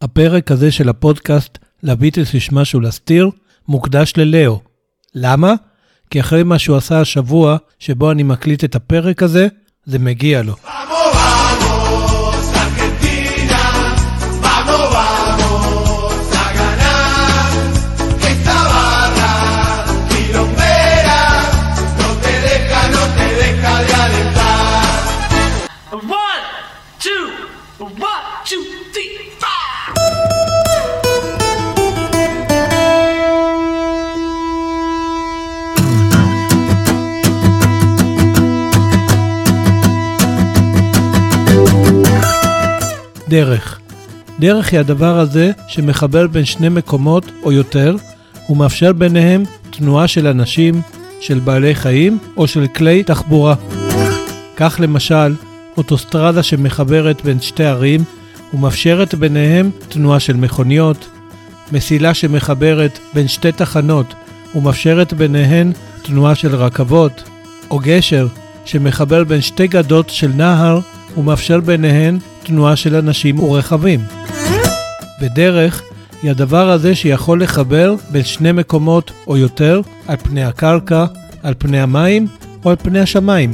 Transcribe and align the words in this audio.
הפרק 0.00 0.50
הזה 0.50 0.72
של 0.72 0.88
הפודקאסט 0.88 1.58
לביטלס 1.82 2.34
יש 2.34 2.52
משהו 2.52 2.80
להסתיר, 2.80 3.30
מוקדש 3.68 4.12
ללאו. 4.16 4.60
למה? 5.14 5.54
כי 6.10 6.20
אחרי 6.20 6.42
מה 6.42 6.58
שהוא 6.58 6.76
עשה 6.76 7.00
השבוע, 7.00 7.56
שבו 7.78 8.10
אני 8.10 8.22
מקליט 8.22 8.64
את 8.64 8.74
הפרק 8.74 9.22
הזה, 9.22 9.48
זה 9.84 9.98
מגיע 9.98 10.42
לו. 10.42 10.56
דרך. 43.28 43.78
דרך 44.40 44.72
היא 44.72 44.80
הדבר 44.80 45.18
הזה 45.18 45.50
שמחבר 45.68 46.26
בין 46.26 46.44
שני 46.44 46.68
מקומות 46.68 47.24
או 47.42 47.52
יותר, 47.52 47.96
ומאפשר 48.50 48.92
ביניהם 48.92 49.42
תנועה 49.70 50.08
של 50.08 50.26
אנשים, 50.26 50.80
של 51.20 51.38
בעלי 51.38 51.74
חיים 51.74 52.18
או 52.36 52.46
של 52.46 52.66
כלי 52.66 53.02
תחבורה. 53.02 53.54
כך 54.56 54.76
למשל, 54.80 55.34
אוטוסטרדה 55.76 56.42
שמחברת 56.42 57.24
בין 57.24 57.40
שתי 57.40 57.64
ערים 57.64 58.04
ומאפשרת 58.54 59.14
ביניהם 59.14 59.70
תנועה 59.88 60.20
של 60.20 60.36
מכוניות, 60.36 61.08
מסילה 61.72 62.14
שמחברת 62.14 62.98
בין 63.14 63.28
שתי 63.28 63.52
תחנות 63.52 64.14
ומאפשרת 64.54 65.12
ביניהן 65.12 65.72
תנועה 66.02 66.34
של 66.34 66.56
רכבות, 66.56 67.22
או 67.70 67.78
גשר 67.82 68.26
שמחבר 68.64 69.24
בין 69.24 69.40
שתי 69.40 69.66
גדות 69.66 70.10
של 70.10 70.30
נהר 70.34 70.80
ומאפשר 71.16 71.60
ביניהן 71.60 72.18
תנועה 72.48 72.76
של 72.76 72.94
אנשים 72.94 73.38
ורכבים. 73.38 74.00
ודרך 75.20 75.82
היא 76.22 76.30
הדבר 76.30 76.70
הזה 76.70 76.94
שיכול 76.94 77.42
לחבר 77.42 77.94
בין 78.10 78.24
שני 78.24 78.52
מקומות 78.52 79.10
או 79.26 79.36
יותר 79.36 79.80
על 80.06 80.16
פני 80.16 80.44
הקרקע, 80.44 81.04
על 81.42 81.54
פני 81.58 81.80
המים 81.80 82.26
או 82.64 82.70
על 82.70 82.76
פני 82.76 83.00
השמיים. 83.00 83.52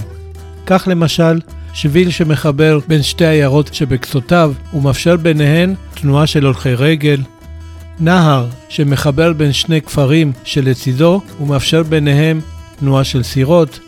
כך 0.66 0.88
למשל, 0.90 1.40
שביל 1.72 2.10
שמחבר 2.10 2.78
בין 2.88 3.02
שתי 3.02 3.26
עיירות 3.26 3.74
שבקצותיו 3.74 4.52
ומאפשר 4.74 5.16
ביניהן 5.16 5.74
תנועה 5.94 6.26
של 6.26 6.44
הולכי 6.44 6.74
רגל, 6.74 7.20
נהר 8.00 8.46
שמחבר 8.68 9.32
בין 9.32 9.52
שני 9.52 9.82
כפרים 9.82 10.32
שלצידו 10.44 11.20
ומאפשר 11.40 11.82
ביניהם 11.82 12.40
תנועה 12.80 13.04
של 13.04 13.22
סירות, 13.22 13.78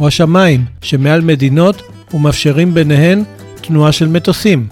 או 0.00 0.06
השמיים 0.06 0.64
שמעל 0.82 1.20
מדינות 1.20 1.82
ומאפשרים 2.14 2.74
ביניהן 2.74 3.22
תנועה 3.68 3.92
של 3.92 4.08
מטוסים. 4.08 4.66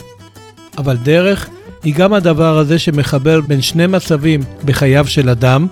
אבל 0.79 0.97
דרך 0.97 1.49
היא 1.83 1.95
גם 1.95 2.13
הדבר 2.13 2.59
הזה 2.59 2.79
שמחבר 2.79 3.41
בין 3.41 3.63
שני 3.63 3.87
מצבים 3.87 4.41
בחייו 4.65 5.07
של 5.07 5.29
אדם, 5.29 5.67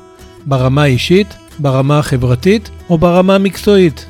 ברמה 0.46 0.82
האישית, 0.82 1.34
ברמה 1.58 1.98
החברתית 1.98 2.70
או 2.90 2.98
ברמה 2.98 3.34
המקצועית. 3.34 4.06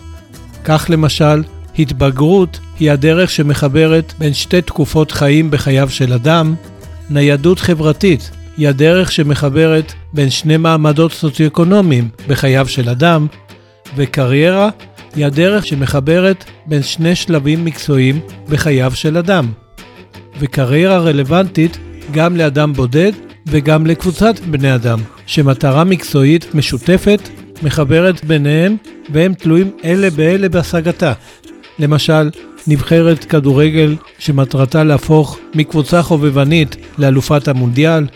כך 0.65 0.87
למשל, 0.89 1.43
התבגרות 1.79 2.61
היא 2.79 2.91
הדרך 2.91 3.31
שמחברת 3.31 4.13
בין 4.19 4.35
שתי 4.35 4.63
תקופות 4.63 5.13
חיים 5.13 5.51
בחייו 5.51 5.89
של 5.91 6.13
אדם, 6.13 6.55
ניידות 7.11 7.59
חברתית 7.59 8.31
היא 8.57 8.69
הדרך 8.69 9.13
שמחברת 9.13 9.93
בין 10.13 10.31
שני 10.31 10.57
מעמדות 10.57 11.13
סוציו-אקונומיים 11.13 12.09
בחייו 12.29 12.69
של 12.69 12.89
אדם, 12.89 13.27
וקריירה 13.97 14.71
היא 15.17 15.27
הדרך 15.27 15.67
שמחברת 15.67 16.45
בין 16.67 16.83
שני 16.83 17.15
שלבים 17.15 17.65
מקצועיים 17.65 18.21
בחייו 18.49 18.93
של 18.95 19.17
אדם. 19.17 19.53
וקריירה 20.39 20.99
רלוונטית 20.99 21.79
גם 22.13 22.37
לאדם 22.37 22.73
בודד 22.73 23.13
וגם 23.47 23.87
לקבוצת 23.87 24.41
בני 24.41 24.75
אדם, 24.75 24.99
שמטרה 25.27 25.85
מקצועית 25.85 26.55
משותפת 26.55 27.29
מחברת 27.63 28.25
ביניהם 28.25 28.77
והם 29.13 29.35
תלויים 29.35 29.71
אלה 29.85 30.11
באלה 30.11 30.49
בהשגתה. 30.49 31.13
למשל, 31.79 32.31
נבחרת 32.67 33.25
כדורגל 33.25 33.97
שמטרתה 34.19 34.85
להפוך 34.85 35.39
מקבוצה 35.55 36.03
חובבנית 36.03 36.77
לאלופת 36.99 37.49
המונדיאל, 37.49 38.07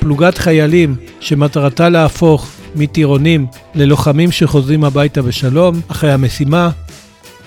פלוגת 0.00 0.38
חיילים 0.38 0.96
שמטרתה 1.20 1.88
להפוך 1.88 2.50
מטירונים 2.76 3.46
ללוחמים 3.74 4.30
שחוזרים 4.30 4.84
הביתה 4.84 5.22
בשלום 5.22 5.80
אחרי 5.88 6.12
המשימה, 6.12 6.70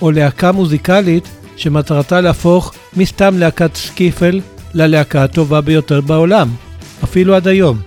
או 0.02 0.12
להקה 0.12 0.52
מוזיקלית 0.52 1.28
שמטרתה 1.58 2.22
להפוך 2.22 2.74
מסתם 2.98 3.38
להקת 3.38 3.76
סקיפל 3.76 4.42
ללהקה 4.74 5.24
הטובה 5.24 5.62
ביותר 5.62 6.02
בעולם, 6.02 6.50
אפילו 7.04 7.36
עד 7.36 7.48
היום. 7.48 7.78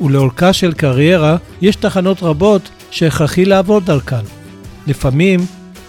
ולאורכה 0.00 0.52
של 0.52 0.72
קריירה 0.72 1.36
יש 1.60 1.76
תחנות 1.76 2.22
רבות 2.22 2.70
שהכרחי 2.90 3.44
לעבוד 3.44 3.84
דרכן. 3.84 4.24
לפעמים 4.86 5.40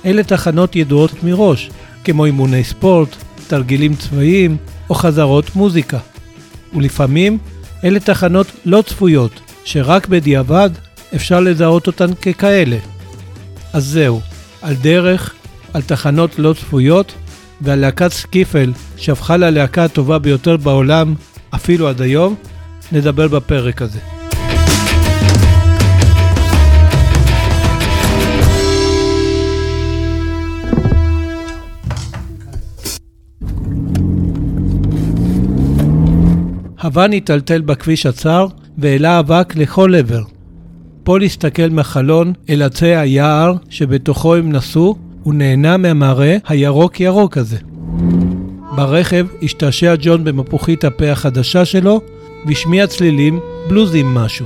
אלה 0.05 0.23
תחנות 0.23 0.75
ידועות 0.75 1.23
מראש, 1.23 1.69
כמו 2.03 2.25
אימוני 2.25 2.63
ספורט, 2.63 3.15
תרגילים 3.47 3.95
צבאיים 3.95 4.57
או 4.89 4.95
חזרות 4.95 5.55
מוזיקה. 5.55 5.97
ולפעמים 6.75 7.37
אלה 7.83 7.99
תחנות 7.99 8.47
לא 8.65 8.81
צפויות, 8.81 9.52
שרק 9.65 10.07
בדיעבד 10.07 10.69
אפשר 11.15 11.39
לזהות 11.39 11.87
אותן 11.87 12.13
ככאלה. 12.13 12.77
אז 13.73 13.85
זהו, 13.85 14.21
על 14.61 14.75
דרך, 14.75 15.33
על 15.73 15.81
תחנות 15.81 16.39
לא 16.39 16.53
צפויות 16.53 17.13
ועל 17.61 17.79
להקת 17.79 18.11
סקיפל 18.11 18.73
שהפכה 18.97 19.37
ללהקה 19.37 19.83
הטובה 19.83 20.19
ביותר 20.19 20.57
בעולם, 20.57 21.15
אפילו 21.55 21.87
עד 21.87 22.01
היום, 22.01 22.35
נדבר 22.91 23.27
בפרק 23.27 23.81
הזה. 23.81 23.99
הוואן 36.81 37.11
היטלטל 37.11 37.61
בכביש 37.61 38.05
הצר 38.05 38.47
והעלה 38.77 39.19
אבק 39.19 39.55
לכל 39.55 39.95
עבר. 39.95 40.23
פול 41.03 41.23
הסתכל 41.23 41.69
מהחלון 41.71 42.33
אל 42.49 42.61
עצי 42.61 42.95
היער 42.95 43.53
שבתוכו 43.69 44.35
הם 44.35 44.51
נסעו, 44.51 44.95
ונהנה 45.25 45.77
מהמראה 45.77 46.37
הירוק-ירוק 46.47 47.37
הזה. 47.37 47.57
ברכב 48.75 49.27
השתעשע 49.43 49.95
ג'ון 50.01 50.23
במפוחית 50.23 50.83
הפה 50.83 51.11
החדשה 51.11 51.65
שלו, 51.65 52.01
והשמיע 52.45 52.87
צלילים 52.87 53.39
בלוזים 53.69 54.13
משהו. 54.13 54.45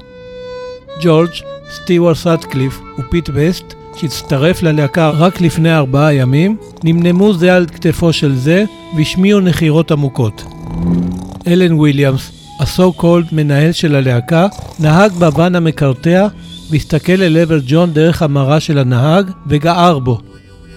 ג'ורג', 1.01 1.29
סטיואר 1.71 2.15
סאטקליף 2.15 2.79
ופיט 2.99 3.29
בסט, 3.29 3.73
שהצטרף 3.95 4.63
ללהקה 4.63 5.09
רק 5.09 5.41
לפני 5.41 5.75
ארבעה 5.75 6.13
ימים, 6.13 6.57
נמנמו 6.83 7.33
זה 7.33 7.55
על 7.55 7.65
כתפו 7.65 8.13
של 8.13 8.35
זה 8.35 8.63
והשמיעו 8.97 9.39
נחירות 9.39 9.91
עמוקות. 9.91 10.43
אלן 11.47 11.73
וויליאמס, 11.73 12.36
ה 12.59 12.70
so 12.70 12.93
called 12.93 13.25
מנהל 13.31 13.71
של 13.71 13.95
הלהקה, 13.95 14.47
נהג 14.79 15.11
בוואן 15.11 15.55
המקרטע 15.55 16.27
והסתכל 16.69 17.21
אל 17.21 17.37
עבר 17.37 17.59
ג'ון 17.67 17.93
דרך 17.93 18.21
המראה 18.21 18.59
של 18.59 18.77
הנהג 18.77 19.31
וגער 19.47 19.99
בו. 19.99 20.19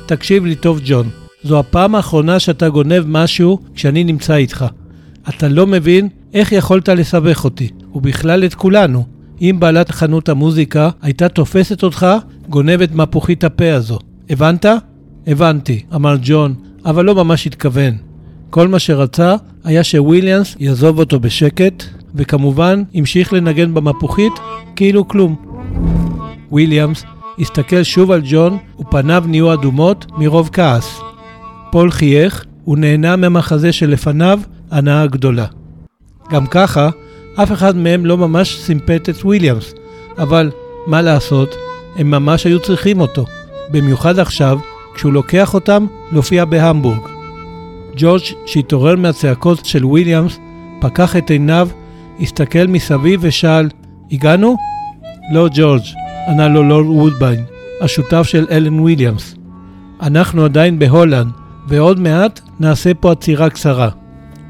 תקשיב 0.07 0.45
לי 0.45 0.55
טוב 0.55 0.81
ג'ון, 0.85 1.09
זו 1.45 1.59
הפעם 1.59 1.95
האחרונה 1.95 2.39
שאתה 2.39 2.69
גונב 2.69 3.03
משהו 3.07 3.59
כשאני 3.75 4.05
נמצא 4.05 4.35
איתך. 4.35 4.65
אתה 5.29 5.49
לא 5.49 5.67
מבין 5.67 6.09
איך 6.35 6.53
יכולת 6.53 6.89
לסבך 6.89 7.45
אותי, 7.45 7.69
ובכלל 7.95 8.45
את 8.45 8.55
כולנו. 8.55 9.05
אם 9.41 9.57
בעלת 9.59 9.91
חנות 9.91 10.29
המוזיקה 10.29 10.91
הייתה 11.03 11.29
תופסת 11.29 11.83
אותך, 11.83 12.07
גונב 12.49 12.81
את 12.83 12.95
מפוחית 12.95 13.45
הפה 13.45 13.73
הזו. 13.73 13.99
הבנת? 14.31 14.67
הבנתי, 15.27 15.83
אמר 15.95 16.17
ג'ון, 16.23 16.55
אבל 16.85 17.05
לא 17.05 17.15
ממש 17.15 17.47
התכוון. 17.47 18.10
כל 18.51 18.69
מה 18.69 18.79
שרצה 18.79 19.35
היה 19.65 19.85
שוויליאנס 19.85 20.57
יעזוב 20.59 20.99
אותו 20.99 21.21
בשקט, 21.21 21.85
וכמובן 22.15 22.83
המשיך 22.95 23.33
לנגן 23.33 23.75
במפוחית 23.75 24.33
כאילו 24.77 25.09
כלום. 25.09 25.37
וויליאמס 26.51 27.05
הסתכל 27.39 27.83
שוב 27.83 28.11
על 28.11 28.21
ג'ון 28.25 28.59
ופניו 28.81 29.25
נהיו 29.27 29.53
אדומות 29.53 30.07
מרוב 30.19 30.51
כעס. 30.53 31.01
פול 31.73 31.91
חייך 31.91 32.45
ונהנה 32.67 33.17
מהמחזה 33.17 33.73
שלפניו 33.73 34.41
הנאה 34.71 35.07
גדולה. 35.07 35.47
גם 36.31 36.47
ככה, 36.47 36.91
אף 37.35 37.53
אחד 37.53 37.77
מהם 37.77 38.07
לא 38.07 38.17
ממש 38.17 38.59
סימפט 38.61 39.09
את 39.09 39.25
וויליאמס, 39.25 39.75
אבל 40.19 40.51
מה 40.87 41.03
לעשות, 41.03 41.55
הם 41.97 42.11
ממש 42.11 42.45
היו 42.45 42.61
צריכים 42.61 43.01
אותו, 43.01 43.25
במיוחד 43.71 44.19
עכשיו, 44.19 44.59
כשהוא 44.95 45.13
לוקח 45.13 45.55
אותם 45.55 45.87
להופיע 46.13 46.45
בהמבורג. 46.45 47.20
ג'ורג' 48.01 48.23
שהתעורר 48.47 48.97
מהצעקות 48.97 49.65
של 49.65 49.85
וויליאמס, 49.85 50.39
פקח 50.81 51.17
את 51.17 51.31
עיניו, 51.31 51.69
הסתכל 52.21 52.67
מסביב 52.69 53.21
ושאל, 53.23 53.69
הגענו? 54.13 54.57
לא, 55.33 55.49
ג'ורג', 55.55 55.83
ענה 56.29 56.49
לו 56.49 56.63
לורד 56.63 56.87
וודביין, 56.87 57.45
השותף 57.81 58.23
של 58.23 58.47
אלן 58.51 58.81
וויליאמס. 58.81 59.35
אנחנו 60.03 60.45
עדיין 60.45 60.79
בהולנד, 60.79 61.33
ועוד 61.69 62.01
מעט 62.01 62.41
נעשה 62.61 62.95
פה 62.95 63.13
עצירה 63.13 63.51
קצרה. 63.51 63.89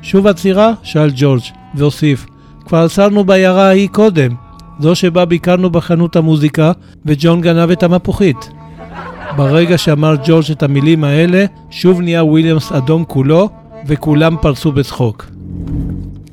שוב 0.02 0.26
עצירה? 0.26 0.72
שאל 0.82 1.10
ג'ורג', 1.16 1.42
והוסיף, 1.74 2.26
כבר 2.66 2.78
עצרנו 2.78 3.24
בעיירה 3.24 3.68
ההיא 3.68 3.88
קודם, 3.88 4.34
זו 4.80 4.94
שבה 4.94 5.24
ביקרנו 5.24 5.70
בחנות 5.70 6.16
המוזיקה, 6.16 6.72
וג'ון 7.06 7.40
גנב 7.40 7.70
את 7.70 7.82
המפוחית. 7.82 8.59
ברגע 9.36 9.78
שאמר 9.78 10.14
ג'ורג' 10.24 10.50
את 10.50 10.62
המילים 10.62 11.04
האלה, 11.04 11.44
שוב 11.70 12.00
נהיה 12.00 12.24
וויליאמס 12.24 12.72
אדום 12.72 13.04
כולו, 13.04 13.48
וכולם 13.86 14.36
פרצו 14.40 14.72
בצחוק. 14.72 15.26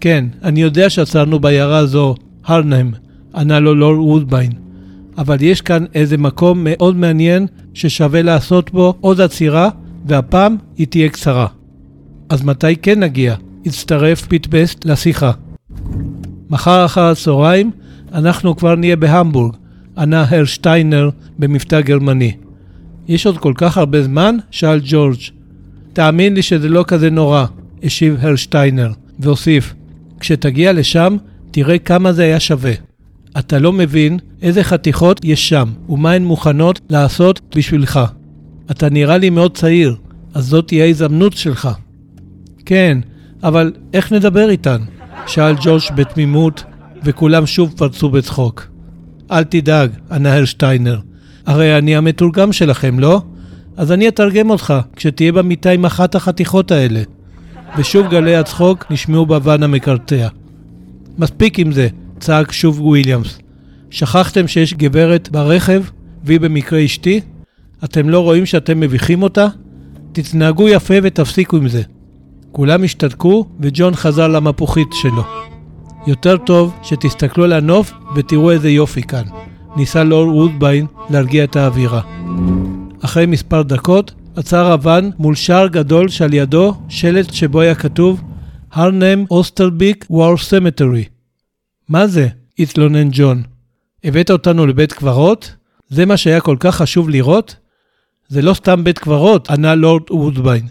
כן, 0.01 0.25
אני 0.43 0.61
יודע 0.61 0.89
שעצרנו 0.89 1.39
בעיירה 1.39 1.85
זו, 1.85 2.15
הרנם, 2.45 2.91
ענה 3.35 3.59
לו 3.59 3.75
לורד 3.75 3.99
וודביין, 3.99 4.51
אבל 5.17 5.37
יש 5.41 5.61
כאן 5.61 5.85
איזה 5.95 6.17
מקום 6.17 6.59
מאוד 6.63 6.95
מעניין 6.95 7.47
ששווה 7.73 8.21
לעשות 8.21 8.71
בו 8.71 8.93
עוד 9.01 9.21
עצירה, 9.21 9.69
והפעם 10.05 10.55
היא 10.77 10.87
תהיה 10.87 11.09
קצרה. 11.09 11.47
אז 12.29 12.43
מתי 12.43 12.75
כן 12.75 12.99
נגיע? 12.99 13.35
הצטרף 13.65 14.25
פיט 14.25 14.47
בסט 14.49 14.85
לשיחה. 14.85 15.31
מחר 16.49 16.85
אחר 16.85 17.01
הצהריים 17.01 17.71
אנחנו 18.13 18.55
כבר 18.55 18.75
נהיה 18.75 18.95
בהמבורג, 18.95 19.55
ענה 19.97 20.25
הר 20.29 20.45
שטיינר 20.45 21.09
במבטא 21.39 21.81
גרמני. 21.81 22.31
יש 23.07 23.25
עוד 23.25 23.37
כל 23.37 23.53
כך 23.55 23.77
הרבה 23.77 24.03
זמן? 24.03 24.37
שאל 24.51 24.79
ג'ורג'. 24.83 25.19
תאמין 25.93 26.33
לי 26.33 26.41
שזה 26.41 26.69
לא 26.69 26.85
כזה 26.87 27.09
נורא, 27.09 27.45
השיב 27.83 28.15
הר 28.19 28.35
שטיינר, 28.35 28.91
והוסיף, 29.19 29.73
כשתגיע 30.19 30.73
לשם, 30.73 31.17
תראה 31.51 31.79
כמה 31.79 32.13
זה 32.13 32.23
היה 32.23 32.39
שווה. 32.39 32.71
אתה 33.39 33.59
לא 33.59 33.73
מבין 33.73 34.19
איזה 34.41 34.63
חתיכות 34.63 35.19
יש 35.23 35.49
שם, 35.49 35.69
ומה 35.89 36.11
הן 36.11 36.23
מוכנות 36.23 36.79
לעשות 36.89 37.41
בשבילך. 37.55 37.99
אתה 38.71 38.89
נראה 38.89 39.17
לי 39.17 39.29
מאוד 39.29 39.57
צעיר, 39.57 39.95
אז 40.33 40.45
זאת 40.45 40.67
תהיה 40.67 40.85
ההזדמנות 40.85 41.33
שלך. 41.33 41.69
כן, 42.65 42.97
אבל 43.43 43.71
איך 43.93 44.13
נדבר 44.13 44.49
איתן? 44.49 44.81
שאל 45.27 45.55
ג'ורג' 45.61 45.81
בתמימות, 45.95 46.63
וכולם 47.03 47.45
שוב 47.45 47.73
פרצו 47.77 48.09
בצחוק. 48.09 48.67
אל 49.31 49.43
תדאג, 49.43 49.89
ענה 50.11 50.33
הר 50.33 50.45
שטיינר. 50.45 50.99
הרי 51.47 51.77
אני 51.77 51.95
המתורגם 51.95 52.53
שלכם, 52.53 52.99
לא? 52.99 53.21
אז 53.77 53.91
אני 53.91 54.07
אתרגם 54.07 54.49
אותך 54.49 54.73
כשתהיה 54.95 55.31
במיטה 55.31 55.69
עם 55.69 55.85
אחת 55.85 56.15
החתיכות 56.15 56.71
האלה. 56.71 57.01
ושוב 57.77 58.07
גלי 58.07 58.35
הצחוק 58.35 58.85
נשמעו 58.89 59.25
בוואן 59.25 59.63
המקרטע. 59.63 60.27
מספיק 61.17 61.59
עם 61.59 61.71
זה, 61.71 61.87
צעק 62.19 62.51
שוב 62.51 62.81
וויליאמס. 62.81 63.39
שכחתם 63.89 64.47
שיש 64.47 64.73
גברת 64.73 65.29
ברכב, 65.29 65.83
והיא 66.23 66.39
במקרה 66.39 66.85
אשתי? 66.85 67.21
אתם 67.83 68.09
לא 68.09 68.19
רואים 68.19 68.45
שאתם 68.45 68.79
מביכים 68.79 69.23
אותה? 69.23 69.47
תתנהגו 70.11 70.69
יפה 70.69 70.93
ותפסיקו 71.03 71.57
עם 71.57 71.67
זה. 71.67 71.81
כולם 72.51 72.83
השתתקו, 72.83 73.45
וג'ון 73.59 73.95
חזר 73.95 74.27
למפוחית 74.27 74.87
שלו. 74.91 75.23
יותר 76.07 76.37
טוב 76.37 76.73
שתסתכלו 76.83 77.43
על 77.43 77.53
הנוף 77.53 77.93
ותראו 78.15 78.51
איזה 78.51 78.69
יופי 78.69 79.03
כאן. 79.03 79.23
ניסה 79.77 80.03
לורד 80.03 80.35
וודביין 80.35 80.85
להרגיע 81.09 81.43
את 81.43 81.55
האווירה. 81.55 82.01
אחרי 83.01 83.25
מספר 83.25 83.61
דקות 83.61 84.13
עצר 84.35 84.71
הוואן 84.71 85.09
מול 85.19 85.35
שער 85.35 85.67
גדול 85.67 86.09
שעל 86.09 86.33
ידו 86.33 86.73
שלט 86.89 87.33
שבו 87.33 87.61
היה 87.61 87.75
כתוב 87.75 88.21
Arnhem 88.71 89.25
Oosterbeek 89.31 90.05
War 90.09 90.37
Cemetery. 90.37 91.03
מה 91.89 92.07
זה? 92.07 92.27
התלונן 92.59 93.07
ג'ון. 93.11 93.43
הבאת 94.03 94.31
אותנו 94.31 94.65
לבית 94.65 94.93
קברות? 94.93 95.55
זה 95.89 96.05
מה 96.05 96.17
שהיה 96.17 96.41
כל 96.41 96.57
כך 96.59 96.75
חשוב 96.75 97.09
לראות? 97.09 97.55
זה 98.27 98.41
לא 98.41 98.53
סתם 98.53 98.83
בית 98.83 98.99
קברות, 98.99 99.49
ענה 99.49 99.75
לורד 99.75 100.11
וודביין. 100.11 100.67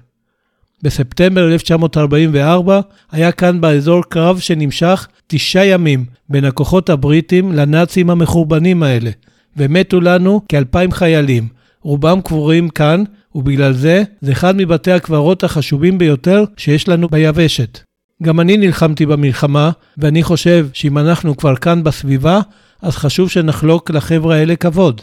בספטמבר 0.83 1.53
1944 1.53 2.81
היה 3.13 3.33
כאן 3.33 3.61
באזור 3.61 4.03
קרב 4.09 4.39
שנמשך 4.39 5.09
תשעה 5.27 5.67
ימים 5.67 6.05
בין 6.29 6.45
הכוחות 6.45 6.91
הבריטים 6.91 7.53
לנאצים 7.53 8.11
המחורבנים 8.11 8.83
האלה, 8.83 9.11
ומתו 9.57 10.01
לנו 10.01 10.41
כאלפיים 10.49 10.93
חיילים. 10.93 11.49
רובם 11.83 12.21
קבורים 12.21 12.69
כאן, 12.69 13.05
ובגלל 13.35 13.73
זה, 13.73 14.03
זה 14.21 14.33
אחד 14.33 14.57
מבתי 14.57 14.93
הקברות 14.93 15.45
החשובים 15.45 15.99
ביותר 15.99 16.45
שיש 16.57 16.89
לנו 16.89 17.09
ביבשת. 17.09 17.79
גם 18.23 18.41
אני 18.41 18.57
נלחמתי 18.57 19.07
במלחמה, 19.07 19.71
ואני 19.99 20.23
חושב 20.23 20.67
שאם 20.73 20.99
אנחנו 20.99 21.37
כבר 21.37 21.57
כאן 21.57 21.85
בסביבה, 21.85 22.41
אז 22.83 22.97
חשוב 22.97 23.31
שנחלוק 23.31 23.91
לחבר'ה 23.91 24.37
האלה 24.37 24.57
כבוד. 24.57 25.01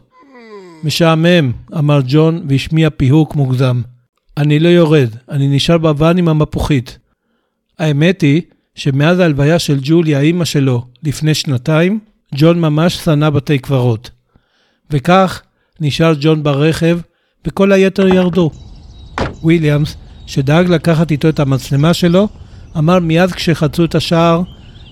משעמם, 0.83 1.51
אמר 1.77 1.99
ג'ון 2.07 2.43
והשמיע 2.49 2.89
פיהוק 2.89 3.35
מוגזם. 3.35 3.81
אני 4.38 4.59
לא 4.59 4.69
יורד, 4.69 5.09
אני 5.30 5.56
נשאר 5.56 5.77
בוואן 5.77 6.18
עם 6.18 6.27
המפוחית. 6.27 6.97
האמת 7.80 8.21
היא 8.21 8.41
שמאז 8.75 9.19
ההלוויה 9.19 9.59
של 9.59 9.80
ג'וליה, 9.81 10.19
אימא 10.19 10.45
שלו, 10.45 10.85
לפני 11.03 11.33
שנתיים, 11.33 12.00
ג'ון 12.35 12.62
ממש 12.62 12.95
שנא 12.95 13.30
בתי 13.30 13.59
קברות. 13.59 14.09
וכך 14.91 15.41
נשאר 15.80 16.13
ג'ון 16.19 16.44
ברכב, 16.44 17.00
וכל 17.47 17.71
היתר 17.71 18.07
ירדו. 18.07 18.51
וויליאמס, 19.41 19.95
שדאג 20.25 20.69
לקחת 20.69 21.12
איתו 21.12 21.29
את 21.29 21.39
המצלמה 21.39 21.94
שלו, 21.94 22.27
אמר 22.77 23.00
מיד 23.00 23.31
כשחצו 23.31 23.86
את 23.86 23.95
השער, 23.95 24.41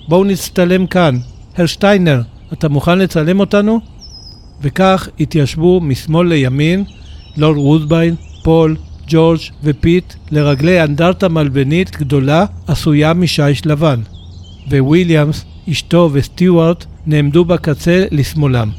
בואו 0.08 0.24
נצטלם 0.24 0.88
כאן. 0.88 1.18
Herr 1.58 1.66
שטיינר, 1.66 2.22
אתה 2.54 2.70
מוכן 2.70 3.00
לצלם 3.00 3.40
אותנו? 3.40 3.80
וכך 4.62 5.10
התיישבו 5.20 5.80
משמאל 5.80 6.28
לימין 6.28 6.84
לורד 7.38 7.58
וודביין, 7.58 8.16
פול, 8.44 8.76
ג'ורג' 9.12 9.40
ופיט 9.64 10.14
לרגלי 10.32 10.84
אנדרטה 10.84 11.30
מלבנית 11.30 11.98
גדולה 11.98 12.46
עשויה 12.68 13.14
משיש 13.14 13.66
לבן, 13.66 14.00
וויליאמס, 14.72 15.46
אשתו 15.70 16.10
וסטיוארט 16.14 16.86
נעמדו 17.06 17.46
בקצה 17.46 18.06
לשמאלם. 18.12 18.70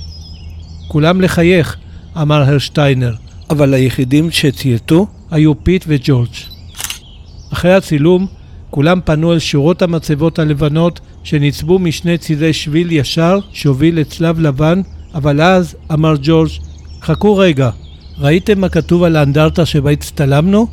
כולם 0.88 1.20
לחייך, 1.20 1.76
אמר 2.22 2.42
Herr 2.42 2.66
שטיינר, 2.66 3.14
אבל 3.50 3.74
היחידים 3.74 4.30
שצייתו 4.30 5.06
היו 5.30 5.64
פיט 5.64 5.84
וג'ורג'. 5.88 6.28
אחרי 7.52 7.74
הצילום, 7.74 8.26
כולם 8.70 9.00
פנו 9.04 9.32
אל 9.32 9.38
שורות 9.38 9.82
המצבות 9.82 10.38
הלבנות 10.38 11.00
שנצבו 11.24 11.78
משני 11.78 12.18
צידי 12.18 12.52
שביל 12.52 12.92
ישר 12.92 13.38
שהוביל 13.52 14.00
לצלב 14.00 14.40
לבן, 14.40 14.80
אבל 15.14 15.40
אז 15.40 15.76
אמר 15.92 16.14
ג'ורג', 16.22 16.50
חכו 17.02 17.36
רגע, 17.36 17.70
ראיתם 18.18 18.60
מה 18.60 18.68
כתוב 18.68 19.02
על 19.02 19.16
האנדרטה 19.16 19.66
שבה 19.66 19.90
הצטלמנו? 19.90 20.66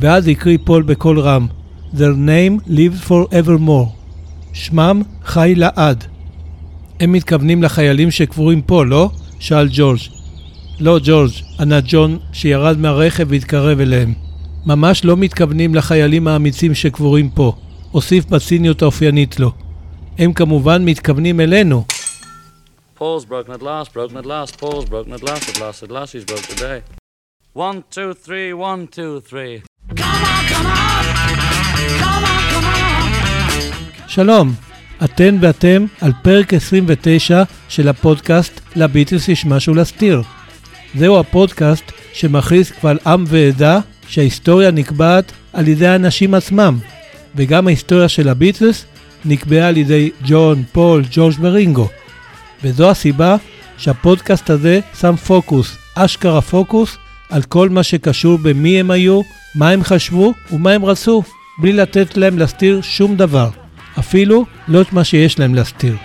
ואז 0.00 0.28
הקריא 0.28 0.58
פול 0.64 0.82
בקול 0.82 1.20
רם, 1.20 1.46
Their 1.94 2.16
name 2.28 2.68
lives 2.68 3.08
forevermore. 3.08 3.88
שמם 4.52 5.02
חי 5.24 5.54
לעד. 5.56 6.04
הם 7.00 7.12
מתכוונים 7.12 7.62
לחיילים 7.62 8.10
שקבורים 8.10 8.62
פה, 8.62 8.84
לא? 8.84 9.10
שאל 9.38 9.68
ג'ורג'. 9.72 9.98
לא, 10.80 10.98
ג'ורג', 11.04 11.30
ענה 11.60 11.80
ג'ון, 11.84 12.18
שירד 12.32 12.78
מהרכב 12.78 13.26
והתקרב 13.30 13.80
אליהם. 13.80 14.12
ממש 14.66 15.04
לא 15.04 15.16
מתכוונים 15.16 15.74
לחיילים 15.74 16.28
האמיצים 16.28 16.74
שקבורים 16.74 17.28
פה, 17.28 17.52
הוסיף 17.90 18.26
בציניות 18.26 18.82
האופיינית 18.82 19.40
לו. 19.40 19.52
הם 20.18 20.32
כמובן 20.32 20.84
מתכוונים 20.84 21.40
אלינו. 21.40 21.84
Paul's 22.96 23.26
broken 23.26 23.52
at 23.52 23.62
last, 23.62 23.92
broken 23.92 24.16
at 24.16 24.26
last, 24.34 24.52
Paul's 24.58 24.86
broken 24.86 25.12
at 25.12 25.22
last, 25.22 25.44
at 25.50 25.60
last, 25.60 25.82
at 25.82 25.90
last 25.90 26.10
he's 26.14 26.24
broke 26.24 26.46
today. 26.54 26.78
One, 27.52 27.84
two, 27.90 28.14
three, 28.14 28.48
one, 28.54 28.86
two, 28.96 29.20
three. 29.30 29.62
שלום, 34.08 34.54
אתן 35.04 35.38
ואתם 35.40 35.84
על 36.00 36.12
פרק 36.22 36.54
29 36.54 37.42
של 37.68 37.88
הפודקאסט 37.88 38.60
לביטלס 38.76 39.28
יש 39.28 39.46
משהו 39.46 39.74
להסתיר. 39.74 40.22
זהו 40.94 41.20
הפודקאסט 41.20 41.92
שמכריז 42.12 42.70
קבל 42.70 42.98
עם 43.06 43.24
ועדה 43.26 43.78
שההיסטוריה 44.08 44.70
נקבעת 44.70 45.32
על 45.52 45.68
ידי 45.68 45.86
האנשים 45.86 46.34
עצמם, 46.34 46.78
וגם 47.34 47.66
ההיסטוריה 47.66 48.08
של 48.08 48.28
הביטלס 48.28 48.84
נקבעה 49.24 49.68
על 49.68 49.76
ידי 49.76 50.10
ג'ון, 50.24 50.62
פול, 50.72 51.02
ג'ורג' 51.10 51.34
ורינגו. 51.40 51.88
וזו 52.64 52.90
הסיבה 52.90 53.36
שהפודקאסט 53.78 54.50
הזה 54.50 54.80
שם 55.00 55.16
פוקוס, 55.16 55.76
אשכרה 55.94 56.40
פוקוס, 56.40 56.96
על 57.30 57.42
כל 57.42 57.68
מה 57.68 57.82
שקשור 57.82 58.38
במי 58.38 58.80
הם 58.80 58.90
היו, 58.90 59.20
מה 59.54 59.70
הם 59.70 59.84
חשבו 59.84 60.34
ומה 60.52 60.70
הם 60.72 60.84
רצו, 60.84 61.22
בלי 61.58 61.72
לתת 61.72 62.16
להם 62.16 62.38
להסתיר 62.38 62.80
שום 62.82 63.16
דבר, 63.16 63.50
אפילו 63.98 64.44
לא 64.68 64.80
את 64.80 64.92
מה 64.92 65.04
שיש 65.04 65.38
להם 65.38 65.54
להסתיר. 65.54 65.96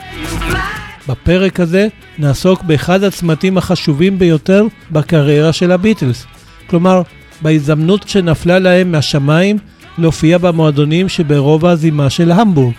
בפרק 1.07 1.59
הזה 1.59 1.87
נעסוק 2.17 2.63
באחד 2.63 3.03
הצמתים 3.03 3.57
החשובים 3.57 4.19
ביותר 4.19 4.65
בקריירה 4.91 5.53
של 5.53 5.71
הביטלס, 5.71 6.25
כלומר, 6.67 7.01
בהזדמנות 7.41 8.09
שנפלה 8.09 8.59
להם 8.59 8.91
מהשמיים 8.91 9.57
להופיע 9.97 10.37
במועדונים 10.37 11.09
שברובע 11.09 11.71
הזימה 11.71 12.09
של 12.09 12.31
המבורג. 12.31 12.73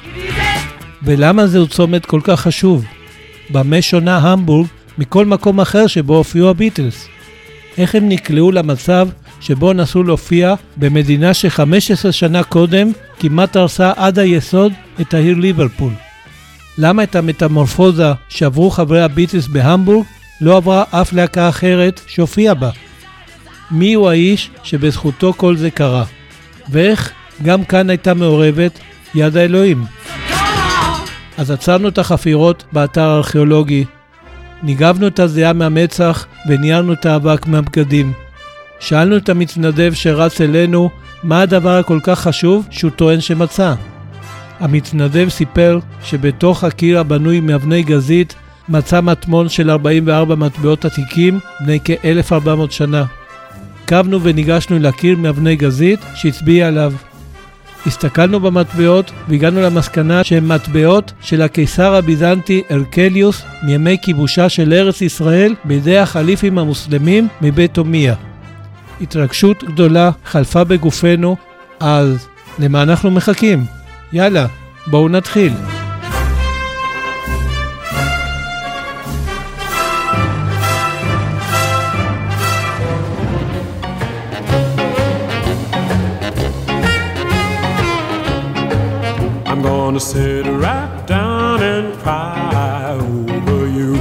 ולמה 1.02 1.46
זהו 1.46 1.66
צומת 1.66 2.06
כל 2.06 2.20
כך 2.24 2.40
חשוב? 2.40 2.84
במה 3.52 3.82
שונה 3.82 4.18
המבורג 4.18 4.66
מכל 4.98 5.26
מקום 5.26 5.60
אחר 5.60 5.86
שבו 5.86 6.16
הופיעו 6.16 6.50
הביטלס? 6.50 7.06
איך 7.78 7.94
הם 7.94 8.08
נקלעו 8.08 8.52
למצב 8.52 9.08
שבו 9.40 9.72
נסו 9.72 10.02
להופיע 10.02 10.54
במדינה 10.76 11.34
ש-15 11.34 12.12
שנה 12.12 12.44
קודם 12.44 12.92
כמעט 13.18 13.56
הרסה 13.56 13.92
עד 13.96 14.18
היסוד 14.18 14.72
את 15.00 15.14
העיר 15.14 15.38
ליברפול? 15.38 15.92
למה 16.78 17.02
את 17.02 17.16
המטמורפוזה 17.16 18.12
שעברו 18.28 18.70
חברי 18.70 19.02
הביטלס 19.02 19.46
בהמבורג 19.46 20.06
לא 20.40 20.56
עברה 20.56 20.84
אף 20.90 21.12
להקה 21.12 21.48
אחרת 21.48 22.00
שהופיעה 22.06 22.54
בה? 22.54 22.70
מי 23.70 23.94
הוא 23.94 24.10
האיש 24.10 24.50
שבזכותו 24.62 25.32
כל 25.32 25.56
זה 25.56 25.70
קרה? 25.70 26.04
ואיך 26.70 27.12
גם 27.42 27.64
כאן 27.64 27.90
הייתה 27.90 28.14
מעורבת 28.14 28.78
יד 29.14 29.36
האלוהים? 29.36 30.21
אז 31.38 31.50
עצרנו 31.50 31.88
את 31.88 31.98
החפירות 31.98 32.64
באתר 32.72 33.08
הארכיאולוגי, 33.08 33.84
ניגבנו 34.62 35.06
את 35.06 35.20
הזיעה 35.20 35.52
מהמצח 35.52 36.26
וניירנו 36.48 36.92
את 36.92 37.06
האבק 37.06 37.46
מהבגדים. 37.46 38.12
שאלנו 38.80 39.16
את 39.16 39.28
המתנדב 39.28 39.92
שרץ 39.94 40.40
אלינו 40.40 40.90
מה 41.22 41.40
הדבר 41.40 41.78
הכל 41.78 41.98
כך 42.02 42.20
חשוב 42.20 42.66
שהוא 42.70 42.90
טוען 42.90 43.20
שמצא. 43.20 43.74
המתנדב 44.60 45.28
סיפר 45.28 45.78
שבתוך 46.04 46.64
הקיר 46.64 47.00
הבנוי 47.00 47.40
מאבני 47.40 47.82
גזית 47.82 48.34
מצא 48.68 49.00
מטמון 49.00 49.48
של 49.48 49.70
44 49.70 50.34
מטבעות 50.34 50.84
עתיקים 50.84 51.40
בני 51.60 51.78
כ-1400 51.84 52.70
שנה. 52.70 53.04
קבנו 53.84 54.22
וניגשנו 54.22 54.78
לקיר 54.78 55.16
מאבני 55.16 55.56
גזית 55.56 56.00
שהצביע 56.14 56.68
עליו. 56.68 56.92
הסתכלנו 57.86 58.40
במטבעות 58.40 59.10
והגענו 59.28 59.60
למסקנה 59.60 60.24
שהן 60.24 60.46
מטבעות 60.46 61.12
של 61.20 61.42
הקיסר 61.42 61.94
הביזנטי 61.94 62.62
ארקליוס 62.70 63.42
מימי 63.62 63.96
כיבושה 64.02 64.48
של 64.48 64.72
ארץ 64.72 65.00
ישראל 65.00 65.54
בידי 65.64 65.98
החליפים 65.98 66.58
המוסלמים 66.58 67.28
מבית 67.40 67.76
הומיה. 67.76 68.14
התרגשות 69.00 69.64
גדולה 69.64 70.10
חלפה 70.24 70.64
בגופנו, 70.64 71.36
אז 71.80 72.26
למה 72.58 72.82
אנחנו 72.82 73.10
מחכים? 73.10 73.64
יאללה, 74.12 74.46
בואו 74.86 75.08
נתחיל. 75.08 75.52
Gonna 89.92 90.00
sit 90.00 90.46
right 90.66 91.06
down 91.06 91.58
and 91.72 91.86
cry 92.02 92.96
over 93.10 93.62
you. 93.78 93.92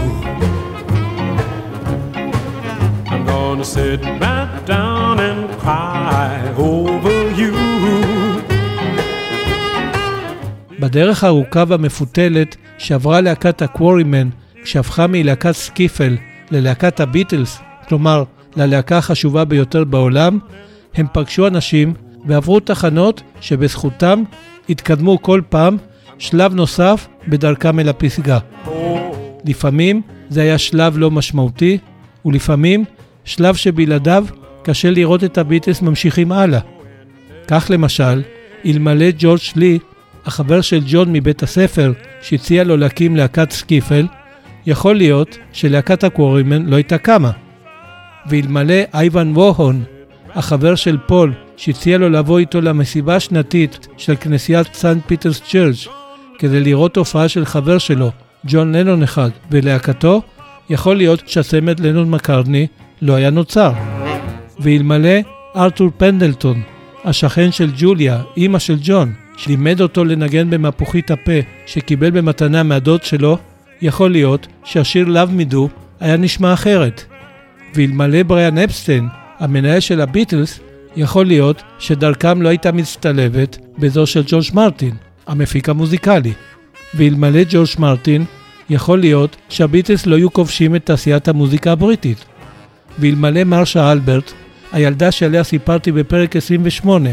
I'm 3.11 3.23
gonna 3.31 3.65
sit 3.75 4.01
right 4.25 4.55
down 4.65 5.19
and 5.29 5.41
cry 5.61 6.37
over 6.57 7.19
you. 7.39 7.53
בדרך 10.79 11.23
הארוכה 11.23 11.63
והמפותלת 11.67 12.55
שעברה 12.77 13.21
להקת 13.21 13.61
הקוורימן 13.61 14.29
כשהפכה 14.63 15.07
מלהקת 15.07 15.51
סקיפל 15.51 16.17
ללהקת 16.51 16.99
הביטלס, 16.99 17.59
כלומר 17.87 18.23
ללהקה 18.55 18.97
החשובה 18.97 19.45
ביותר 19.45 19.83
בעולם, 19.83 20.39
הם 20.93 21.07
פגשו 21.13 21.47
אנשים 21.47 21.93
ועברו 22.25 22.59
תחנות 22.59 23.21
שבזכותם 23.41 24.23
התקדמו 24.69 25.21
כל 25.21 25.41
פעם 25.49 25.77
שלב 26.17 26.53
נוסף 26.53 27.07
בדרכם 27.27 27.79
אל 27.79 27.89
הפסגה. 27.89 28.39
לפעמים 29.45 30.01
זה 30.29 30.41
היה 30.41 30.57
שלב 30.57 30.97
לא 30.97 31.11
משמעותי, 31.11 31.77
ולפעמים 32.25 32.85
שלב 33.25 33.55
שבלעדיו 33.55 34.25
קשה 34.63 34.91
לראות 34.91 35.23
את 35.23 35.37
הביטלס 35.37 35.81
ממשיכים 35.81 36.31
הלאה. 36.31 36.59
כך 37.47 37.67
למשל, 37.69 38.21
אלמלא 38.65 39.05
ג'ורג' 39.17 39.39
לי, 39.55 39.79
החבר 40.25 40.61
של 40.61 40.79
ג'ון 40.87 41.13
מבית 41.13 41.43
הספר 41.43 41.93
שהציע 42.21 42.63
לו 42.63 42.77
להקים 42.77 43.15
להקת 43.15 43.51
סקיפל, 43.51 44.07
יכול 44.65 44.95
להיות 44.95 45.37
שלהקת 45.53 46.03
הקוורימן 46.03 46.65
לא 46.65 46.75
הייתה 46.75 46.97
קמה. 46.97 47.31
ואלמלא 48.29 48.75
אייבן 48.93 49.31
ווהון, 49.35 49.83
החבר 50.35 50.75
של 50.75 50.97
פול, 51.07 51.33
שהציע 51.57 51.97
לו 51.97 52.09
לבוא 52.09 52.39
איתו 52.39 52.61
למסיבה 52.61 53.15
השנתית 53.15 53.87
של 53.97 54.15
כנסיית 54.15 54.73
St. 54.73 55.03
Peter's 55.07 55.41
Church 55.41 55.87
כדי 56.39 56.59
לראות 56.59 56.97
הופעה 56.97 57.27
של 57.27 57.45
חבר 57.45 57.77
שלו, 57.77 58.11
ג'ון 58.45 58.75
לנון 58.75 59.03
אחד, 59.03 59.29
ולהקתו, 59.51 60.21
יכול 60.69 60.95
להיות 60.97 61.23
שהצמד 61.25 61.79
לנון 61.79 62.09
מקרדני 62.09 62.67
לא 63.01 63.13
היה 63.13 63.29
נוצר. 63.29 63.71
ואלמלא 64.59 65.19
ארתור 65.55 65.89
פנדלטון, 65.97 66.61
השכן 67.03 67.51
של 67.51 67.71
ג'וליה, 67.77 68.21
אימא 68.37 68.59
של 68.59 68.77
ג'ון, 68.81 69.13
שלימד 69.37 69.81
אותו 69.81 70.05
לנגן 70.05 70.49
במפוחית 70.49 71.11
הפה 71.11 71.39
שקיבל 71.65 72.09
במתנה 72.09 72.63
מהדוד 72.63 73.03
שלו, 73.03 73.37
יכול 73.81 74.11
להיות 74.11 74.47
שהשיר 74.63 75.07
Love 75.07 75.39
Me 75.39 75.53
Do 75.53 75.57
היה 75.99 76.17
נשמע 76.17 76.53
אחרת. 76.53 77.03
ואלמלא 77.75 78.23
בריאן 78.23 78.57
אפסטיין, 78.57 79.07
המנהל 79.41 79.79
של 79.79 80.01
הביטלס, 80.01 80.59
יכול 80.95 81.25
להיות 81.25 81.61
שדרכם 81.79 82.41
לא 82.41 82.49
הייתה 82.49 82.71
מצטלבת 82.71 83.57
בזו 83.77 84.05
של 84.05 84.23
ג'ורג' 84.27 84.45
מרטין, 84.53 84.95
המפיק 85.27 85.69
המוזיקלי. 85.69 86.33
ואלמלא 86.95 87.41
ג'ורג' 87.49 87.67
מרטין, 87.79 88.25
יכול 88.69 88.99
להיות 88.99 89.35
שהביטלס 89.49 90.05
לא 90.05 90.15
היו 90.15 90.33
כובשים 90.33 90.75
את 90.75 90.85
תעשיית 90.85 91.27
המוזיקה 91.27 91.71
הבריטית. 91.71 92.25
ואלמלא 92.99 93.43
מרשה 93.43 93.91
אלברט, 93.91 94.31
הילדה 94.71 95.11
שעליה 95.11 95.43
סיפרתי 95.43 95.91
בפרק 95.91 96.35
28, 96.35 97.09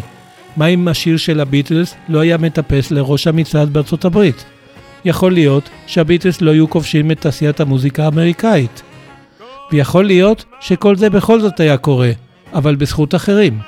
מה 0.56 0.66
אם 0.66 0.88
השיר 0.88 1.16
של 1.16 1.40
הביטלס 1.40 1.94
לא 2.08 2.20
היה 2.20 2.38
מטפס 2.38 2.90
לראש 2.90 3.26
המצעד 3.26 3.72
בארצות 3.72 4.04
הברית? 4.04 4.44
יכול 5.04 5.32
להיות 5.32 5.68
שהביטלס 5.86 6.40
לא 6.40 6.50
היו 6.50 6.70
כובשים 6.70 7.10
את 7.10 7.20
תעשיית 7.20 7.60
המוזיקה 7.60 8.04
האמריקאית. 8.04 8.82
ויכול 9.72 10.04
להיות 10.04 10.44
שכל 10.60 10.96
זה 10.96 11.10
בכל 11.10 11.40
זאת 11.40 11.60
היה 11.60 11.76
קורה, 11.76 12.10
אבל 12.54 12.76
בזכות 12.76 13.14
אחרים. 13.14 13.58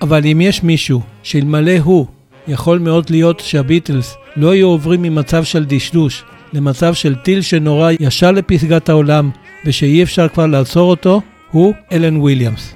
אבל 0.00 0.26
אם 0.26 0.40
יש 0.40 0.62
מישהו 0.62 1.00
שאלמלא 1.22 1.78
הוא, 1.78 2.06
יכול 2.48 2.78
מאוד 2.78 3.10
להיות 3.10 3.40
שהביטלס 3.40 4.16
לא 4.36 4.50
היו 4.50 4.68
עוברים 4.68 5.02
ממצב 5.02 5.44
של 5.44 5.64
דשדוש 5.64 6.24
למצב 6.52 6.94
של 6.94 7.14
טיל 7.14 7.40
שנורה 7.40 7.90
ישר 8.00 8.30
לפסגת 8.32 8.88
העולם 8.88 9.30
ושאי 9.64 10.02
אפשר 10.02 10.28
כבר 10.28 10.46
לעצור 10.46 10.90
אותו, 10.90 11.20
הוא 11.50 11.74
אלן 11.92 12.16
וויליאמס. 12.16 12.74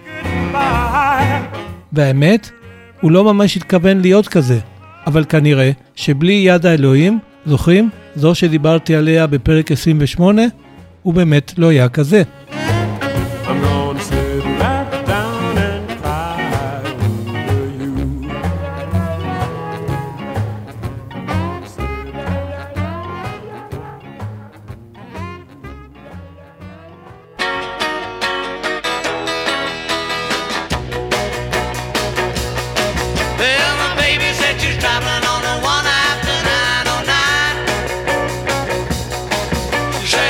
והאמת, 1.92 2.50
הוא 3.00 3.10
לא 3.10 3.24
ממש 3.24 3.56
התכוון 3.56 4.00
להיות 4.00 4.28
כזה, 4.28 4.58
אבל 5.06 5.24
כנראה 5.28 5.70
שבלי 5.94 6.32
יד 6.32 6.66
האלוהים, 6.66 7.18
זוכרים? 7.46 7.90
זו 8.16 8.34
שדיברתי 8.34 8.96
עליה 8.96 9.26
בפרק 9.26 9.72
28, 9.72 10.42
הוא 11.06 11.14
באמת 11.14 11.52
לא 11.58 11.68
היה 11.68 11.88
כזה. 11.88 12.22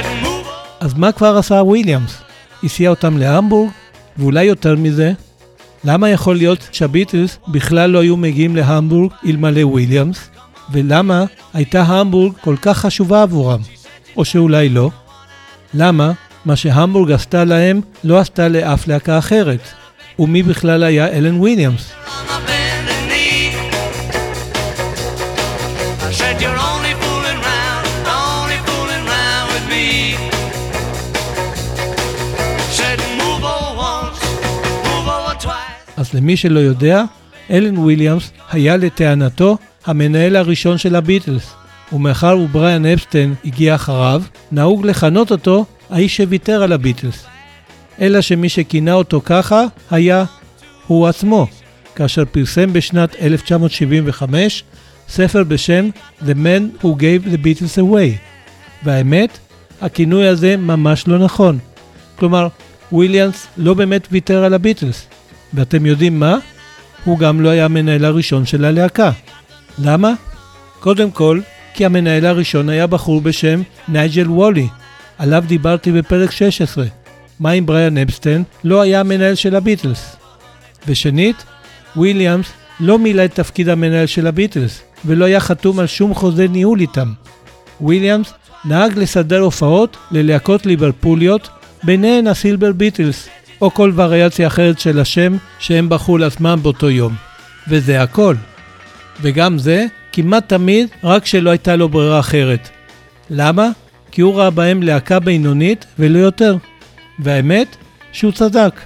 I'm 0.07 0.26
אז 0.87 0.95
מה 0.95 1.13
כבר 1.13 1.37
עשה 1.39 1.55
וויליאמס? 1.55 2.23
הסיע 2.65 2.91
אותם 2.91 3.19
להמבורג, 3.19 3.71
ואולי 4.17 4.45
יותר 4.45 4.77
מזה, 4.77 5.13
למה 5.85 6.09
יכול 6.09 6.37
להיות 6.37 6.69
שהביטלס 6.73 7.39
בכלל 7.49 7.91
לא 7.91 7.99
היו 7.99 8.17
מגיעים 8.17 8.57
להמבורג 8.57 9.11
אלמלא 9.27 9.67
וויליאמס? 9.67 10.29
ולמה 10.73 11.25
הייתה 11.55 11.83
המבורג 11.83 12.33
כל 12.41 12.57
כך 12.63 12.79
חשובה 12.79 13.23
עבורם? 13.23 13.61
או 14.17 14.25
שאולי 14.25 14.69
לא? 14.69 14.91
למה 15.75 16.13
מה 16.45 16.57
שהמבורג 16.57 17.13
עשתה 17.13 17.45
להם 17.45 17.81
לא 18.05 18.19
עשתה 18.19 18.49
לאף 18.49 18.89
להקה 18.89 19.19
אחרת? 19.19 19.61
ומי 20.19 20.43
בכלל 20.43 20.83
היה 20.83 21.09
אלן 21.09 21.37
וויליאמס? 21.37 21.93
אז 36.07 36.15
למי 36.15 36.37
שלא 36.37 36.61
יודע, 36.61 37.03
אלן 37.51 37.79
וויליאמס 37.79 38.31
היה 38.51 38.77
לטענתו 38.77 39.59
המנהל 39.87 40.37
הראשון 40.37 40.79
של 40.79 40.97
הביטלס, 40.97 41.55
ומאחר 41.93 42.39
ובריאן 42.39 42.87
אפסטיין 42.87 43.35
הגיע 43.45 43.75
אחריו, 43.75 44.23
נהוג 44.53 44.87
לכנות 44.87 45.31
אותו 45.31 45.65
האיש 45.91 46.17
שוויתר 46.17 46.63
על 46.63 46.73
הביטלס. 46.73 47.27
אלא 48.01 48.21
שמי 48.21 48.49
שכינה 48.49 48.93
אותו 48.93 49.21
ככה 49.25 49.65
היה 49.91 50.25
הוא 50.87 51.07
עצמו, 51.07 51.47
כאשר 51.95 52.25
פרסם 52.25 52.73
בשנת 52.73 53.17
1975 53.21 54.65
ספר 55.09 55.45
בשם 55.45 55.91
The 56.23 56.35
Man 56.35 56.83
Who 56.83 56.87
Gave 56.87 57.27
the 57.33 57.37
Beatles 57.37 57.79
Away. 57.79 58.19
והאמת, 58.85 59.39
הכינוי 59.81 60.27
הזה 60.27 60.57
ממש 60.57 61.09
לא 61.09 61.19
נכון. 61.19 61.59
כלומר, 62.17 62.49
וויליאמס 62.93 63.47
לא 63.57 63.75
באמת 63.75 64.09
ויתר 64.11 64.45
על 64.45 64.55
הביטלס. 64.55 65.07
ואתם 65.57 65.87
יודעים 65.87 66.21
מה? 66.21 66.39
הוא 67.05 67.19
גם 67.19 67.41
לא 67.41 67.49
היה 67.49 67.65
המנהל 67.65 68.05
הראשון 68.05 68.47
של 68.47 68.65
הלהקה. 68.65 69.11
למה? 69.79 70.13
קודם 70.81 71.11
כל, 71.11 71.41
כי 71.75 71.85
המנהל 71.85 72.27
הראשון 72.27 72.69
היה 72.69 72.87
בחור 72.87 73.21
בשם 73.21 73.63
נייג'ל 73.89 74.31
וולי, 74.31 74.69
עליו 75.19 75.45
דיברתי 75.47 75.93
בפרק 75.93 76.31
16. 76.31 76.87
מה 77.41 77.53
אם 77.53 77.67
בריאן 77.67 77.99
אפסטיין 77.99 78.43
לא 78.65 78.81
היה 78.81 79.01
המנהל 79.01 79.35
של 79.35 79.57
הביטלס? 79.57 80.17
ושנית, 80.87 81.45
וויליאמס 81.97 82.47
לא 82.81 82.99
מילא 82.99 83.25
את 83.25 83.35
תפקיד 83.35 83.69
המנהל 83.69 84.07
של 84.07 84.27
הביטלס, 84.27 84.83
ולא 85.05 85.25
היה 85.25 85.41
חתום 85.41 85.79
על 85.79 85.87
שום 85.87 86.15
חוזה 86.15 86.49
ניהול 86.49 86.81
איתם. 86.81 87.13
וויליאמס 87.81 88.33
נהג 88.65 88.99
לסדר 88.99 89.41
הופעות 89.41 89.97
ללהקות 90.11 90.67
ליברפוליות, 90.67 91.49
ביניהן 91.83 92.27
הסילבר 92.27 92.73
ביטלס, 92.73 93.29
או 93.61 93.75
כל 93.75 93.93
וריאציה 93.95 94.47
אחרת 94.47 94.81
של 94.81 95.01
השם 95.01 95.37
שהם 95.59 95.89
בחרו 95.89 96.19
לעצמם 96.19 96.59
באותו 96.63 96.91
יום. 96.91 97.15
וזה 97.69 98.03
הכל. 98.03 98.35
וגם 99.23 99.59
זה 99.59 99.87
כמעט 100.13 100.49
תמיד 100.49 100.89
רק 101.05 101.23
כשלא 101.23 101.51
הייתה 101.51 101.77
לו 101.77 101.89
ברירה 101.89 102.21
אחרת. 102.21 102.69
למה? 103.31 103.69
כי 104.11 104.21
הוא 104.21 104.35
ראה 104.35 104.51
בהם 104.51 104.83
להקה 104.83 105.21
בינונית 105.21 105.87
ולא 105.99 106.19
יותר. 106.19 106.57
והאמת, 107.19 107.77
שהוא 108.13 108.33
צדק. 108.33 108.81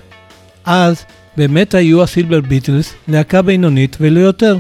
אז 0.65 1.05
באמת 1.37 1.75
היו 1.75 2.03
הסילבר 2.03 2.41
ביטלס 2.41 2.95
להקה 3.09 3.43
בינונית 3.43 3.97
ולא 4.01 4.21
יותר. 4.21 4.59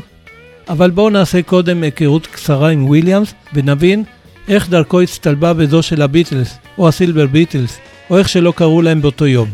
אבל 0.69 0.90
בואו 0.90 1.11
נעשה 1.11 1.43
קודם 1.43 1.83
היכרות 1.83 2.26
קצרה 2.26 2.69
עם 2.69 2.85
וויליאמס 2.87 3.35
ונבין 3.55 4.05
איך 4.49 4.69
דרכו 4.69 5.00
הצטלבה 5.00 5.55
בזו 5.55 5.83
של 5.83 6.02
הביטלס, 6.02 6.59
או 6.79 6.88
הסילבר 6.88 7.26
ביטלס, 7.26 7.79
או 8.11 8.19
איך 8.19 8.29
שלא 8.29 8.52
קראו 8.57 8.83
להם 8.83 9.02
באותו 9.02 9.26
יום. 9.26 9.49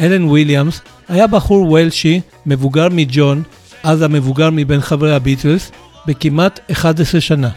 אלן 0.00 0.24
וויליאמס 0.24 0.80
היה 1.08 1.26
בחור 1.26 1.70
וולשי, 1.70 2.20
מבוגר 2.46 2.88
מג'ון, 2.90 3.42
אז 3.82 4.02
המבוגר 4.02 4.50
מבין 4.52 4.80
חברי 4.80 5.14
הביטלס, 5.14 5.70
בכמעט 6.06 6.60
11 6.72 7.20
שנה. 7.20 7.48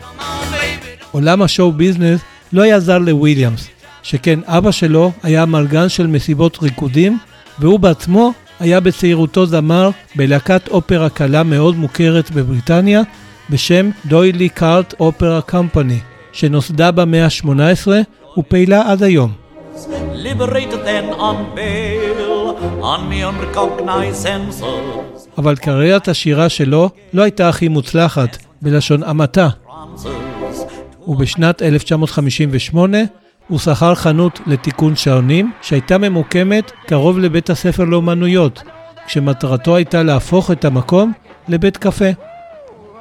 עולם 1.12 1.42
ה 1.42 1.48
show 1.48 1.72
business 1.72 2.20
לא 2.54 2.62
היה 2.62 2.80
זר 2.80 2.98
לוויליאמס, 2.98 3.68
שכן 4.04 4.40
אבא 4.46 4.72
שלו 4.72 5.12
היה 5.24 5.46
מארגן 5.46 5.90
של 5.90 6.08
מסיבות 6.08 6.58
ריקודים, 6.62 7.18
והוא 7.60 7.80
בעצמו 7.80 8.34
היה 8.60 8.80
בצעירותו 8.80 9.46
זמר 9.46 9.90
בלהקת 10.16 10.68
אופרה 10.68 11.10
קלה 11.10 11.44
מאוד 11.44 11.76
מוכרת 11.76 12.32
בבריטניה 12.32 13.02
בשם 13.50 13.90
דוילי 14.06 14.50
קארט 14.50 14.94
אופרה 15.00 15.42
קמפני, 15.42 16.00
שנוסדה 16.34 16.92
במאה 16.92 17.26
ה-18 17.26 17.88
ופעילה 18.38 18.92
עד 18.92 19.04
היום. 19.04 19.32
liberated 20.24 20.86
then 20.86 21.08
on 21.14 21.56
bail, 21.56 22.31
אבל 25.38 25.56
קריירת 25.56 26.08
השירה 26.08 26.50
שלו 26.50 26.90
לא 27.14 27.22
הייתה 27.22 27.50
הכי 27.50 27.68
מוצלחת, 27.68 28.38
בלשון 28.62 29.04
המעטה, 29.04 29.50
ובשנת 31.08 31.62
1958 31.62 32.98
הוא 33.48 33.60
שכר 33.60 33.96
חנות 33.96 34.40
לתיקון 34.48 34.96
שעונים 34.96 35.52
שהייתה 35.62 35.98
ממוקמת 35.98 36.72
קרוב 36.88 37.20
לבית 37.20 37.50
הספר 37.50 37.84
לאומנויות, 37.84 38.64
כשמטרתו 39.08 39.76
הייתה 39.76 40.04
להפוך 40.04 40.52
את 40.52 40.66
המקום 40.66 41.12
לבית 41.48 41.78
קפה. 41.78 42.10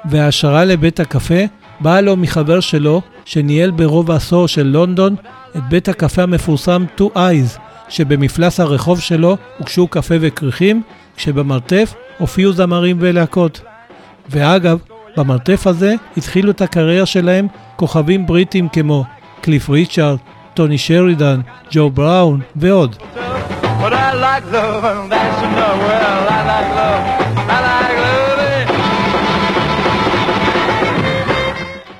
וההשערה 0.04 0.64
לבית 0.64 1.00
הקפה 1.00 1.44
באה 1.80 2.00
לו 2.00 2.16
מחבר 2.16 2.60
שלו 2.60 3.02
שניהל 3.24 3.70
ברוב 3.70 4.10
העשור 4.10 4.48
של 4.48 4.66
לונדון 4.66 5.14
את 5.56 5.68
בית 5.68 5.88
הקפה 5.88 6.22
המפורסם 6.22 6.84
Two 6.98 7.16
Eyes, 7.16 7.69
שבמפלס 7.90 8.60
הרחוב 8.60 9.00
שלו 9.00 9.36
הוגשו 9.58 9.86
קפה 9.86 10.14
וכריכים, 10.20 10.82
כשבמרתף 11.16 11.94
הופיעו 12.18 12.52
זמרים 12.52 12.96
ולהקות. 13.00 13.60
ואגב, 14.28 14.78
במרתף 15.16 15.66
הזה 15.66 15.94
התחילו 16.16 16.50
את 16.50 16.60
הקריירה 16.62 17.06
שלהם 17.06 17.46
כוכבים 17.76 18.26
בריטים 18.26 18.68
כמו 18.68 19.04
קליף 19.40 19.70
ריצ'ארד, 19.70 20.18
טוני 20.54 20.78
שרידן, 20.78 21.40
ג'ו 21.70 21.90
בראון 21.90 22.40
ועוד. 22.56 22.96
But 23.80 23.92
I 23.92 24.12
like 24.12 24.44
love, 24.52 24.84
and 24.90 25.10
that's 25.12 25.38
you 25.42 25.50
know 25.56 25.74
well. 25.86 26.22
I 26.36 26.40
like 26.50 26.70
love, 26.78 27.02
I 27.48 27.58
like 27.66 27.96
love. 28.04 28.20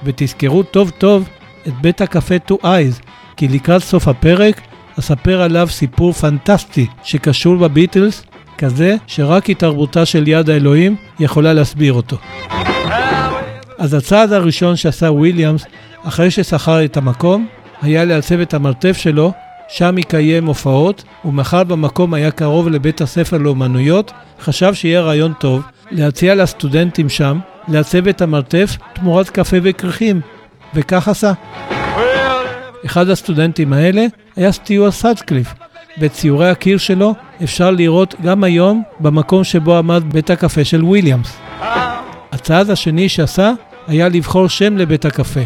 ותזכרו 0.05 0.62
טוב 0.62 0.90
טוב 0.90 1.29
את 1.68 1.72
בית 1.81 2.00
הקפה 2.00 2.35
Two 2.48 2.64
Eyes, 2.64 3.03
כי 3.37 3.48
לקראת 3.48 3.83
סוף 3.83 4.09
הפרק 4.09 4.61
אספר 5.00 5.42
עליו 5.42 5.68
סיפור 5.70 6.12
פנטסטי 6.12 6.86
שקשור 7.02 7.56
בביטלס, 7.56 8.24
כזה 8.58 8.96
שרק 9.06 9.50
התערבותה 9.50 10.06
של 10.06 10.28
יד 10.28 10.50
האלוהים 10.50 10.96
יכולה 11.20 11.52
להסביר 11.52 11.92
אותו. 11.92 12.16
אז 13.78 13.94
הצעד 13.94 14.32
הראשון 14.32 14.76
שעשה 14.76 15.06
וויליאמס, 15.06 15.64
אחרי 16.04 16.30
ששכר 16.30 16.84
את 16.84 16.96
המקום, 16.96 17.46
היה 17.82 18.04
לעצב 18.04 18.40
את 18.40 18.54
המרתף 18.54 18.96
שלו, 18.96 19.32
שם 19.68 19.98
יקיים 19.98 20.46
הופעות, 20.46 21.04
ומאחר 21.24 21.64
והמקום 21.64 22.14
היה 22.14 22.30
קרוב 22.30 22.68
לבית 22.68 23.00
הספר 23.00 23.38
לאומנויות, 23.38 24.12
חשב 24.40 24.74
שיהיה 24.74 25.00
רעיון 25.00 25.32
טוב 25.32 25.62
להציע 25.90 26.34
לסטודנטים 26.34 27.08
שם 27.08 27.38
לעצב 27.68 28.08
את 28.08 28.22
המרתף 28.22 28.76
תמורת 28.92 29.30
קפה 29.30 29.56
וכריכים, 29.62 30.20
וכך 30.74 31.08
עשה. 31.08 31.32
אחד 32.87 33.09
הסטודנטים 33.09 33.73
האלה 33.73 34.07
היה 34.37 34.53
סטיוארט 34.53 34.90
סאדקליף, 34.90 35.55
ואת 36.01 36.12
הקיר 36.40 36.79
שלו 36.79 37.14
אפשר 37.43 37.71
לראות 37.71 38.14
גם 38.23 38.45
היום 38.45 38.83
במקום 39.01 39.45
שבו 39.45 39.79
עמד 39.79 40.03
בית 40.12 40.31
הקפה 40.31 40.64
של 40.64 40.85
וויליאמס. 40.85 41.37
הצעד 42.33 42.71
השני 42.71 43.09
שעשה 43.09 43.53
היה 43.87 44.09
לבחור 44.09 44.49
שם 44.49 44.77
לבית 44.77 45.05
הקפה, 45.05 45.40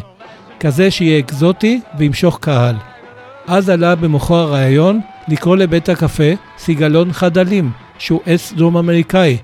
כזה 0.60 0.90
שיהיה 0.90 1.18
אקזוטי 1.18 1.80
וימשוך 1.98 2.38
קהל. 2.40 2.76
אז 3.46 3.68
עלה 3.68 3.94
במוחו 3.94 4.34
הרעיון 4.34 5.00
לקרוא 5.28 5.56
לבית 5.56 5.88
הקפה 5.88 6.32
סיגלון 6.58 7.12
חד-עלים, 7.12 7.70
שהוא 7.98 8.20
עץ 8.26 8.52
דרום 8.52 8.76
אמריקאי, 8.76 9.36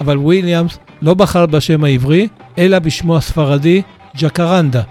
אבל 0.00 0.18
וויליאמס 0.18 0.78
לא 1.02 1.14
בחר 1.14 1.46
בשם 1.46 1.84
העברי, 1.84 2.28
אלא 2.58 2.78
בשמו 2.78 3.16
הספרדי 3.16 3.82
ג'קרנדה, 4.16 4.82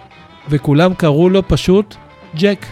וכולם 0.49 0.93
קראו 0.93 1.29
לו 1.29 1.47
פשוט 1.47 1.95
ג'ק. 2.35 2.65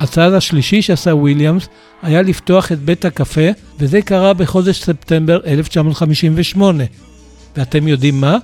הצעד 0.00 0.32
השלישי 0.32 0.82
שעשה 0.82 1.14
וויליאמס 1.14 1.68
היה 2.02 2.22
לפתוח 2.22 2.72
את 2.72 2.78
בית 2.78 3.04
הקפה, 3.04 3.48
וזה 3.78 4.02
קרה 4.02 4.34
בחודש 4.34 4.82
ספטמבר 4.82 5.38
1958. 5.46 6.84
ואתם 7.56 7.88
יודעים 7.88 8.20
מה? 8.20 8.36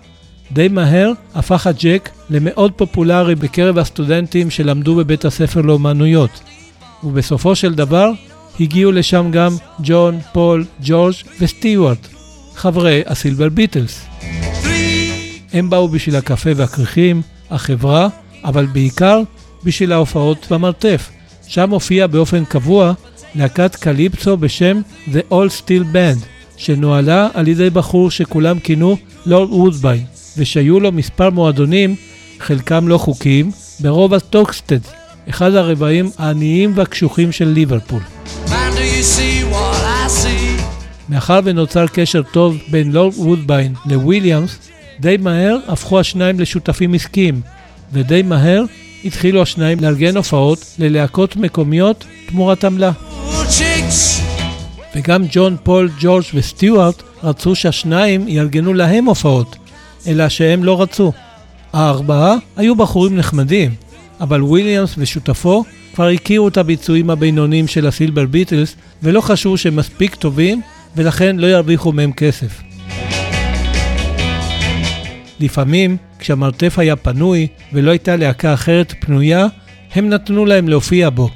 די 0.52 0.68
מהר 0.68 1.12
הפך 1.35 1.66
הג'ק 1.66 2.11
למאוד 2.31 2.72
פופולרי 2.72 3.35
בקרב 3.35 3.78
הסטודנטים 3.78 4.50
שלמדו 4.50 4.94
בבית 4.94 5.24
הספר 5.24 5.61
לאומנויות. 5.61 6.40
ובסופו 7.04 7.57
של 7.57 7.74
דבר 7.74 8.11
הגיעו 8.61 8.92
לשם 8.92 9.31
גם 9.31 9.52
ג'ון, 9.81 10.18
פול, 10.33 10.64
ג'ורג' 10.83 11.14
וסטיוארט, 11.40 12.09
חברי 12.54 13.02
הסילבר 13.07 13.48
ביטלס. 13.48 14.07
הם 15.52 15.70
באו 15.70 15.88
בשביל 15.88 16.16
הקפה 16.16 16.50
והכריכים, 16.57 17.22
החברה, 17.50 18.09
אבל 18.44 18.66
בעיקר 18.66 19.22
בשביל 19.64 19.92
ההופעות 19.92 20.46
במרתף. 20.50 21.10
שם 21.46 21.70
הופיע 21.70 22.06
באופן 22.06 22.44
קבוע 22.44 22.92
להקת 23.34 23.76
קליפסו 23.76 24.36
בשם 24.36 24.80
The 25.08 25.32
All 25.32 25.62
Steel 25.62 25.94
Band, 25.94 26.24
שנוהלה 26.56 27.28
על 27.34 27.48
ידי 27.48 27.70
בחור 27.70 28.10
שכולם 28.10 28.58
כינו 28.58 28.96
לורד 29.26 29.50
וודביין, 29.52 30.04
ושהיו 30.38 30.80
לו 30.80 30.92
מספר 30.92 31.30
מועדונים, 31.30 31.96
חלקם 32.38 32.88
לא 32.88 32.98
חוקיים, 32.98 33.50
ברוב 33.80 34.14
הטוקסטד, 34.14 34.78
אחד 35.28 35.54
הרבעים 35.54 36.10
העניים 36.18 36.72
והקשוחים 36.74 37.32
של 37.32 37.48
ליברפול. 37.48 38.02
מאחר 41.08 41.40
ונוצר 41.44 41.86
קשר 41.86 42.22
טוב 42.22 42.56
בין 42.70 42.92
לורד 42.92 43.14
וודביין 43.16 43.74
לוויליאמס, 43.86 44.58
די 45.00 45.16
מהר 45.16 45.56
הפכו 45.68 46.00
השניים 46.00 46.40
לשותפים 46.40 46.94
עסקיים, 46.94 47.40
ודי 47.92 48.22
מהר 48.22 48.62
התחילו 49.04 49.42
השניים 49.42 49.80
לארגן 49.80 50.16
הופעות 50.16 50.64
ללהקות 50.78 51.37
מקומיות 51.37 52.04
תמורת 52.26 52.64
עמלה. 52.64 52.92
וגם 54.96 55.24
ג'ון, 55.30 55.56
פול, 55.62 55.90
ג'ורג' 56.00 56.24
וסטיוארט 56.34 57.02
רצו 57.22 57.54
שהשניים 57.54 58.28
יארגנו 58.28 58.74
להם 58.74 59.04
הופעות, 59.04 59.56
אלא 60.06 60.28
שהם 60.28 60.64
לא 60.64 60.82
רצו. 60.82 61.12
הארבעה 61.72 62.34
היו 62.56 62.76
בחורים 62.76 63.16
נחמדים, 63.16 63.74
אבל 64.20 64.42
וויליאמס 64.42 64.94
ושותפו 64.98 65.64
כבר 65.94 66.08
הכירו 66.08 66.48
את 66.48 66.56
הביצועים 66.56 67.11
הבינוניים 67.11 67.66
של 67.66 67.87
הסילבר 67.87 68.26
ביטלס 68.26 68.76
ולא 69.02 69.20
חשבו 69.20 69.58
שהם 69.58 69.76
מספיק 69.76 70.14
טובים 70.14 70.61
ולכן 70.96 71.37
לא 71.37 71.46
ירוויחו 71.46 71.92
מהם 71.92 72.12
כסף. 72.12 72.61
לפעמים, 75.40 75.96
כשהמרתף 76.18 76.78
היה 76.78 76.96
פנוי 76.96 77.46
ולא 77.72 77.90
הייתה 77.90 78.16
להקה 78.16 78.54
אחרת 78.54 78.94
פנויה, 79.00 79.46
הם 79.94 80.09
נתנו 80.09 80.46
להם 80.46 80.68
להופיע 80.68 81.11
בו. 81.11 81.31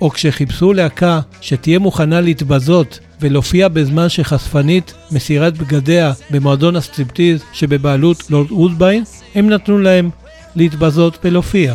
או 0.00 0.10
כשחיפשו 0.10 0.72
להקה 0.72 1.20
שתהיה 1.40 1.78
מוכנה 1.78 2.20
להתבזות 2.20 2.98
ולהופיע 3.20 3.68
בזמן 3.68 4.08
שחשפנית 4.08 4.94
מסירה 5.10 5.48
את 5.48 5.58
בגדיה 5.58 6.12
במועדון 6.30 6.76
הסטריפטיז 6.76 7.42
שבבעלות 7.52 8.30
לורד 8.30 8.52
וודביין, 8.52 9.04
הם 9.34 9.50
נתנו 9.50 9.78
להם 9.78 10.10
להתבזות 10.56 11.18
ולהופיע. 11.24 11.74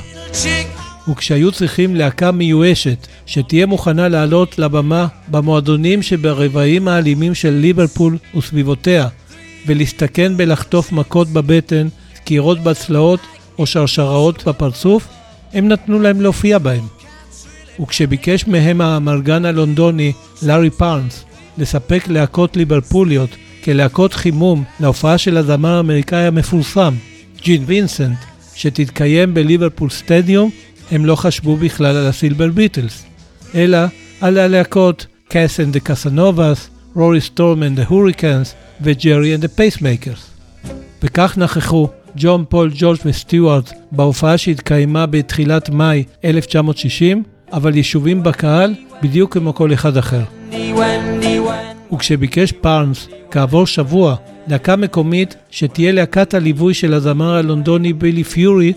וכשהיו 1.11 1.51
צריכים 1.51 1.95
להקה 1.95 2.31
מיואשת 2.31 3.07
שתהיה 3.25 3.65
מוכנה 3.65 4.07
לעלות 4.07 4.59
לבמה 4.59 5.07
במועדונים 5.27 6.01
שברבעים 6.01 6.87
האלימים 6.87 7.35
של 7.35 7.49
ליברפול 7.49 8.17
וסביבותיה 8.37 9.07
ולהסתכן 9.67 10.37
בלחטוף 10.37 10.91
מכות 10.91 11.27
בבטן, 11.27 11.87
דקירות 12.29 12.59
בצלעות 12.59 13.19
או 13.59 13.65
שרשראות 13.65 14.47
בפרצוף, 14.47 15.07
הם 15.53 15.67
נתנו 15.67 15.99
להם 15.99 16.21
להופיע 16.21 16.57
בהם. 16.57 16.83
וכשביקש 17.81 18.47
מהם 18.47 18.81
האמרגן 18.81 19.45
הלונדוני, 19.45 20.11
לארי 20.41 20.69
פארנס, 20.69 21.25
לספק 21.57 22.07
להקות 22.07 22.57
ליברפוליות 22.57 23.29
כלהקות 23.63 24.13
חימום 24.13 24.63
להופעה 24.79 25.17
של 25.17 25.37
הזמר 25.37 25.77
האמריקאי 25.77 26.25
המפורסם, 26.25 26.93
ג'ין 27.41 27.63
וינסנט, 27.65 28.17
שתתקיים 28.55 29.33
בליברפול 29.33 29.89
סטדיום, 29.89 30.49
הם 30.91 31.05
לא 31.05 31.15
חשבו 31.15 31.57
בכלל 31.57 31.95
על 31.95 32.07
הסילבר 32.07 32.47
ביטלס, 32.47 33.05
אלא 33.55 33.79
על 34.21 34.37
הלהקות 34.37 35.05
Cass 35.29 35.59
and 35.59 35.73
the 35.73 35.79
Cassanovas, 35.79 36.69
Rory 36.95 37.21
Storm 37.21 37.63
and 37.63 37.79
the 37.79 37.85
Hurricanes 37.87 38.53
ו 38.81 38.90
Gerry 38.90 39.35
and 39.35 39.41
the 39.41 39.47
Pacemakers. 39.47 40.29
וכך 41.03 41.37
נכחו 41.37 41.89
ג'ון 42.15 42.45
פול 42.49 42.71
ג'ורג' 42.75 42.97
וסטיוארט 43.05 43.71
בהופעה 43.91 44.37
שהתקיימה 44.37 45.05
בתחילת 45.05 45.69
מאי 45.69 46.03
1960, 46.25 47.23
אבל 47.53 47.77
יושבים 47.77 48.23
בקהל 48.23 48.73
בדיוק 49.01 49.33
כמו 49.33 49.53
כל 49.53 49.73
אחד 49.73 49.97
אחר. 49.97 50.21
וכשביקש 51.93 52.51
פארנס 52.51 53.07
כעבור 53.31 53.67
שבוע 53.67 54.15
להקה 54.47 54.75
מקומית 54.75 55.35
שתהיה 55.51 55.91
להקת 55.91 56.33
הליווי 56.33 56.73
של 56.73 56.93
הזמר 56.93 57.35
הלונדוני 57.35 57.93
בילי 57.93 58.23
פיורי, 58.23 58.73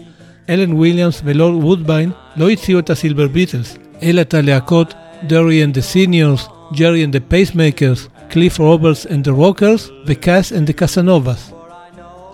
אלן 0.48 0.72
וויליאמס 0.72 1.22
ולורד 1.24 1.64
וודביין 1.64 2.10
לא 2.36 2.50
הציעו 2.50 2.78
את 2.78 2.90
הסילבר 2.90 3.28
ביטלס, 3.28 3.76
אלא 4.02 4.20
את 4.20 4.34
הלהקות 4.34 4.94
Derry 5.26 5.64
and 5.64 5.74
the 5.74 5.80
Seniors, 5.80 6.48
Gerry 6.76 7.04
and 7.04 7.12
the 7.12 7.20
Pacemakers, 7.28 8.08
Cliff 8.28 8.58
Roberts 8.58 9.06
and 9.06 9.24
the 9.24 9.30
Rockers 9.30 9.90
ו 10.06 10.15
Cass 10.15 10.52
and 10.52 10.66
the 10.66 10.72
Cassanovas. 10.72 11.51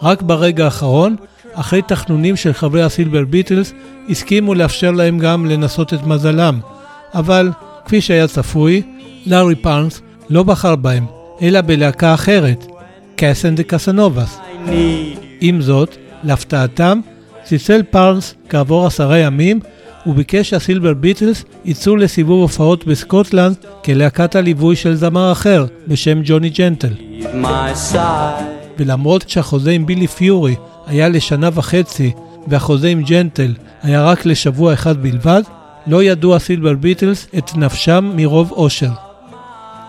רק 0.02 0.22
ברגע 0.22 0.64
האחרון, 0.64 1.16
אחרי 1.54 1.82
תחנונים 1.82 2.36
של 2.36 2.52
חברי 2.52 2.82
הסילבר 2.82 3.24
ביטלס, 3.24 3.72
הסכימו 4.10 4.54
לאפשר 4.54 4.90
להם 4.90 5.18
גם 5.18 5.46
לנסות 5.46 5.94
את 5.94 6.06
מזלם. 6.06 6.60
אבל, 7.14 7.50
כפי 7.84 8.00
שהיה 8.00 8.28
צפוי, 8.28 8.82
לארי 9.26 9.54
פארנס 9.54 10.00
לא 10.30 10.42
בחר 10.42 10.76
בהם, 10.76 11.06
אלא 11.42 11.60
בלהקה 11.60 12.14
אחרת, 12.14 12.66
Cass 13.16 13.38
and 13.38 13.54
the 13.54 13.62
Cassanovas. 13.62 14.38
עם 15.40 15.60
זאת, 15.60 15.96
להפתעתם, 16.24 17.00
צלצל 17.44 17.82
פארנס 17.90 18.34
כעבור 18.48 18.86
עשרה 18.86 19.18
ימים 19.18 19.60
וביקש 20.06 20.50
שהסילבר 20.50 20.94
ביטלס 20.94 21.44
יצאו 21.64 21.96
לסיבוב 21.96 22.40
הופעות 22.40 22.86
בסקוטלנד 22.86 23.56
כלהקת 23.84 24.36
הליווי 24.36 24.76
של 24.76 24.94
זמר 24.94 25.32
אחר 25.32 25.66
בשם 25.88 26.20
ג'וני 26.24 26.50
ג'נטל. 26.50 26.92
ולמרות 28.78 29.28
שהחוזה 29.28 29.70
עם 29.70 29.86
בילי 29.86 30.06
פיורי 30.06 30.54
היה 30.86 31.08
לשנה 31.08 31.48
וחצי 31.54 32.12
והחוזה 32.46 32.88
עם 32.88 33.02
ג'נטל 33.02 33.54
היה 33.82 34.04
רק 34.04 34.26
לשבוע 34.26 34.74
אחד 34.74 35.02
בלבד, 35.02 35.42
לא 35.86 36.02
ידעו 36.02 36.36
הסילבר 36.36 36.74
ביטלס 36.74 37.26
את 37.38 37.56
נפשם 37.56 38.12
מרוב 38.16 38.52
אושר. 38.52 38.90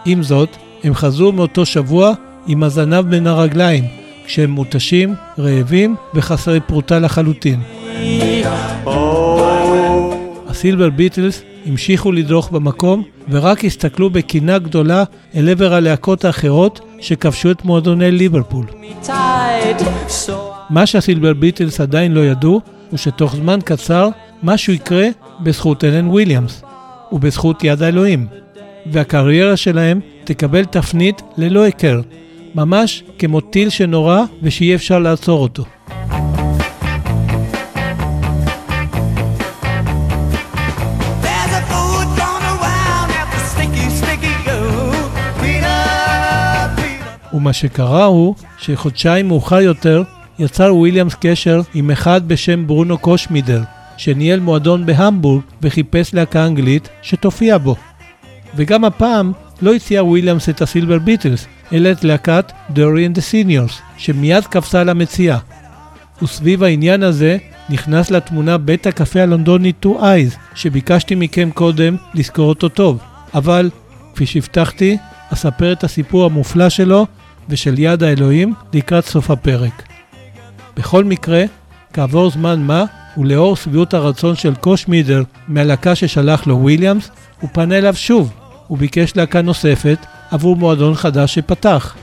עם 0.06 0.24
זאת, 0.24 0.50
הם 0.84 0.94
חזרו 0.94 1.32
מאותו 1.32 1.66
שבוע 1.66 2.14
עם 2.48 2.64
הזנב 2.64 3.10
בין 3.10 3.28
הרגליים, 3.28 3.84
כשהם 4.26 4.52
מותשים, 4.52 5.16
רעבים 5.40 5.96
וחסרי 6.14 6.60
פרוטה 6.60 7.00
לחלוטין. 7.00 7.60
הסילבר 10.60 10.90
ביטלס 10.90 11.42
המשיכו 11.66 12.12
לדרוך 12.12 12.52
במקום 12.52 13.04
ורק 13.30 13.66
הסתכלו 13.66 14.10
בקינה 14.10 14.60
גדולה 14.60 15.04
אל 15.36 15.50
עבר 15.50 15.74
הלהקות 15.74 16.26
האחרות 16.26 16.80
שכבשו 17.02 17.52
את 17.52 17.66
מועדוני 17.66 18.12
ליברפול. 18.12 18.66
מה 20.70 20.86
שהסילבר 20.86 21.34
ביטלס 21.34 21.82
עדיין 21.82 22.12
לא 22.12 22.20
ידעו 22.20 22.62
הוא 22.90 22.98
שתוך 22.98 23.36
זמן 23.36 23.60
קצר 23.66 24.10
משהו 24.44 24.74
יקרה 24.74 25.08
בזכות 25.44 25.84
אלן 25.84 26.08
וויליאמס 26.08 26.62
ובזכות 27.12 27.64
יד 27.64 27.84
האלוהים 27.84 28.28
והקריירה 28.92 29.58
שלהם 29.58 30.00
תקבל 30.24 30.66
תפנית 30.66 31.22
ללא 31.38 31.62
היכר, 31.62 32.02
ממש 32.56 33.04
כמו 33.20 33.42
טיל 33.42 33.70
שנורה 33.70 34.24
ושאי 34.44 34.76
אפשר 34.76 35.00
לעצור 35.00 35.40
אותו. 35.40 35.64
ומה 47.34 47.54
שקרה 47.54 48.06
הוא 48.06 48.36
שחודשיים 48.58 49.28
מאוחר 49.28 49.62
יותר 49.62 50.04
יצר 50.40 50.76
וויליאמס 50.76 51.16
קשר 51.20 51.62
עם 51.74 51.92
אחד 51.92 52.28
בשם 52.28 52.68
ברונו 52.68 52.98
קושמידר, 52.98 53.62
שניהל 53.98 54.40
מועדון 54.40 54.86
בהמבורג 54.86 55.42
וחיפש 55.62 56.14
להקה 56.14 56.46
אנגלית 56.46 56.90
שתופיע 57.02 57.58
בו. 57.58 57.76
וגם 58.56 58.86
הפעם 58.86 59.32
לא 59.62 59.74
הציע 59.74 60.04
וויליאמס 60.04 60.50
את 60.50 60.62
הסילבר 60.62 61.00
ביטלס, 61.00 61.48
אלא 61.74 61.92
את 61.92 62.04
להקת 62.04 62.52
Derry 62.70 63.06
and 63.06 63.13
the 63.13 63.20
Seniors, 63.20 63.82
שמיד 63.98 64.44
קפצה 64.44 64.82
על 64.82 64.90
המציאה. 64.90 65.38
וסביב 66.22 66.64
העניין 66.64 67.04
הזה 67.04 67.38
נכנס 67.70 68.12
לתמונה 68.12 68.58
בית 68.58 68.88
הקפה 68.88 69.22
הלונדוני 69.22 69.74
Two 69.86 70.00
Eyes, 70.00 70.56
שביקשתי 70.56 71.16
מכם 71.16 71.50
קודם 71.54 71.96
לזכור 72.14 72.50
אותו 72.50 72.70
טוב. 72.70 73.00
אבל, 73.34 73.70
כפי 74.14 74.26
שהבטחתי, 74.26 74.98
אספר 75.34 75.72
את 75.72 75.84
הסיפור 75.84 76.26
המופלא 76.26 76.70
שלו 76.70 77.08
ושל 77.50 77.80
יד 77.80 78.04
האלוהים 78.04 78.54
לקראת 78.74 79.06
סוף 79.06 79.32
הפרק. 79.32 79.84
בכל 80.78 81.04
מקרה, 81.04 81.44
כעבור 81.94 82.32
זמן 82.32 82.62
מה, 82.62 82.86
ולאור 83.18 83.56
שביעות 83.56 83.94
הרצון 83.94 84.36
של 84.36 84.56
קושמידר 84.56 85.24
מהלהקה 85.48 85.96
ששלח 85.96 86.48
לו 86.48 86.58
וויליאמס, 86.58 87.12
הוא 87.42 87.50
פנה 87.54 87.78
אליו 87.78 87.96
שוב, 87.96 88.34
וביקש 88.70 89.16
להקה 89.16 89.42
נוספת 89.42 90.06
עבור 90.32 90.56
מועדון 90.56 90.96
חדש 90.96 91.36
שפתח. 91.36 91.96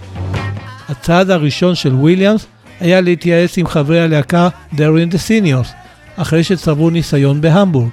הצעד 0.89 1.31
הראשון 1.31 1.75
של 1.75 1.95
וויליאמס 1.95 2.47
היה 2.81 3.01
להתייעץ 3.01 3.59
עם 3.59 3.67
חברי 3.67 4.01
הלהקה 4.01 4.49
Derry 4.75 5.07
and 5.07 5.13
the 5.13 5.19
Seniors, 5.19 5.73
אחרי 6.17 6.45
שצברו 6.45 6.91
ניסיון 6.91 7.41
בהמבורג, 7.41 7.89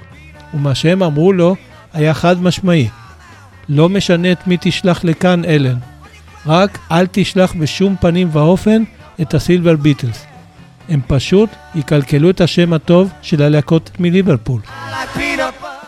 ומה 0.54 0.74
שהם 0.74 1.02
אמרו 1.02 1.32
לו 1.32 1.56
היה 1.92 2.14
חד 2.14 2.42
משמעי. 2.42 2.88
לא 3.68 3.88
משנה 3.88 4.32
את 4.32 4.46
מי 4.46 4.56
תשלח 4.60 5.04
לכאן 5.04 5.44
אלן, 5.44 5.76
רק 6.46 6.78
אל 6.92 7.06
תשלח 7.12 7.54
בשום 7.58 7.96
פנים 8.00 8.28
ואופן 8.32 8.82
את 9.20 9.34
הסילבר 9.34 9.76
ביטלס. 9.76 10.24
הם 10.88 11.00
פשוט 11.06 11.50
יקלקלו 11.74 12.30
את 12.30 12.40
השם 12.40 12.72
הטוב 12.72 13.10
של 13.22 13.42
הלהקות 13.42 13.90
מליברפול. 13.98 14.60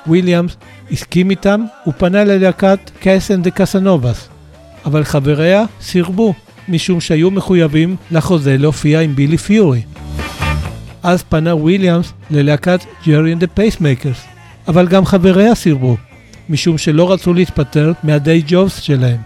וויליאמס 0.07 0.57
הסכים 0.91 1.31
איתם 1.31 1.65
ופנה 1.87 2.25
ללהקת 2.25 2.79
Cass 3.01 3.25
and 3.25 3.43
the 3.43 3.51
Cassanovas, 3.51 4.29
אבל 4.85 5.05
חבריה 5.05 5.65
סירבו, 5.81 6.35
משום 6.69 7.01
שהיו 7.01 7.31
מחויבים 7.31 7.97
לחוזה 8.11 8.57
להופיע 8.59 9.01
עם 9.01 9.15
בילי 9.15 9.39
פיורי. 9.39 9.83
אז 11.03 11.23
פנה 11.23 11.55
וויליאמס 11.55 12.13
ללהקת 12.31 12.81
Gerry 13.07 13.33
and 13.33 13.41
the 13.41 13.47
Pacemakers, 13.47 14.25
אבל 14.69 14.89
גם 14.89 15.05
חבריה 15.05 15.55
סירבו, 15.55 15.97
משום 16.49 16.79
שלא 16.79 17.13
רצו 17.13 17.35
להתפטר 17.35 17.93
מה 18.03 18.19
day 18.19 18.43
jobs 18.47 18.81
שלהם. 18.81 19.21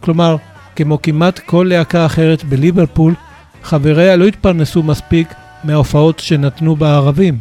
כלומר, 0.00 0.36
כמו 0.76 1.02
כמעט 1.02 1.38
כל 1.38 1.66
להקה 1.70 2.06
אחרת 2.06 2.44
בליברפול, 2.44 3.14
חבריה 3.62 4.16
לא 4.16 4.24
התפרנסו 4.24 4.82
מספיק 4.82 5.34
מההופעות 5.64 6.18
שנתנו 6.18 6.76
בערבים, 6.76 7.38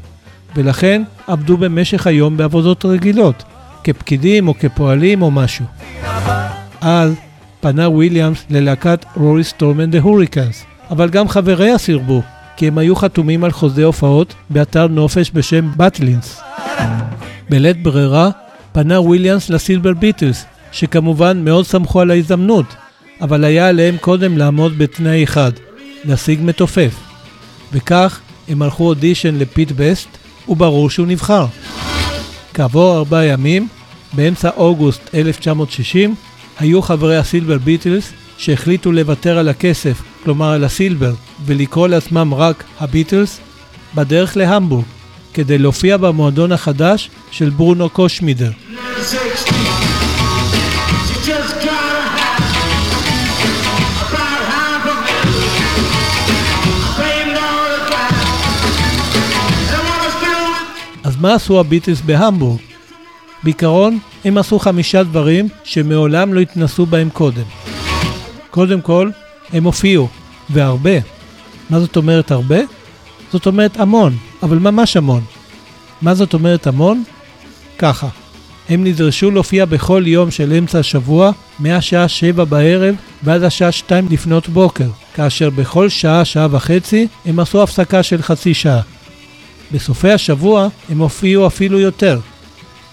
ולכן 0.56 1.04
עבדו 1.28 1.58
במשך 1.58 2.08
היום 2.08 2.38
בעבודות 2.38 2.86
רגילות, 2.86 3.44
כפקידים 3.84 4.48
או 4.48 4.54
כפועלים 4.60 5.22
או 5.22 5.32
משהו. 5.32 5.66
אז 6.82 7.14
פנה 7.62 7.90
וויליאמס 7.90 8.46
ללהקת 8.50 9.06
Rory 9.16 9.44
Storm 9.44 9.74
and 9.74 9.92
the 9.92 10.00
Hurricanes, 10.00 10.66
אבל 10.92 11.10
גם 11.10 11.28
חבריה 11.28 11.78
סירבו, 11.78 12.22
כי 12.58 12.68
הם 12.68 12.78
היו 12.78 12.96
חתומים 12.96 13.44
על 13.44 13.52
חוזה 13.52 13.86
הופעות 13.86 14.36
באתר 14.50 14.88
נופש 14.88 15.32
בשם 15.34 15.70
באטלינס. 15.76 16.42
בלית 17.50 17.84
ברירה 17.84 18.30
פנה 18.72 19.00
וויליאמס 19.00 19.50
לסילבר 19.50 19.94
ביטלס, 19.94 20.46
שכמובן 20.72 21.46
מאוד 21.46 21.66
שמחו 21.66 22.02
על 22.02 22.12
ההזדמנות, 22.12 22.66
אבל 23.22 23.44
היה 23.44 23.68
עליהם 23.68 23.98
קודם 23.98 24.38
לעמוד 24.38 24.78
בתנאי 24.78 25.24
אחד, 25.24 25.52
להשיג 26.04 26.40
מתופף. 26.44 26.94
וכך 27.74 28.20
הם 28.48 28.62
ערכו 28.62 28.88
אודישן 28.88 29.36
לפיט 29.36 29.72
בסט, 29.76 30.08
וברור 30.50 30.90
שהוא 30.90 31.08
נבחר. 31.08 31.46
כעבור 32.54 32.98
ארבעה 32.98 33.26
ימים, 33.26 33.68
באמצע 34.14 34.50
אוגוסט 34.58 35.02
1960, 35.14 36.16
היו 36.60 36.82
חברי 36.82 37.18
הסילבר 37.18 37.58
ביטלס 37.58 38.12
שהחליטו 38.38 38.92
לוותר 38.92 39.38
על 39.38 39.50
הכסף, 39.50 40.02
כלומר 40.24 40.52
על 40.52 40.64
הסילבר, 40.64 41.14
ולקרוא 41.46 41.88
לעצמם 41.88 42.34
רק 42.34 42.64
הביטלס, 42.80 43.40
בדרך 43.96 44.38
להמבורג, 44.38 44.86
כדי 45.34 45.58
להופיע 45.58 45.98
במועדון 45.98 46.52
החדש 46.52 47.10
של 47.32 47.50
ברונו 47.50 47.90
קושמידר. 47.90 48.52
אז 61.16 61.22
מה 61.22 61.34
עשו 61.34 61.60
הביטלס 61.60 62.02
בהמבורג? 62.02 62.60
בעיקרון, 63.44 64.00
הם 64.26 64.38
עשו 64.38 64.60
חמישה 64.60 65.04
דברים 65.04 65.48
שמעולם 65.64 66.34
לא 66.34 66.40
התנסו 66.40 66.86
בהם 66.86 67.10
קודם. 67.10 67.44
קודם 68.50 68.82
כל, 68.82 69.10
הם 69.54 69.64
הופיעו, 69.64 70.08
והרבה. 70.50 71.00
מה 71.70 71.80
זאת 71.80 71.98
אומרת 71.98 72.32
הרבה? 72.32 72.58
זאת 73.32 73.46
אומרת 73.46 73.80
המון, 73.80 74.18
אבל 74.44 74.60
ממש 74.60 74.98
המון. 74.98 75.22
מה 76.02 76.16
זאת 76.16 76.34
אומרת 76.34 76.68
המון? 76.68 77.04
ככה, 77.78 78.08
הם 78.70 78.84
נדרשו 78.84 79.32
להופיע 79.32 79.66
בכל 79.66 80.04
יום 80.06 80.32
של 80.32 80.54
אמצע 80.54 80.80
השבוע, 80.80 81.32
מהשעה 81.60 82.08
7 82.08 82.44
בערב 82.44 82.96
ועד 83.24 83.44
השעה 83.44 83.72
2 83.72 84.08
לפנות 84.10 84.50
בוקר, 84.50 84.88
כאשר 85.14 85.50
בכל 85.50 85.90
שעה, 85.90 86.26
שעה 86.26 86.48
וחצי, 86.52 87.08
הם 87.26 87.40
עשו 87.40 87.64
הפסקה 87.64 88.04
של 88.04 88.22
חצי 88.22 88.54
שעה. 88.54 88.82
בסופי 89.72 90.12
השבוע 90.12 90.68
הם 90.90 90.98
הופיעו 90.98 91.48
אפילו 91.48 91.80
יותר. 91.80 92.20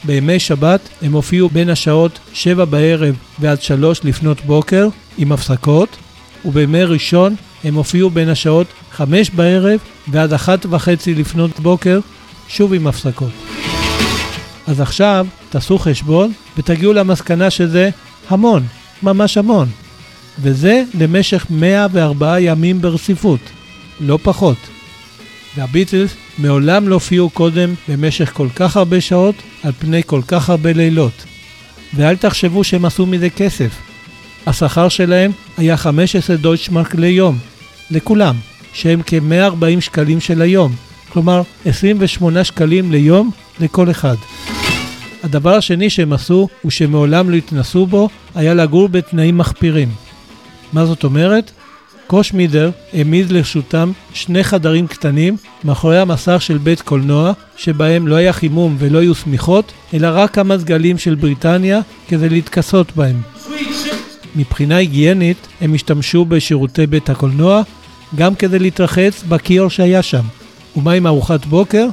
בימי 0.04 0.38
שבת 0.38 0.80
הם 1.02 1.12
הופיעו 1.12 1.48
בין 1.48 1.70
השעות 1.70 2.18
7 2.32 2.64
בערב 2.64 3.14
ועד 3.38 3.62
3 3.62 4.04
לפנות 4.04 4.40
בוקר, 4.40 4.88
עם 5.18 5.32
הפסקות, 5.32 5.96
ובימי 6.44 6.84
ראשון 6.84 7.34
הם 7.64 7.74
הופיעו 7.74 8.10
בין 8.10 8.28
השעות 8.28 8.66
5 8.92 9.30
בערב 9.30 9.80
ועד 10.08 10.32
1 10.32 10.66
וחצי 10.70 11.14
לפנות 11.14 11.60
בוקר, 11.60 12.00
שוב 12.48 12.74
עם 12.74 12.86
הפסקות. 12.86 13.32
אז 14.66 14.80
עכשיו 14.80 15.26
תעשו 15.50 15.78
חשבון 15.78 16.32
ותגיעו 16.56 16.92
למסקנה 16.92 17.50
שזה 17.50 17.90
המון, 18.28 18.62
ממש 19.02 19.38
המון. 19.38 19.68
וזה 20.40 20.82
למשך 20.98 21.46
104 21.50 22.40
ימים 22.40 22.80
ברציפות, 22.80 23.40
לא 24.00 24.18
פחות. 24.22 24.56
והביטלס 25.56 26.14
מעולם 26.42 26.88
לא 26.88 26.94
הופיעו 26.94 27.30
קודם 27.30 27.74
במשך 27.88 28.32
כל 28.32 28.48
כך 28.56 28.76
הרבה 28.76 29.00
שעות 29.00 29.34
על 29.62 29.72
פני 29.78 30.02
כל 30.06 30.20
כך 30.26 30.50
הרבה 30.50 30.72
לילות. 30.72 31.24
ואל 31.94 32.16
תחשבו 32.16 32.64
שהם 32.64 32.84
עשו 32.84 33.06
מזה 33.06 33.30
כסף. 33.30 33.70
השכר 34.46 34.88
שלהם 34.88 35.30
היה 35.56 35.76
15 35.76 36.36
דויטשמרק 36.36 36.94
ליום, 36.94 37.38
לכולם, 37.90 38.36
שהם 38.72 39.00
כ-140 39.06 39.80
שקלים 39.80 40.20
של 40.20 40.42
היום, 40.42 40.74
כלומר 41.08 41.42
28 41.64 42.44
שקלים 42.44 42.92
ליום 42.92 43.30
לכל 43.60 43.90
אחד. 43.90 44.16
הדבר 45.22 45.54
השני 45.54 45.90
שהם 45.90 46.12
עשו, 46.12 46.48
ושמעולם 46.64 47.30
לא 47.30 47.36
התנסו 47.36 47.86
בו, 47.86 48.08
היה 48.34 48.54
לגור 48.54 48.88
בתנאים 48.88 49.38
מחפירים. 49.38 49.88
מה 50.72 50.86
זאת 50.86 51.04
אומרת? 51.04 51.50
קושמידר 52.12 52.70
העמיד 52.92 53.30
לרשותם 53.30 53.92
שני 54.14 54.44
חדרים 54.44 54.86
קטנים 54.86 55.36
מאחורי 55.64 55.98
המסך 55.98 56.42
של 56.42 56.58
בית 56.58 56.80
קולנוע, 56.80 57.32
שבהם 57.56 58.08
לא 58.08 58.14
היה 58.14 58.32
חימום 58.32 58.76
ולא 58.78 58.98
היו 58.98 59.14
שמיכות, 59.14 59.72
אלא 59.94 60.08
רק 60.12 60.34
כמה 60.34 60.58
סגלים 60.58 60.98
של 60.98 61.14
בריטניה 61.14 61.80
כדי 62.08 62.28
להתכסות 62.28 62.96
בהם. 62.96 63.20
מבחינה 64.36 64.76
היגיינית 64.76 65.36
הם 65.60 65.74
השתמשו 65.74 66.24
בשירותי 66.24 66.86
בית 66.86 67.10
הקולנוע 67.10 67.62
גם 68.14 68.34
כדי 68.34 68.58
להתרחץ 68.58 69.22
בכיור 69.28 69.70
שהיה 69.70 70.02
שם. 70.02 70.24
ומה 70.76 70.92
עם 70.92 71.06
ארוחת 71.06 71.46
בוקר? 71.46 71.86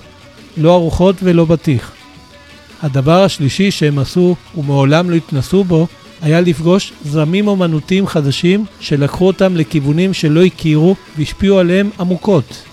לא 0.57 0.73
ארוחות 0.73 1.15
ולא 1.23 1.45
בטיח. 1.45 1.91
הדבר 2.81 3.23
השלישי 3.23 3.71
שהם 3.71 3.99
עשו 3.99 4.35
ומעולם 4.57 5.09
לא 5.09 5.15
התנסו 5.15 5.63
בו 5.63 5.87
היה 6.21 6.41
לפגוש 6.41 6.93
זרמים 7.05 7.47
אומנותיים 7.47 8.07
חדשים 8.07 8.65
שלקחו 8.79 9.27
אותם 9.27 9.57
לכיוונים 9.57 10.13
שלא 10.13 10.43
הכירו 10.43 10.95
והשפיעו 11.17 11.59
עליהם 11.59 11.89
עמוקות. 11.99 12.63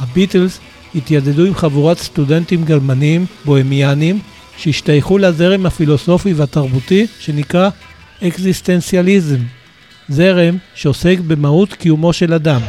הביטלס 0.00 0.60
התיידדו 0.94 1.44
עם 1.44 1.54
חבורת 1.54 1.98
סטודנטים 1.98 2.64
גרמנים, 2.64 3.26
בוהמיאנים, 3.44 4.18
שהשתייכו 4.56 5.18
לזרם 5.18 5.66
הפילוסופי 5.66 6.32
והתרבותי 6.32 7.06
שנקרא 7.20 7.68
אקזיסטנציאליזם, 8.22 9.38
זרם 10.08 10.56
שעוסק 10.74 11.18
במהות 11.26 11.72
קיומו 11.72 12.12
של 12.12 12.34
אדם. 12.34 12.60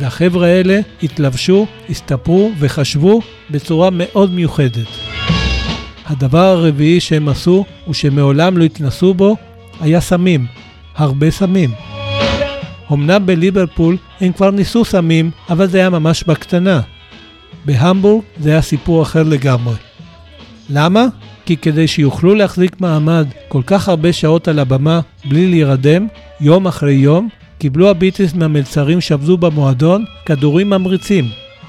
והחבר'ה 0.00 0.46
האלה 0.46 0.80
התלבשו, 1.02 1.66
הסתפרו 1.90 2.52
וחשבו 2.58 3.20
בצורה 3.50 3.90
מאוד 3.92 4.30
מיוחדת. 4.34 4.86
הדבר 6.06 6.38
הרביעי 6.38 7.00
שהם 7.00 7.28
עשו, 7.28 7.64
ושמעולם 7.88 8.58
לא 8.58 8.64
התנסו 8.64 9.14
בו, 9.14 9.36
היה 9.80 10.00
סמים. 10.00 10.46
הרבה 10.96 11.30
סמים. 11.30 11.70
אמנם 12.92 13.26
בליברפול 13.26 13.96
הם 14.20 14.32
כבר 14.32 14.50
ניסו 14.50 14.84
סמים, 14.84 15.30
אבל 15.50 15.66
זה 15.66 15.78
היה 15.78 15.90
ממש 15.90 16.24
בקטנה. 16.24 16.80
בהמבורג 17.64 18.24
זה 18.40 18.50
היה 18.50 18.62
סיפור 18.62 19.02
אחר 19.02 19.22
לגמרי. 19.22 19.74
למה? 20.70 21.06
כי 21.46 21.56
כדי 21.56 21.86
שיוכלו 21.86 22.34
להחזיק 22.34 22.80
מעמד 22.80 23.26
כל 23.48 23.62
כך 23.66 23.88
הרבה 23.88 24.12
שעות 24.12 24.48
על 24.48 24.58
הבמה 24.58 25.00
בלי 25.24 25.46
להירדם, 25.46 26.06
יום 26.40 26.66
אחרי 26.66 26.92
יום, 26.92 27.28
קיבלו 27.58 27.90
הביטלס 27.90 28.34
מהמלצרים 28.34 29.00
שעבדו 29.00 29.36
במועדון 29.36 30.04
כדורים 30.26 30.70
ממריצים, 30.70 31.24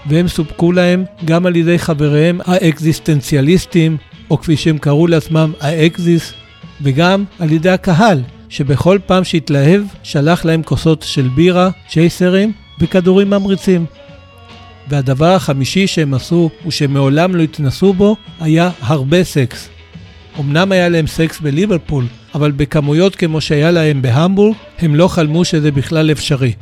והם 0.05 0.27
סופקו 0.27 0.71
להם 0.71 1.03
גם 1.25 1.45
על 1.45 1.55
ידי 1.55 1.79
חבריהם 1.79 2.39
האקזיסטנציאליסטים, 2.45 3.97
או 4.29 4.37
כפי 4.37 4.57
שהם 4.57 4.77
קראו 4.77 5.07
לעצמם 5.07 5.51
ה 5.61 5.73
Exis, 5.73 6.33
וגם 6.81 7.23
על 7.39 7.51
ידי 7.51 7.69
הקהל, 7.69 8.21
שבכל 8.49 8.97
פעם 9.05 9.23
שהתלהב 9.23 9.81
שלח 10.03 10.45
להם 10.45 10.63
כוסות 10.63 11.01
של 11.07 11.27
בירה, 11.35 11.69
צ'ייסרים 11.89 12.51
וכדורים 12.79 13.29
ממריצים. 13.29 13.85
והדבר 14.89 15.35
החמישי 15.35 15.87
שהם 15.87 16.13
עשו, 16.13 16.49
ושמעולם 16.67 17.35
לא 17.35 17.41
התנסו 17.41 17.93
בו, 17.93 18.15
היה 18.39 18.69
הרבה 18.81 19.23
סקס. 19.23 19.69
אמנם 20.39 20.71
היה 20.71 20.89
להם 20.89 21.07
סקס 21.07 21.39
בליברפול, 21.39 22.05
אבל 22.35 22.51
בכמויות 22.51 23.15
כמו 23.15 23.41
שהיה 23.41 23.71
להם 23.71 24.01
בהמבורג, 24.01 24.55
הם 24.79 24.95
לא 24.95 25.07
חלמו 25.07 25.45
שזה 25.45 25.71
בכלל 25.71 26.11
אפשרי. 26.11 26.53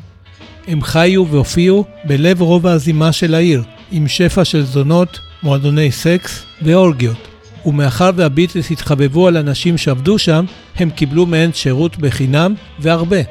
הם 0.68 0.82
חיו 0.82 1.28
והופיעו 1.28 1.86
בלב 2.04 2.42
רובע 2.42 2.72
הזימה 2.72 3.12
של 3.12 3.36
העיר, 3.36 3.64
עם 3.92 4.08
שפע 4.08 4.46
של 4.46 4.64
זונות, 4.64 5.20
מועדוני 5.44 5.92
סקס 5.92 6.44
ואורגיות. 6.62 7.31
ומאחר 7.66 8.10
והביטלס 8.16 8.72
התחבבו 8.72 9.28
על 9.28 9.38
אנשים 9.38 9.78
שעבדו 9.78 10.20
שם, 10.20 10.46
הם 10.76 10.90
קיבלו 10.90 11.26
מהן 11.26 11.54
שירות 11.54 11.98
בחינם 11.98 12.54
והרבה. 12.80 13.22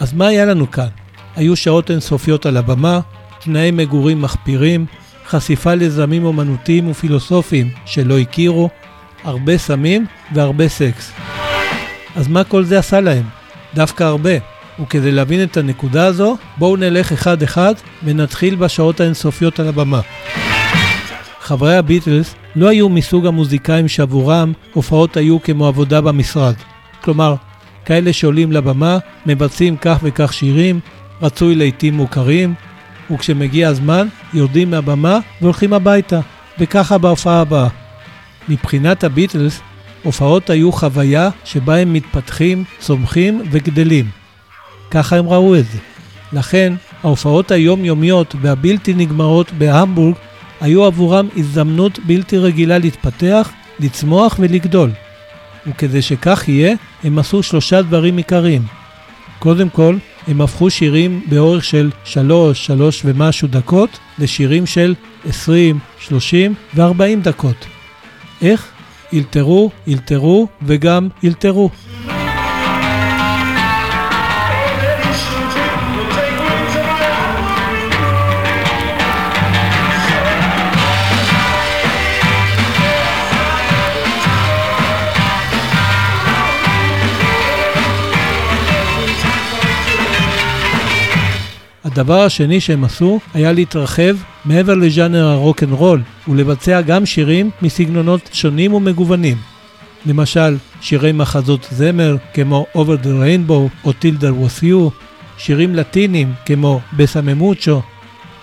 אז 0.00 0.12
מה 0.12 0.26
היה 0.26 0.44
לנו 0.44 0.70
כאן? 0.70 0.88
היו 1.36 1.56
שעות 1.56 1.90
אינסופיות 1.90 2.46
על 2.46 2.56
הבמה, 2.56 3.00
תנאי 3.40 3.70
מגורים 3.70 4.22
מחפירים, 4.22 4.86
חשיפה 5.26 5.74
לזרמים 5.74 6.24
אומנותיים 6.24 6.90
ופילוסופיים 6.90 7.70
שלא 7.84 8.18
הכירו, 8.18 8.68
הרבה 9.26 9.58
סמים 9.58 10.06
והרבה 10.34 10.68
סקס. 10.68 11.12
אז 12.16 12.28
מה 12.28 12.44
כל 12.44 12.64
זה 12.64 12.78
עשה 12.78 13.00
להם? 13.00 13.24
דווקא 13.74 14.04
הרבה. 14.04 14.30
וכדי 14.80 15.12
להבין 15.12 15.42
את 15.42 15.56
הנקודה 15.56 16.06
הזו, 16.06 16.36
בואו 16.58 16.76
נלך 16.76 17.12
אחד-אחד 17.12 17.74
ונתחיל 18.04 18.54
בשעות 18.54 19.00
האינסופיות 19.00 19.60
על 19.60 19.68
הבמה. 19.68 20.00
חברי 21.40 21.76
הביטלס 21.76 22.34
לא 22.56 22.68
היו 22.68 22.88
מסוג 22.88 23.26
המוזיקאים 23.26 23.88
שעבורם 23.88 24.52
הופעות 24.72 25.16
היו 25.16 25.42
כמו 25.42 25.66
עבודה 25.66 26.00
במשרד. 26.00 26.54
כלומר, 27.00 27.34
כאלה 27.84 28.12
שעולים 28.12 28.52
לבמה, 28.52 28.98
מבצעים 29.26 29.76
כך 29.76 29.98
וכך 30.02 30.32
שירים, 30.32 30.80
רצוי 31.22 31.54
לעיתים 31.54 31.94
מוכרים, 31.94 32.54
וכשמגיע 33.10 33.68
הזמן, 33.68 34.08
יורדים 34.34 34.70
מהבמה 34.70 35.18
והולכים 35.40 35.72
הביתה, 35.72 36.20
וככה 36.58 36.98
בהופעה 36.98 37.40
הבאה. 37.40 37.85
מבחינת 38.48 39.04
הביטלס, 39.04 39.60
הופעות 40.02 40.50
היו 40.50 40.72
חוויה 40.72 41.30
שבה 41.44 41.76
הם 41.76 41.92
מתפתחים, 41.92 42.64
צומחים 42.78 43.42
וגדלים. 43.50 44.08
ככה 44.90 45.16
הם 45.16 45.28
ראו 45.28 45.56
את 45.56 45.64
זה. 45.72 45.78
לכן, 46.32 46.72
ההופעות 47.02 47.50
היומיומיות 47.50 48.34
והבלתי 48.40 48.94
נגמרות 48.94 49.52
בהמבורג 49.52 50.14
היו 50.60 50.84
עבורם 50.84 51.28
הזדמנות 51.36 51.98
בלתי 52.06 52.38
רגילה 52.38 52.78
להתפתח, 52.78 53.50
לצמוח 53.80 54.36
ולגדול. 54.38 54.90
וכדי 55.66 56.02
שכך 56.02 56.48
יהיה, 56.48 56.74
הם 57.04 57.18
עשו 57.18 57.42
שלושה 57.42 57.82
דברים 57.82 58.16
עיקריים. 58.16 58.62
קודם 59.38 59.68
כל, 59.68 59.96
הם 60.26 60.40
הפכו 60.40 60.70
שירים 60.70 61.22
באורך 61.28 61.64
של 61.64 61.90
שלוש, 62.04 62.66
שלוש 62.66 63.02
ומשהו 63.04 63.48
דקות, 63.48 63.98
לשירים 64.18 64.66
של 64.66 64.94
20, 65.28 65.78
30 65.98 66.54
ו-40 66.74 67.22
דקות. 67.22 67.75
איך? 68.42 68.72
אלתרו, 69.14 69.70
אלתרו 69.88 70.46
וגם 70.62 71.08
אלתרו. 71.24 71.70
הדבר 91.98 92.22
השני 92.22 92.60
שהם 92.60 92.84
עשו 92.84 93.20
היה 93.34 93.52
להתרחב 93.52 94.16
מעבר 94.44 94.74
לז'אנר 94.74 95.26
הרוק 95.26 95.62
אנד 95.62 95.72
רול 95.72 96.02
ולבצע 96.28 96.80
גם 96.80 97.06
שירים 97.06 97.50
מסגנונות 97.62 98.30
שונים 98.32 98.74
ומגוונים. 98.74 99.36
למשל, 100.06 100.56
שירי 100.80 101.12
מחזות 101.12 101.68
זמר 101.70 102.16
כמו 102.34 102.66
Over 102.74 103.04
the 103.04 103.06
Rainbow 103.06 103.84
או 103.84 103.90
Till 103.90 104.20
There 104.20 104.46
Was 104.46 104.62
You, 104.62 104.90
שירים 105.38 105.74
לטינים 105.74 106.32
כמו 106.46 106.80
Bésame 106.96 107.20
Mucho, 107.20 107.82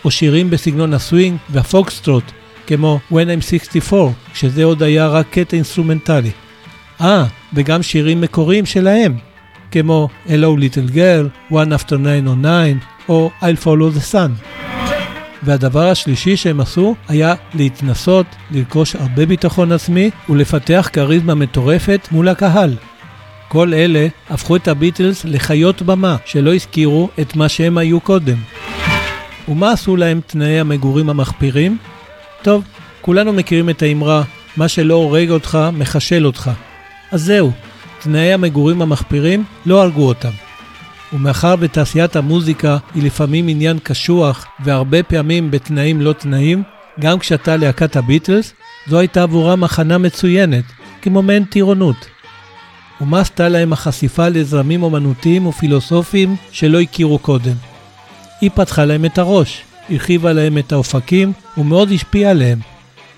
או 0.05 0.11
שירים 0.11 0.49
בסגנון 0.49 0.93
הסווינג 0.93 1.37
והפוקסטרוט 1.49 2.31
כמו 2.67 2.99
When 3.11 3.15
I'm 3.37 3.41
64, 3.41 4.11
שזה 4.33 4.63
עוד 4.63 4.83
היה 4.83 5.07
רק 5.07 5.27
קטע 5.31 5.55
אינסטרומנטלי. 5.55 6.31
אה, 7.01 7.25
וגם 7.53 7.83
שירים 7.83 8.21
מקוריים 8.21 8.65
שלהם, 8.65 9.17
כמו 9.71 10.09
Hello 10.27 10.59
Little 10.59 10.95
Girl, 10.95 11.53
One 11.53 11.79
After 11.79 11.95
909, 11.97 12.92
או 13.09 13.31
I'll 13.41 13.63
Follow 13.63 13.97
the 13.97 14.13
Sun. 14.13 14.47
והדבר 15.43 15.89
השלישי 15.89 16.37
שהם 16.37 16.59
עשו 16.59 16.95
היה 17.07 17.33
להתנסות, 17.53 18.25
לרכוש 18.51 18.95
הרבה 18.95 19.25
ביטחון 19.25 19.71
עצמי 19.71 20.09
ולפתח 20.29 20.89
כריזמה 20.93 21.35
מטורפת 21.35 22.07
מול 22.11 22.27
הקהל. 22.27 22.75
כל 23.47 23.73
אלה 23.73 24.07
הפכו 24.29 24.55
את 24.55 24.67
הביטלס 24.67 25.25
לחיות 25.25 25.81
במה 25.81 26.15
שלא 26.25 26.53
הזכירו 26.53 27.09
את 27.21 27.35
מה 27.35 27.49
שהם 27.49 27.77
היו 27.77 27.99
קודם. 27.99 28.37
ומה 29.47 29.71
עשו 29.71 29.95
להם 29.95 30.21
תנאי 30.27 30.59
המגורים 30.59 31.09
המחפירים? 31.09 31.77
טוב, 32.41 32.63
כולנו 33.01 33.33
מכירים 33.33 33.69
את 33.69 33.81
האמרה, 33.81 34.23
מה 34.57 34.67
שלא 34.67 34.93
הורג 34.93 35.29
אותך, 35.29 35.57
מחשל 35.73 36.25
אותך. 36.25 36.51
אז 37.11 37.23
זהו, 37.23 37.51
תנאי 37.99 38.33
המגורים 38.33 38.81
המחפירים 38.81 39.43
לא 39.65 39.81
הרגו 39.81 40.07
אותם. 40.07 40.29
ומאחר 41.13 41.55
ותעשיית 41.59 42.15
המוזיקה 42.15 42.77
היא 42.95 43.03
לפעמים 43.03 43.47
עניין 43.47 43.79
קשוח 43.83 44.45
והרבה 44.59 45.03
פעמים 45.03 45.51
בתנאים 45.51 46.01
לא 46.01 46.13
תנאים, 46.13 46.63
גם 46.99 47.19
כשאתה 47.19 47.57
להקת 47.57 47.95
הביטלס, 47.95 48.53
זו 48.87 48.99
הייתה 48.99 49.23
עבורם 49.23 49.63
הכנה 49.63 49.97
מצוינת, 49.97 50.63
כמו 51.01 51.21
מעין 51.21 51.43
טירונות. 51.43 52.07
ומה 53.01 53.19
עשתה 53.19 53.49
להם 53.49 53.73
החשיפה 53.73 54.27
לזרמים 54.27 54.83
אומנותיים 54.83 55.47
ופילוסופיים 55.47 56.35
שלא 56.51 56.81
הכירו 56.81 57.19
קודם? 57.19 57.55
היא 58.41 58.49
פתחה 58.55 58.85
להם 58.85 59.05
את 59.05 59.17
הראש, 59.17 59.61
הרחיבה 59.89 60.33
להם 60.33 60.57
את 60.57 60.71
האופקים 60.71 61.33
ומאוד 61.57 61.91
השפיעה 61.91 62.31
עליהם, 62.31 62.59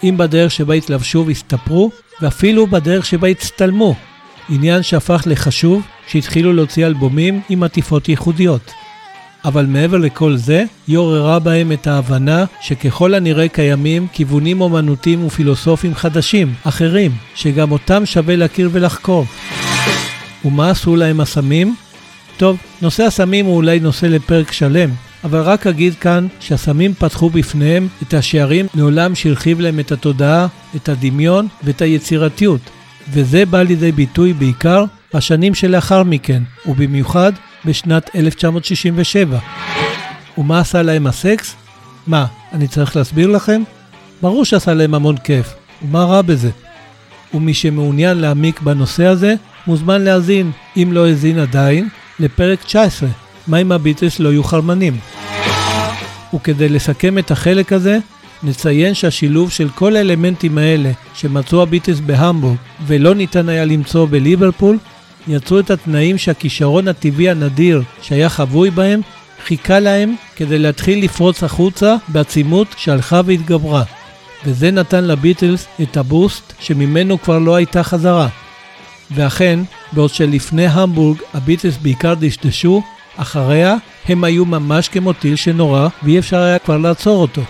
אם 0.04 0.16
בדרך 0.18 0.52
שבה 0.52 0.74
התלבשו 0.74 1.24
והסתפרו, 1.28 1.92
ואפילו 2.22 2.68
בדרך 2.68 3.06
שבה 3.06 3.28
הצטלמו, 3.28 3.96
עניין 4.50 4.84
שהפך 4.84 5.24
לחשוב 5.26 5.82
כשהתחילו 6.08 6.54
להוציא 6.54 6.86
אלבומים 6.86 7.42
עם 7.50 7.64
עטיפות 7.64 8.10
ייחודיות. 8.10 8.72
אבל 9.46 9.66
מעבר 9.66 9.98
לכל 9.98 10.36
זה, 10.36 10.64
היא 10.88 10.98
עוררה 10.98 11.40
בהם 11.40 11.72
את 11.72 11.88
ההבנה 11.88 12.46
שככל 12.62 13.14
הנראה 13.14 13.48
קיימים 13.48 14.08
כיוונים 14.14 14.62
אומנותיים 14.62 15.26
ופילוסופיים 15.26 15.96
חדשים, 15.96 16.54
אחרים, 16.64 17.12
שגם 17.36 17.72
אותם 17.72 18.06
שווה 18.06 18.36
להכיר 18.36 18.70
ולחקור. 18.72 19.26
ומה 20.46 20.70
עשו 20.70 20.96
להם 20.96 21.20
הסמים? 21.20 21.76
טוב, 22.38 22.58
נושא 22.82 23.04
הסמים 23.04 23.46
הוא 23.46 23.56
אולי 23.56 23.80
נושא 23.80 24.06
לפרק 24.06 24.52
שלם, 24.52 24.90
אבל 25.24 25.40
רק 25.40 25.68
אגיד 25.68 25.96
כאן 25.96 26.28
שהסמים 26.40 26.94
פתחו 26.94 27.30
בפניהם 27.30 27.88
את 28.04 28.14
השערים 28.14 28.66
לעולם 28.76 29.16
שהרחיב 29.16 29.60
להם 29.60 29.80
את 29.80 29.92
התודעה, 29.92 30.48
את 30.76 30.90
הדמיון 30.90 31.48
ואת 31.64 31.82
היצירתיות, 31.82 32.62
וזה 33.10 33.46
בא 33.46 33.62
לידי 33.62 33.92
ביטוי 33.92 34.34
בעיקר 34.34 34.86
בשנים 35.14 35.56
שלאחר 35.56 36.04
מכן, 36.04 36.44
ובמיוחד 36.66 37.32
בשנת 37.66 38.16
1967. 38.16 39.40
ומה 40.38 40.60
עשה 40.60 40.82
להם 40.82 41.08
הסקס? 41.08 41.56
מה, 42.08 42.26
אני 42.54 42.68
צריך 42.68 42.96
להסביר 42.96 43.28
לכם? 43.28 43.62
ברור 44.22 44.46
שעשה 44.46 44.74
להם 44.74 44.94
המון 44.94 45.18
כיף, 45.18 45.54
ומה 45.82 46.04
רע 46.04 46.22
בזה? 46.22 46.50
ומי 47.34 47.54
שמעוניין 47.54 48.18
להעמיק 48.18 48.62
בנושא 48.62 49.06
הזה, 49.06 49.36
מוזמן 49.68 50.02
להאזין, 50.02 50.52
אם 50.78 50.90
לא 50.92 51.08
האזין 51.08 51.40
עדיין, 51.40 51.90
לפרק 52.20 52.64
19, 52.64 53.10
מה 53.48 53.58
אם 53.58 53.72
הביטלס 53.72 54.20
לא 54.20 54.30
יהיו 54.30 54.44
חרמנים. 54.44 54.98
וכדי 56.34 56.70
לסכם 56.70 57.18
את 57.18 57.32
החלק 57.32 57.74
הזה, 57.74 57.98
נציין 58.44 58.94
שהשילוב 58.94 59.52
של 59.52 59.70
כל 59.70 59.96
האלמנטים 59.96 60.58
האלה 60.58 60.92
שמצאו 61.14 61.62
הביטלס 61.62 62.00
בהמבורג 62.00 62.58
ולא 62.88 63.16
ניתן 63.16 63.50
היה 63.50 63.66
למצוא 63.66 64.08
בליברפול, 64.10 64.78
יצרו 65.28 65.60
את 65.60 65.72
התנאים 65.72 66.18
שהכישרון 66.18 66.88
הטבעי 66.88 67.30
הנדיר 67.30 67.82
שהיה 68.02 68.30
חבוי 68.30 68.72
בהם, 68.72 69.02
חיכה 69.46 69.80
להם 69.80 70.16
כדי 70.36 70.60
להתחיל 70.60 71.04
לפרוץ 71.04 71.44
החוצה 71.44 71.96
בעצימות 72.08 72.68
שהלכה 72.78 73.22
והתגברה. 73.26 73.84
וזה 74.46 74.72
נתן 74.72 75.04
לביטלס 75.04 75.68
את 75.82 75.98
הבוסט 75.98 76.54
שממנו 76.60 77.22
כבר 77.22 77.40
לא 77.40 77.56
הייתה 77.56 77.84
חזרה. 77.84 78.28
ואכן, 79.12 79.60
בעוד 79.92 80.10
שלפני 80.10 80.68
המבורג 80.68 81.18
הביטלס 81.34 81.78
בעיקר 81.78 82.14
דשדשו, 82.20 82.82
אחריה 83.18 83.76
הם 84.06 84.24
היו 84.24 84.46
ממש 84.46 84.90
כמו 84.90 85.14
טיל 85.14 85.36
שנורא 85.36 85.88
ואי 86.04 86.20
אפשר 86.20 86.38
היה 86.38 86.60
כבר 86.60 86.78
לעצור 86.78 87.22
אותו. 87.22 87.42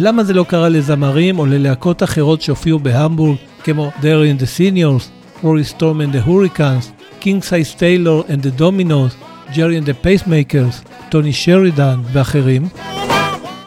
ולמה 0.00 0.24
זה 0.24 0.34
לא 0.34 0.44
קרה 0.48 0.68
לזמרים 0.68 1.38
או 1.38 1.46
ללהקות 1.46 2.02
אחרות 2.02 2.42
שהופיעו 2.42 2.78
בהמבורג, 2.78 3.36
כמו 3.64 3.90
There 4.00 4.02
in 4.02 4.42
the 4.42 4.46
Seniors, 4.46 5.04
Rory 5.44 5.76
Storm 5.76 6.00
and 6.00 6.14
the 6.14 6.28
Hurricanes, 6.28 6.86
King 7.20 7.40
Size 7.42 7.74
Taylor 7.74 8.30
and 8.30 8.42
the 8.42 8.60
Dominos, 8.60 9.14
Jerry 9.52 9.76
and 9.76 9.86
the 9.86 10.04
Pacemakers, 10.04 10.88
טוני 11.08 11.32
שרידן 11.32 12.00
ואחרים? 12.12 12.68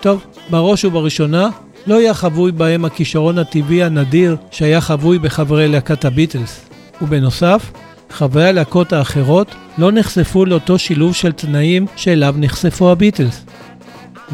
טוב, 0.01 0.23
בראש 0.49 0.85
ובראשונה, 0.85 1.49
לא 1.87 1.99
היה 1.99 2.13
חבוי 2.13 2.51
בהם 2.51 2.85
הכישרון 2.85 3.37
הטבעי 3.37 3.83
הנדיר 3.83 4.35
שהיה 4.51 4.81
חבוי 4.81 5.19
בחברי 5.19 5.67
להקת 5.67 6.05
הביטלס. 6.05 6.65
ובנוסף, 7.01 7.71
חברי 8.09 8.47
הלהקות 8.47 8.93
האחרות 8.93 9.55
לא 9.77 9.91
נחשפו 9.91 10.45
לאותו 10.45 10.79
שילוב 10.79 11.15
של 11.15 11.31
תנאים 11.31 11.85
שאליו 11.95 12.35
נחשפו 12.37 12.91
הביטלס. 12.91 13.45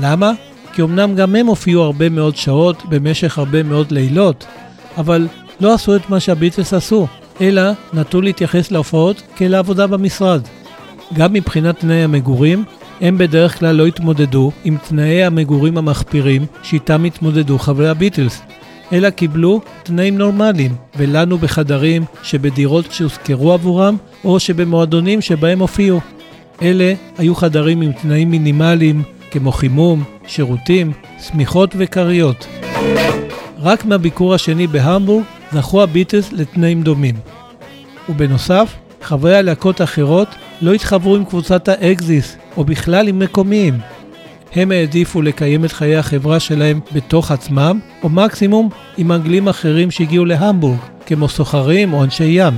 למה? 0.01 0.31
כי 0.73 0.81
אמנם 0.81 1.15
גם 1.15 1.35
הם 1.35 1.47
הופיעו 1.47 1.83
הרבה 1.83 2.09
מאוד 2.09 2.35
שעות 2.35 2.83
במשך 2.89 3.37
הרבה 3.37 3.63
מאוד 3.63 3.91
לילות, 3.91 4.45
אבל 4.97 5.27
לא 5.61 5.73
עשו 5.73 5.95
את 5.95 6.09
מה 6.09 6.19
שהביטלס 6.19 6.73
עשו, 6.73 7.07
אלא 7.41 7.61
נטו 7.93 8.21
להתייחס 8.21 8.71
להופעות 8.71 9.21
כאל 9.35 9.55
העבודה 9.55 9.87
במשרד. 9.87 10.41
גם 11.13 11.33
מבחינת 11.33 11.79
תנאי 11.79 12.03
המגורים, 12.03 12.63
הם 13.01 13.17
בדרך 13.17 13.59
כלל 13.59 13.75
לא 13.75 13.85
התמודדו 13.85 14.51
עם 14.63 14.77
תנאי 14.87 15.23
המגורים 15.23 15.77
המחפירים 15.77 16.45
שאיתם 16.63 17.03
התמודדו 17.03 17.59
חברי 17.59 17.89
הביטלס, 17.89 18.41
אלא 18.93 19.09
קיבלו 19.09 19.61
תנאים 19.83 20.17
נורמליים, 20.17 20.75
ולנו 20.97 21.37
בחדרים 21.37 22.05
שבדירות 22.23 22.91
שהושכרו 22.91 23.53
עבורם, 23.53 23.97
או 24.23 24.39
שבמועדונים 24.39 25.21
שבהם 25.21 25.59
הופיעו. 25.59 25.99
אלה 26.61 26.93
היו 27.17 27.35
חדרים 27.35 27.81
עם 27.81 27.91
תנאים 27.91 28.31
מינימליים, 28.31 29.03
כמו 29.31 29.51
חימום, 29.51 30.03
שירותים, 30.27 30.91
שמיכות 31.27 31.75
וכריות. 31.77 32.47
רק 33.59 33.85
מהביקור 33.85 34.33
השני 34.33 34.67
בהמבורג 34.67 35.23
זכו 35.51 35.83
הביטלס 35.83 36.31
לתנאים 36.31 36.83
דומים. 36.83 37.15
ובנוסף, 38.09 38.75
חברי 39.01 39.35
הלהקות 39.35 39.81
האחרות 39.81 40.27
לא 40.61 40.73
התחברו 40.73 41.15
עם 41.15 41.25
קבוצת 41.25 41.67
האקזיס, 41.67 42.37
או 42.57 42.63
בכלל 42.63 43.07
עם 43.07 43.19
מקומיים. 43.19 43.77
הם 44.55 44.71
העדיפו 44.71 45.21
לקיים 45.21 45.65
את 45.65 45.71
חיי 45.71 45.97
החברה 45.97 46.39
שלהם 46.39 46.79
בתוך 46.91 47.31
עצמם, 47.31 47.79
או 48.03 48.09
מקסימום 48.09 48.69
עם 48.97 49.11
אנגלים 49.11 49.47
אחרים 49.47 49.91
שהגיעו 49.91 50.25
להמבורג, 50.25 50.77
כמו 51.05 51.29
סוחרים 51.29 51.93
או 51.93 52.03
אנשי 52.03 52.23
ים. 52.23 52.53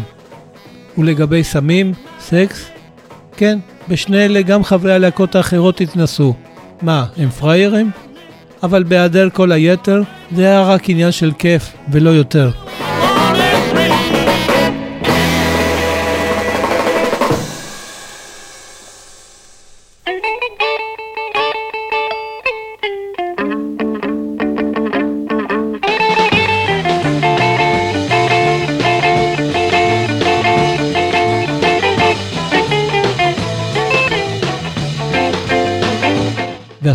ולגבי 0.98 1.44
סמים, 1.44 1.94
סקס, 2.20 2.70
כן, 3.38 3.60
בשני 3.90 4.26
אלה 4.26 4.42
גם 4.42 4.64
חברי 4.64 4.94
הלהקות 4.94 5.36
האחרות 5.36 5.82
התנסו. 5.82 6.34
מה, 6.82 7.06
הם 7.18 7.30
פראיירים? 7.30 7.92
אבל 8.64 8.84
בהיעדר 8.84 9.30
כל 9.34 9.52
היתר, 9.52 10.02
זה 10.36 10.46
היה 10.46 10.64
רק 10.64 10.90
עניין 10.90 11.12
של 11.12 11.32
כיף, 11.40 11.74
ולא 11.92 12.10
יותר. 12.10 12.52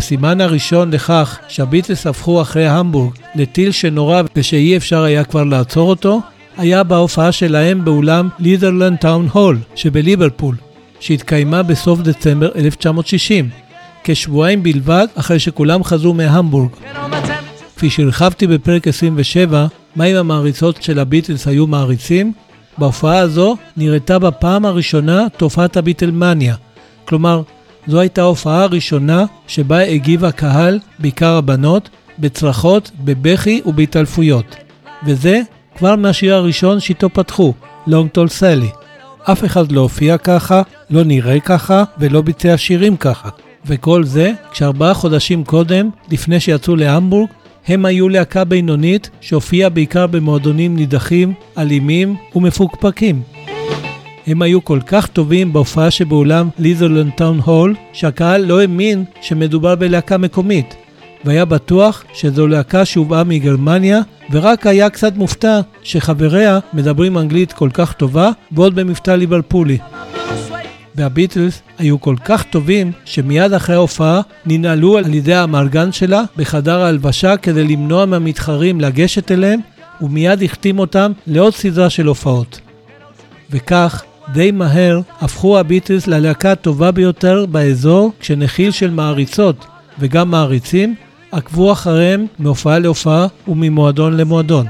והסימן 0.07 0.41
הראשון 0.41 0.91
לכך 0.91 1.39
שהביטלס 1.47 2.07
הפכו 2.07 2.41
אחרי 2.41 2.67
המבורג 2.67 3.13
לטיל 3.35 3.71
שנורה 3.71 4.21
ושאי 4.35 4.77
אפשר 4.77 5.03
היה 5.03 5.23
כבר 5.23 5.43
לעצור 5.43 5.89
אותו, 5.89 6.21
היה 6.57 6.83
בהופעה 6.83 7.31
שלהם 7.31 7.85
באולם 7.85 8.29
לידרלנד 8.39 8.97
טאון 8.97 9.27
הול 9.31 9.59
שבליברפול, 9.75 10.55
שהתקיימה 10.99 11.63
בסוף 11.63 11.99
דצמבר 11.99 12.49
1960, 12.55 13.49
כשבועיים 14.03 14.63
בלבד 14.63 15.07
אחרי 15.15 15.39
שכולם 15.39 15.83
חזרו 15.83 16.13
מהמבורג. 16.13 16.69
כפי 17.75 17.89
שהרחבתי 17.89 18.47
בפרק 18.47 18.87
27, 18.87 19.67
מה 19.95 20.05
אם 20.05 20.15
המעריצות 20.15 20.83
של 20.83 20.99
הביטלס 20.99 21.47
היו 21.47 21.67
מעריצים? 21.67 22.33
בהופעה 22.77 23.17
הזו 23.17 23.57
נראתה 23.77 24.19
בפעם 24.19 24.65
הראשונה 24.65 25.27
תופעת 25.37 25.77
הביטלמניה, 25.77 26.55
כלומר 27.05 27.41
זו 27.87 27.99
הייתה 27.99 28.21
ההופעה 28.21 28.63
הראשונה 28.63 29.25
שבה 29.47 29.79
הגיב 29.79 30.25
הקהל, 30.25 30.79
בעיקר 30.99 31.35
הבנות, 31.35 31.89
בצרחות, 32.19 32.91
בבכי 32.99 33.61
ובהתעלפויות. 33.65 34.55
וזה 35.05 35.41
כבר 35.77 35.95
מהשיר 35.95 36.35
הראשון 36.35 36.79
שאיתו 36.79 37.09
פתחו, 37.09 37.53
Long 37.87 38.17
Tall 38.17 38.41
Sally. 38.41 38.77
אף 39.31 39.45
אחד 39.45 39.71
לא 39.71 39.81
הופיע 39.81 40.17
ככה, 40.17 40.61
לא 40.89 41.03
נראה 41.03 41.39
ככה 41.39 41.83
ולא 41.97 42.21
ביצע 42.21 42.57
שירים 42.57 42.97
ככה. 42.97 43.29
וכל 43.65 44.03
זה 44.03 44.31
כשארבעה 44.51 44.93
חודשים 44.93 45.43
קודם, 45.43 45.89
לפני 46.11 46.39
שיצאו 46.39 46.75
להמבורג, 46.75 47.29
הם 47.67 47.85
היו 47.85 48.09
להקה 48.09 48.43
בינונית 48.43 49.09
שהופיעה 49.21 49.69
בעיקר 49.69 50.07
במועדונים 50.07 50.75
נידחים, 50.75 51.33
אלימים 51.57 52.15
ומפוקפקים. 52.35 53.36
הם 54.27 54.41
היו 54.41 54.65
כל 54.65 54.79
כך 54.87 55.07
טובים 55.07 55.53
בהופעה 55.53 55.91
שבאולם 55.91 56.49
ליזרלנד 56.59 57.11
טאון 57.15 57.39
הול, 57.39 57.75
שהקהל 57.93 58.45
לא 58.45 58.61
האמין 58.61 59.03
שמדובר 59.21 59.75
בלהקה 59.75 60.17
מקומית, 60.17 60.75
והיה 61.25 61.45
בטוח 61.45 62.03
שזו 62.13 62.47
להקה 62.47 62.85
שהובאה 62.85 63.23
מגרמניה, 63.23 63.99
ורק 64.31 64.67
היה 64.67 64.89
קצת 64.89 65.15
מופתע 65.15 65.59
שחבריה 65.83 66.59
מדברים 66.73 67.17
אנגלית 67.17 67.53
כל 67.53 67.69
כך 67.73 67.93
טובה, 67.93 68.29
ועוד 68.51 68.75
במבטא 68.75 69.11
ליברפולי. 69.11 69.77
והביטלס 70.95 71.61
היו 71.77 72.01
כל 72.01 72.15
כך 72.25 72.43
טובים, 72.43 72.91
שמיד 73.05 73.53
אחרי 73.53 73.75
ההופעה 73.75 74.21
ננעלו 74.45 74.97
על 74.97 75.13
ידי 75.13 75.33
האמרגן 75.33 75.91
שלה 75.91 76.23
בחדר 76.37 76.81
ההלבשה 76.81 77.37
כדי 77.37 77.63
למנוע 77.63 78.05
מהמתחרים 78.05 78.81
לגשת 78.81 79.31
אליהם, 79.31 79.59
ומיד 80.01 80.43
החתים 80.43 80.79
אותם 80.79 81.11
לעוד 81.27 81.53
סדרה 81.53 81.89
של 81.89 82.05
הופעות. 82.05 82.59
וכך, 83.51 84.03
די 84.33 84.51
מהר 84.51 84.99
הפכו 85.21 85.59
הביטלס 85.59 86.07
ללהקה 86.07 86.51
הטובה 86.51 86.91
ביותר 86.91 87.45
באזור, 87.45 88.11
כשנחיל 88.19 88.71
של 88.71 88.89
מעריצות 88.89 89.65
וגם 89.99 90.31
מעריצים 90.31 90.95
עקבו 91.31 91.71
אחריהם 91.71 92.25
מהופעה 92.39 92.79
להופעה 92.79 93.27
וממועדון 93.47 94.17
למועדון. 94.17 94.65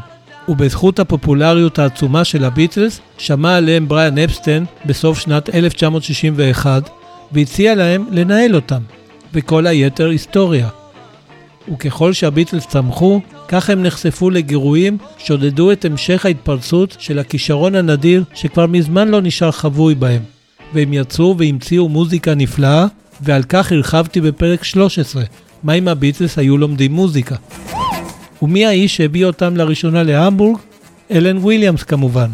ובזכות 0.50 1.00
הפופולריות 1.00 1.80
העצומה 1.80 2.24
של 2.24 2.44
הביטלס, 2.44 3.00
שמע 3.18 3.58
עליהם 3.58 3.88
בריאן 3.88 4.18
אפסטיין 4.18 4.66
בסוף 4.86 5.20
שנת 5.20 5.56
1961 5.56 6.90
והציע 7.32 7.76
להם 7.76 8.06
לנהל 8.12 8.56
אותם, 8.56 8.82
וכל 9.34 9.68
היתר 9.68 10.10
היסטוריה. 10.10 10.70
וככל 11.74 12.14
שהביטלס 12.14 12.68
צמחו, 12.68 13.22
כך 13.48 13.70
הם 13.70 13.84
נחשפו 13.84 14.30
לגירויים 14.30 14.98
שעודדו 15.18 15.72
את 15.72 15.86
המשך 15.86 16.26
ההתפרצות 16.26 16.96
של 17.00 17.20
הכישרון 17.20 17.76
הנדיר 17.76 18.24
שכבר 18.34 18.68
מזמן 18.68 19.08
לא 19.08 19.22
נשאר 19.22 19.52
חבוי 19.52 19.96
בהם. 19.96 20.22
והם 20.74 20.94
יצרו 20.94 21.36
והמציאו 21.38 21.90
מוזיקה 21.90 22.36
נפלאה, 22.36 22.86
ועל 23.22 23.44
כך 23.44 23.72
הרחבתי 23.72 24.22
בפרק 24.22 24.64
13, 24.64 25.24
מה 25.64 25.74
אם 25.74 25.88
הביטלס 25.88 26.38
היו 26.38 26.58
לומדים 26.58 26.92
מוזיקה. 26.92 27.36
ומי 28.42 28.66
האיש 28.66 28.98
שהביא 28.98 29.26
אותם 29.26 29.58
לראשונה 29.58 30.04
להמבורג? 30.04 30.58
אלן 31.12 31.38
וויליאמס 31.38 31.84
כמובן. 31.84 32.28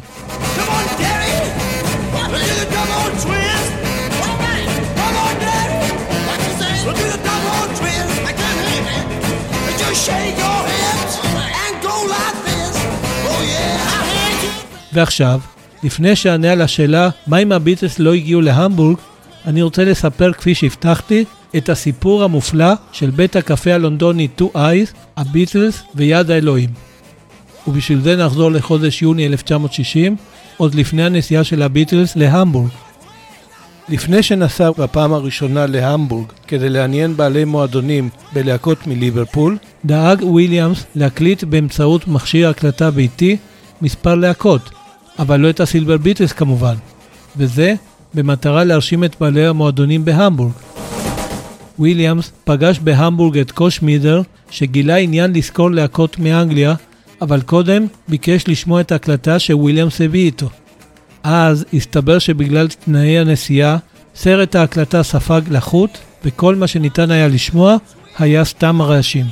ועכשיו, 14.94 15.40
לפני 15.84 16.16
שאענה 16.16 16.52
על 16.52 16.62
השאלה 16.62 17.10
מה 17.28 17.38
אם 17.38 17.52
הביטלס 17.52 18.00
לא 18.00 18.14
הגיעו 18.14 18.42
להמבורג, 18.42 18.98
אני 19.46 19.62
רוצה 19.62 19.84
לספר 19.84 20.34
כפי 20.34 20.56
שהבטחתי 20.56 21.26
את 21.58 21.70
הסיפור 21.70 22.24
המופלא 22.24 22.74
של 22.92 23.10
בית 23.10 23.36
הקפה 23.36 23.74
הלונדוני 23.74 24.28
Two 24.40 24.56
Eyes, 24.56 24.94
הביטלס 25.18 25.84
ויד 25.96 26.32
האלוהים. 26.32 26.70
ובשביל 27.68 28.02
זה 28.02 28.16
נחזור 28.16 28.52
לחודש 28.52 29.02
יוני 29.02 29.28
1960, 29.28 30.16
עוד 30.58 30.76
לפני 30.76 31.04
הנסיעה 31.04 31.44
של 31.44 31.62
הביטלס 31.62 32.16
להמבורג. 32.16 32.70
לפני 33.90 34.24
שנסע 34.24 34.72
בפעם 34.72 35.14
הראשונה 35.14 35.66
להמבורג 35.66 36.28
כדי 36.48 36.70
לעניין 36.70 37.18
בעלי 37.18 37.46
מועדונים 37.46 38.10
בלהקות 38.34 38.88
מליברפול, 38.88 39.58
דאג 39.86 40.24
וויליאמס 40.24 40.86
להקליט 40.96 41.44
באמצעות 41.44 42.08
מכשיר 42.08 42.50
הקלטה 42.50 42.92
ביתי 42.92 43.38
מספר 43.82 44.16
להקות, 44.16 44.70
אבל 45.20 45.40
לא 45.40 45.50
את 45.50 45.60
הסילבר 45.60 45.98
ביטלס 45.98 46.32
כמובן, 46.32 46.76
וזה 47.38 47.74
במטרה 48.14 48.64
להרשים 48.64 49.04
את 49.04 49.16
בעלי 49.20 49.48
המועדונים 49.48 50.06
בהמבורג. 50.06 50.52
וויליאמס 51.80 52.32
פגש 52.44 52.80
בהמבורג 52.80 53.38
את 53.38 53.52
קושמידר, 53.52 54.22
שגילה 54.50 54.96
עניין 54.96 55.34
לשכור 55.34 55.72
להקות 55.72 56.20
מאנגליה, 56.20 56.76
אבל 57.22 57.42
קודם 57.42 57.86
ביקש 58.08 58.44
לשמוע 58.48 58.82
את 58.82 58.92
ההקלטה 58.92 59.40
שוויליאמס 59.40 60.02
הביא 60.02 60.26
איתו. 60.26 60.50
אז 61.24 61.66
הסתבר 61.74 62.20
שבגלל 62.20 62.68
תנאי 62.68 63.20
הנסיעה, 63.20 63.78
סרט 64.16 64.56
ההקלטה 64.56 65.04
ספג 65.04 65.42
לחוט, 65.52 65.90
וכל 66.26 66.56
מה 66.56 66.68
שניתן 66.68 67.12
היה 67.12 67.28
לשמוע 67.28 67.78
היה 68.20 68.46
סתם 68.46 68.82
הרעשים. 68.82 69.26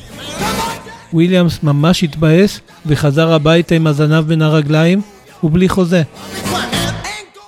וויליאמס 1.13 1.63
ממש 1.63 2.03
התבאס 2.03 2.59
וחזר 2.85 3.33
הביתה 3.33 3.75
עם 3.75 3.87
הזנב 3.87 4.27
בין 4.27 4.41
הרגליים 4.41 5.01
ובלי 5.43 5.69
חוזה. 5.69 6.03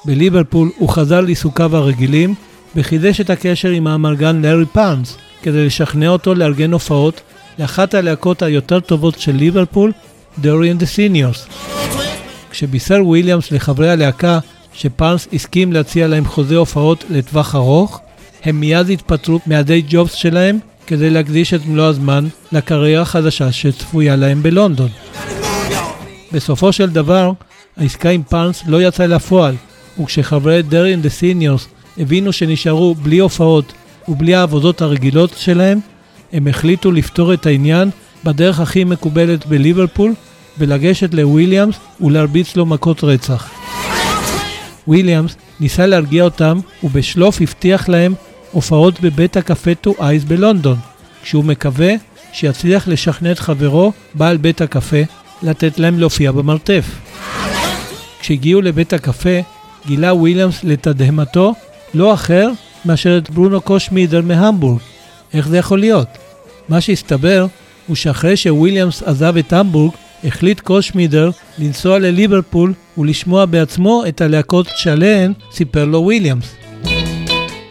בליברפול 0.06 0.72
הוא 0.78 0.90
חזר 0.90 1.22
לעיסוקיו 1.22 1.76
הרגילים 1.76 2.36
וחידש 2.76 3.22
את 3.22 3.30
הקשר 3.30 3.70
עם 3.70 3.88
האמרגן 3.88 4.42
לארי 4.42 4.66
פארנס, 4.66 5.18
כדי 5.44 5.66
לשכנע 5.66 6.08
אותו 6.08 6.36
לארגן 6.36 6.72
הופעות 6.72 7.22
לאחת 7.60 7.94
הלהקות 7.94 8.42
היותר 8.42 8.80
טובות 8.80 9.20
של 9.20 9.36
ליברפול, 9.36 9.92
דורי 10.40 10.72
the 10.72 10.84
Seniors. 10.84 11.54
כשבישר 12.52 13.00
וויליאמס 13.02 13.52
לחברי 13.52 13.90
הלהקה 13.90 14.40
שפארנס 14.74 15.28
הסכים 15.34 15.74
להציע 15.74 16.08
להם 16.08 16.26
חוזה 16.26 16.56
הופעות 16.56 17.04
לטווח 17.10 17.56
ארוך, 17.56 18.00
הם 18.44 18.60
מיד 18.60 18.90
התפטרו 18.90 19.40
מה 19.46 19.61
day 19.61 19.84
jobs 19.90 20.14
שלהם 20.14 20.60
כדי 20.88 21.10
להקדיש 21.10 21.54
את 21.54 21.66
מלוא 21.66 21.86
הזמן 21.86 22.28
לקריירה 22.52 23.02
החדשה 23.02 23.52
שצפויה 23.52 24.16
להם 24.16 24.44
בלונדון. 24.44 24.90
בסופו 26.32 26.72
של 26.72 26.90
דבר, 26.90 27.32
העסקה 27.78 28.10
עם 28.10 28.24
פארנס 28.24 28.64
לא 28.68 28.82
יצאה 28.82 29.08
לפועל, 29.08 29.56
וכשחברי 30.02 30.62
דרי 30.62 30.96
and 30.96 31.06
the 31.06 31.10
Seniors 31.10 31.68
הבינו 31.98 32.34
שנשארו 32.34 32.96
בלי 32.96 33.20
הופעות 33.20 33.74
ובלי 34.08 34.36
העבודות 34.36 34.82
הרגילות 34.82 35.34
שלהם, 35.38 35.80
הם 36.34 36.48
החליטו 36.48 36.92
לפתור 36.92 37.34
את 37.34 37.46
העניין 37.46 37.90
בדרך 38.24 38.60
הכי 38.60 38.84
מקובלת 38.84 39.46
בליברפול, 39.46 40.14
ולגשת 40.58 41.14
לוויליאמס 41.14 41.76
ולהרביץ 42.02 42.56
לו 42.56 42.66
מכות 42.66 43.04
רצח. 43.04 43.50
וויליאמס 44.88 45.36
ניסה 45.60 45.86
להרגיע 45.86 46.24
אותם 46.24 46.60
ובשלוף 46.84 47.42
הבטיח 47.42 47.90
להם 47.90 48.14
הופעות 48.52 49.02
בבית 49.02 49.38
הקפה 49.38 49.76
Two 49.76 49.94
Eyes 50.00 50.26
בלונדון, 50.26 50.78
כשהוא 51.24 51.46
מקווה 51.46 51.94
שיצליח 52.34 52.88
לשכנע 52.88 53.32
את 53.32 53.40
חברו, 53.40 53.92
בעל 54.14 54.38
בית 54.38 54.62
הקפה, 54.62 55.02
לתת 55.44 55.80
להם 55.80 56.00
להופיע 56.00 56.32
במרתף. 56.32 56.86
כשהגיעו 58.24 58.62
לבית 58.62 58.94
הקפה, 58.94 59.40
גילה 59.88 60.14
וויליאמס 60.14 60.64
לתדהמתו 60.64 61.54
לא 61.94 62.14
אחר 62.14 62.50
מאשר 62.86 63.18
את 63.18 63.30
ברונו 63.30 63.62
קושמידר 63.62 64.22
מהמבורג. 64.22 64.80
איך 65.34 65.48
זה 65.48 65.58
יכול 65.58 65.80
להיות? 65.80 66.08
מה 66.70 66.82
שהסתבר 66.82 67.46
הוא 67.88 67.96
שאחרי 67.96 68.38
שוויליאמס 68.38 69.04
עזב 69.04 69.38
את 69.38 69.54
המבורג, 69.54 69.92
החליט 70.24 70.60
קושמידר 70.60 71.30
לנסוע 71.60 72.00
לליברפול 72.00 72.74
ולשמוע 72.98 73.46
בעצמו 73.46 74.04
את 74.08 74.22
הלהקות 74.22 74.68
שעליהן 74.76 75.34
סיפר 75.52 75.86
לו 75.86 76.02
וויליאמס. 76.02 76.56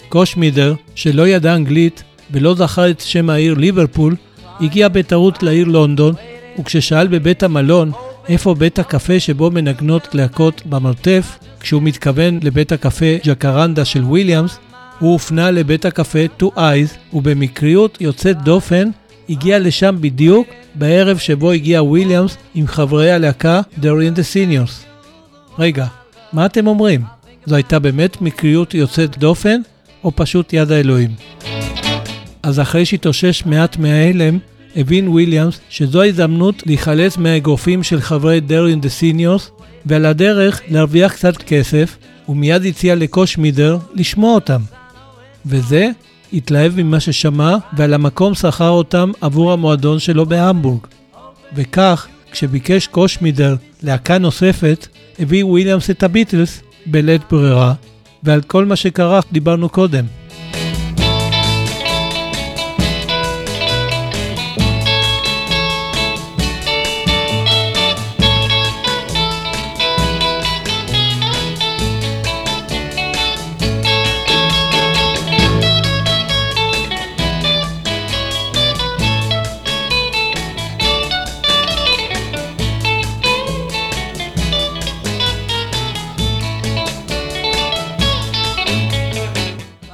קושמידר, 0.08 0.74
שלא 0.94 1.28
ידע 1.28 1.54
אנגלית 1.54 2.02
ולא 2.30 2.54
זכר 2.54 2.90
את 2.90 3.00
שם 3.00 3.30
העיר 3.30 3.54
ליברפול, 3.54 4.16
הגיע 4.60 4.88
בטעות 4.88 5.42
לעיר 5.42 5.66
לונדון, 5.66 6.14
וכששאל 6.58 7.06
בבית 7.06 7.42
המלון 7.42 7.92
איפה 8.28 8.54
בית 8.54 8.78
הקפה 8.78 9.20
שבו 9.20 9.50
מנגנות 9.50 10.14
להקות 10.14 10.62
במרתף, 10.66 11.38
כשהוא 11.60 11.82
מתכוון 11.82 12.38
לבית 12.42 12.72
הקפה 12.72 13.16
ג'קרנדה 13.24 13.84
של 13.84 14.04
וויליאמס, 14.04 14.58
הוא 14.98 15.12
הופנה 15.12 15.50
לבית 15.50 15.84
הקפה 15.84 16.28
טו 16.36 16.50
אייז, 16.56 16.94
ובמקריות 17.12 18.00
יוצאת 18.00 18.42
דופן 18.42 18.90
הגיע 19.28 19.58
לשם 19.58 19.96
בדיוק 20.00 20.48
בערב 20.74 21.18
שבו 21.18 21.50
הגיע 21.50 21.82
וויליאמס 21.82 22.36
עם 22.54 22.66
חברי 22.66 23.12
הלהקה 23.12 23.60
and 23.78 24.16
the 24.16 24.24
Seniors. 24.34 24.72
רגע, 25.58 25.86
מה 26.32 26.46
אתם 26.46 26.66
אומרים? 26.66 27.02
זו 27.46 27.54
הייתה 27.54 27.78
באמת 27.78 28.20
מקריות 28.20 28.74
יוצאת 28.74 29.18
דופן, 29.18 29.60
או 30.04 30.12
פשוט 30.16 30.52
יד 30.52 30.72
האלוהים? 30.72 31.10
אז 32.42 32.60
אחרי 32.60 32.84
שהתאושש 32.84 33.46
מעט 33.46 33.76
מההלם, 33.76 34.38
הבין 34.76 35.08
וויליאמס 35.08 35.60
שזו 35.68 36.02
ההזדמנות 36.02 36.62
להיחלץ 36.66 37.16
מהאגרופים 37.16 37.82
של 37.82 38.00
חברי 38.00 38.40
דרי 38.40 38.74
and 38.74 38.84
the 38.84 38.88
Seniors, 39.00 39.62
ועל 39.86 40.06
הדרך 40.06 40.60
להרוויח 40.68 41.12
קצת 41.12 41.36
כסף, 41.36 41.96
ומיד 42.28 42.66
הציע 42.66 42.94
לקושמידר 42.94 43.78
לשמוע 43.94 44.34
אותם. 44.34 44.60
וזה 45.46 45.90
התלהב 46.32 46.72
ממה 46.76 47.00
ששמע, 47.00 47.56
ועל 47.76 47.94
המקום 47.94 48.34
שכר 48.34 48.68
אותם 48.68 49.12
עבור 49.20 49.52
המועדון 49.52 49.98
שלו 49.98 50.26
בהמבורג. 50.26 50.80
וכך, 51.54 52.06
כשביקש 52.32 52.86
קושמידר 52.86 53.56
להקה 53.82 54.18
נוספת, 54.18 54.86
הביא 55.18 55.44
וויליאמס 55.44 55.90
את 55.90 56.02
הביטלס 56.02 56.62
בלית 56.86 57.22
ברירה, 57.30 57.74
ועל 58.22 58.42
כל 58.42 58.64
מה 58.64 58.76
שקרה 58.76 59.20
דיברנו 59.32 59.68
קודם. 59.68 60.04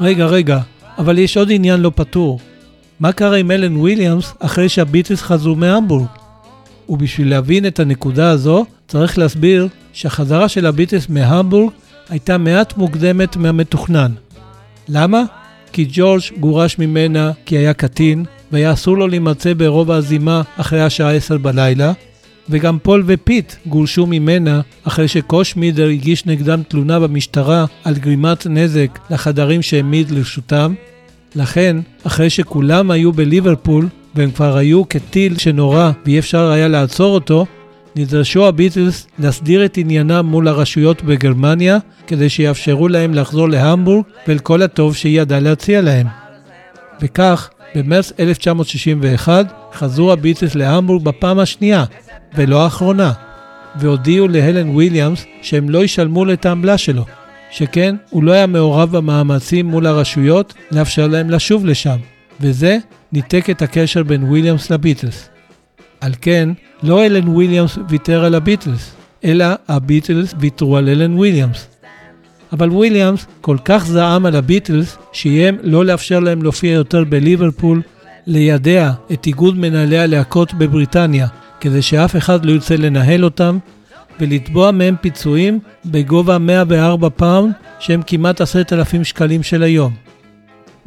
רגע, 0.01 0.26
רגע, 0.26 0.59
אבל 0.99 1.18
יש 1.18 1.36
עוד 1.36 1.49
עניין 1.51 1.80
לא 1.80 1.92
פתור. 1.94 2.40
מה 3.01 3.12
קרה 3.12 3.36
עם 3.36 3.51
אלן 3.51 3.76
וויליאמס 3.76 4.34
אחרי 4.38 4.68
שהביטלס 4.68 5.22
חזרו 5.22 5.57
מהמבורג? 5.57 6.07
ובשביל 6.88 7.30
להבין 7.30 7.66
את 7.66 7.80
הנקודה 7.80 8.30
הזו, 8.30 8.66
צריך 8.88 9.18
להסביר 9.18 9.68
שהחזרה 9.92 10.49
של 10.49 10.66
הביטלס 10.66 11.09
מהמבורג 11.09 11.72
הייתה 12.09 12.38
מעט 12.38 12.76
מוקדמת 12.76 13.36
מהמתוכנן. 13.36 14.12
למה? 14.88 15.22
כי 15.72 15.88
ג'ורג' 15.92 16.22
גורש 16.40 16.78
ממנה 16.78 17.32
כי 17.46 17.59
היה 17.59 17.74
קטין, 17.74 18.24
והיה 18.53 18.72
אסור 18.72 18.99
לו 18.99 19.09
להימצא 19.09 19.55
ברובע 19.55 19.91
הזימה 19.90 20.42
אחרי 20.57 20.82
השעה 20.82 21.14
10 21.14 21.38
בלילה, 21.38 21.92
וגם 22.51 22.78
פול 22.82 23.03
ופיט 23.07 23.53
גורשו 23.66 24.07
ממנה 24.07 24.61
אחרי 24.84 25.09
שקושמידר 25.09 25.88
הגיש 25.88 26.26
נגדם 26.26 26.62
תלונה 26.68 27.01
במשטרה 27.01 27.64
על 27.84 27.94
גרימת 27.94 28.46
נזק 28.46 28.99
לחדרים 29.11 29.62
שהעמיד 29.62 30.11
לרשותם. 30.11 30.74
לכן, 31.34 31.76
אחרי 32.05 32.30
שכולם 32.30 32.90
היו 32.90 33.12
בליברפול, 33.12 33.88
והם 34.14 34.30
כבר 34.30 34.57
היו 34.57 34.88
כטיל 34.88 35.38
שנורה 35.38 35.92
ואי 36.05 36.18
אפשר 36.18 36.51
היה 36.51 36.68
לעצור 36.68 37.14
אותו, 37.14 37.46
נדרשו 37.96 38.46
הביטלס 38.46 39.07
להסדיר 39.18 39.64
את 39.64 39.76
עניינם 39.76 40.26
מול 40.26 40.49
הרשויות 40.49 41.03
בגרמניה, 41.03 41.78
כדי 42.07 42.28
שיאפשרו 42.28 42.88
להם 42.88 43.14
לחזור 43.14 43.49
להמבורג 43.49 44.05
ולכל 44.28 44.62
הטוב 44.62 44.96
שהיא 44.96 45.20
ידעה 45.20 45.40
להציע 45.40 45.80
להם. 45.80 46.07
וכך, 47.03 47.51
במרץ 47.74 48.12
1961 48.20 49.46
חזרו 49.74 50.12
הביטלס 50.12 50.55
להמבורג 50.55 51.05
בפעם 51.05 51.38
השנייה, 51.38 51.84
ולא 52.35 52.64
האחרונה, 52.64 53.12
והודיעו 53.76 54.29
להלן 54.29 54.68
וויליאמס 54.68 55.24
שהם 55.43 55.70
לא 55.70 55.85
ישלמו 55.85 56.33
את 56.33 56.47
העמלה 56.47 56.79
שלו, 56.79 57.05
שכן 57.51 57.97
הוא 58.11 58.24
לא 58.24 58.33
היה 58.33 58.47
מעורב 58.47 58.97
במאמצים 58.97 59.66
מול 59.66 59.87
הרשויות 59.87 60.55
לאפשר 60.70 61.07
להם 61.07 61.31
לשוב 61.31 61.66
לשם, 61.66 61.97
וזה 62.41 62.79
ניתק 63.12 63.51
את 63.51 63.62
הקשר 63.62 64.03
בין 64.03 64.24
וויליאמס 64.24 64.70
לביטלס. 64.70 65.29
על 66.01 66.12
כן, 66.20 66.49
לא 66.83 67.07
אלן 67.07 67.29
וויליאמס 67.29 67.79
ויתר 67.89 68.24
על 68.24 68.35
הביטלס, 68.35 68.95
אלא 69.24 69.47
הביטלס 69.68 70.35
ויתרו 70.39 70.76
על 70.76 70.89
אלן 70.89 71.14
וויליאמס. 71.14 71.68
אבל 72.53 72.70
וויליאמס 72.70 73.26
כל 73.41 73.57
כך 73.64 73.87
זעם 73.87 74.26
על 74.26 74.37
הביטלס, 74.37 74.99
שאיים 75.12 75.59
לא 75.62 75.85
לאפשר 75.85 76.20
להם 76.20 76.43
להופיע 76.43 76.72
יותר 76.72 77.05
בליברפול, 77.05 77.83
לידע 78.26 78.93
את 79.12 79.26
איגוד 79.26 79.59
מנהלי 79.59 79.99
הלהקות 79.99 80.55
בבריטניה, 80.55 81.26
כדי 81.61 81.82
שאף 81.82 82.16
אחד 82.16 82.44
לא 82.44 82.52
ירצה 82.52 82.76
לנהל 82.76 83.24
אותם, 83.24 83.59
ולתבוע 84.20 84.70
מהם 84.70 84.94
פיצויים 85.00 85.59
בגובה 85.86 86.38
104 86.38 87.09
פאונד, 87.11 87.52
שהם 87.78 88.02
כמעט 88.06 88.40
10,000 88.40 89.04
שקלים 89.04 89.42
של 89.42 89.62
היום. 89.62 89.92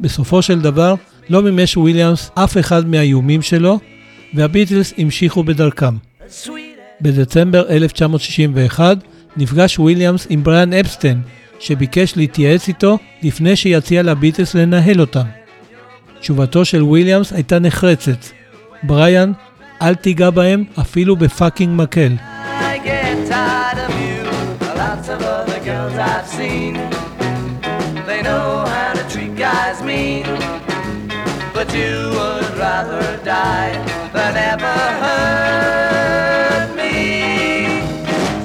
בסופו 0.00 0.42
של 0.42 0.60
דבר, 0.60 0.94
לא 1.30 1.42
מימש 1.42 1.76
וויליאמס 1.76 2.30
אף 2.34 2.58
אחד 2.58 2.86
מהאיומים 2.86 3.42
שלו, 3.42 3.78
והביטלס 4.34 4.92
המשיכו 4.98 5.44
בדרכם. 5.44 5.96
בדצמבר 7.00 7.68
1961 7.70 8.96
נפגש 9.36 9.78
וויליאמס 9.78 10.26
עם 10.30 10.44
בריאן 10.44 10.72
אפסטיין, 10.72 11.20
שביקש 11.60 12.16
להתייעץ 12.16 12.68
איתו 12.68 12.98
לפני 13.22 13.56
שיציע 13.56 14.02
לביטלס 14.02 14.54
לנהל 14.54 15.00
אותם. 15.00 15.26
תשובתו 16.20 16.64
של 16.64 16.82
וויליאמס 16.82 17.32
הייתה 17.32 17.58
נחרצת. 17.58 18.26
בריאן, 18.82 19.32
אל 19.82 19.94
תיגע 19.94 20.30
בהם 20.30 20.64
אפילו 20.80 21.16
בפאקינג 21.16 21.80
מקל. 21.80 22.12
I 22.60 22.78
get 22.88 23.16
tired 23.32 23.78
of 23.86 23.92
you. 24.04 24.22
Lots 24.82 25.08
of 25.14 25.20
other 25.36 25.60
girls 25.68 25.94
I've 26.12 26.28
seen. 26.38 26.74
They 28.08 28.20
know 28.28 28.48
how 28.74 28.90
to 28.98 29.04
treat 29.12 29.34
guys 29.46 29.78
mean. 29.90 30.26
But 31.56 31.68
you 31.80 31.94
would 32.18 32.50
rather 32.66 33.04
die 33.36 33.74
than 34.16 34.32
ever 34.52 34.78
hurt 35.02 36.68
me. 36.80 36.96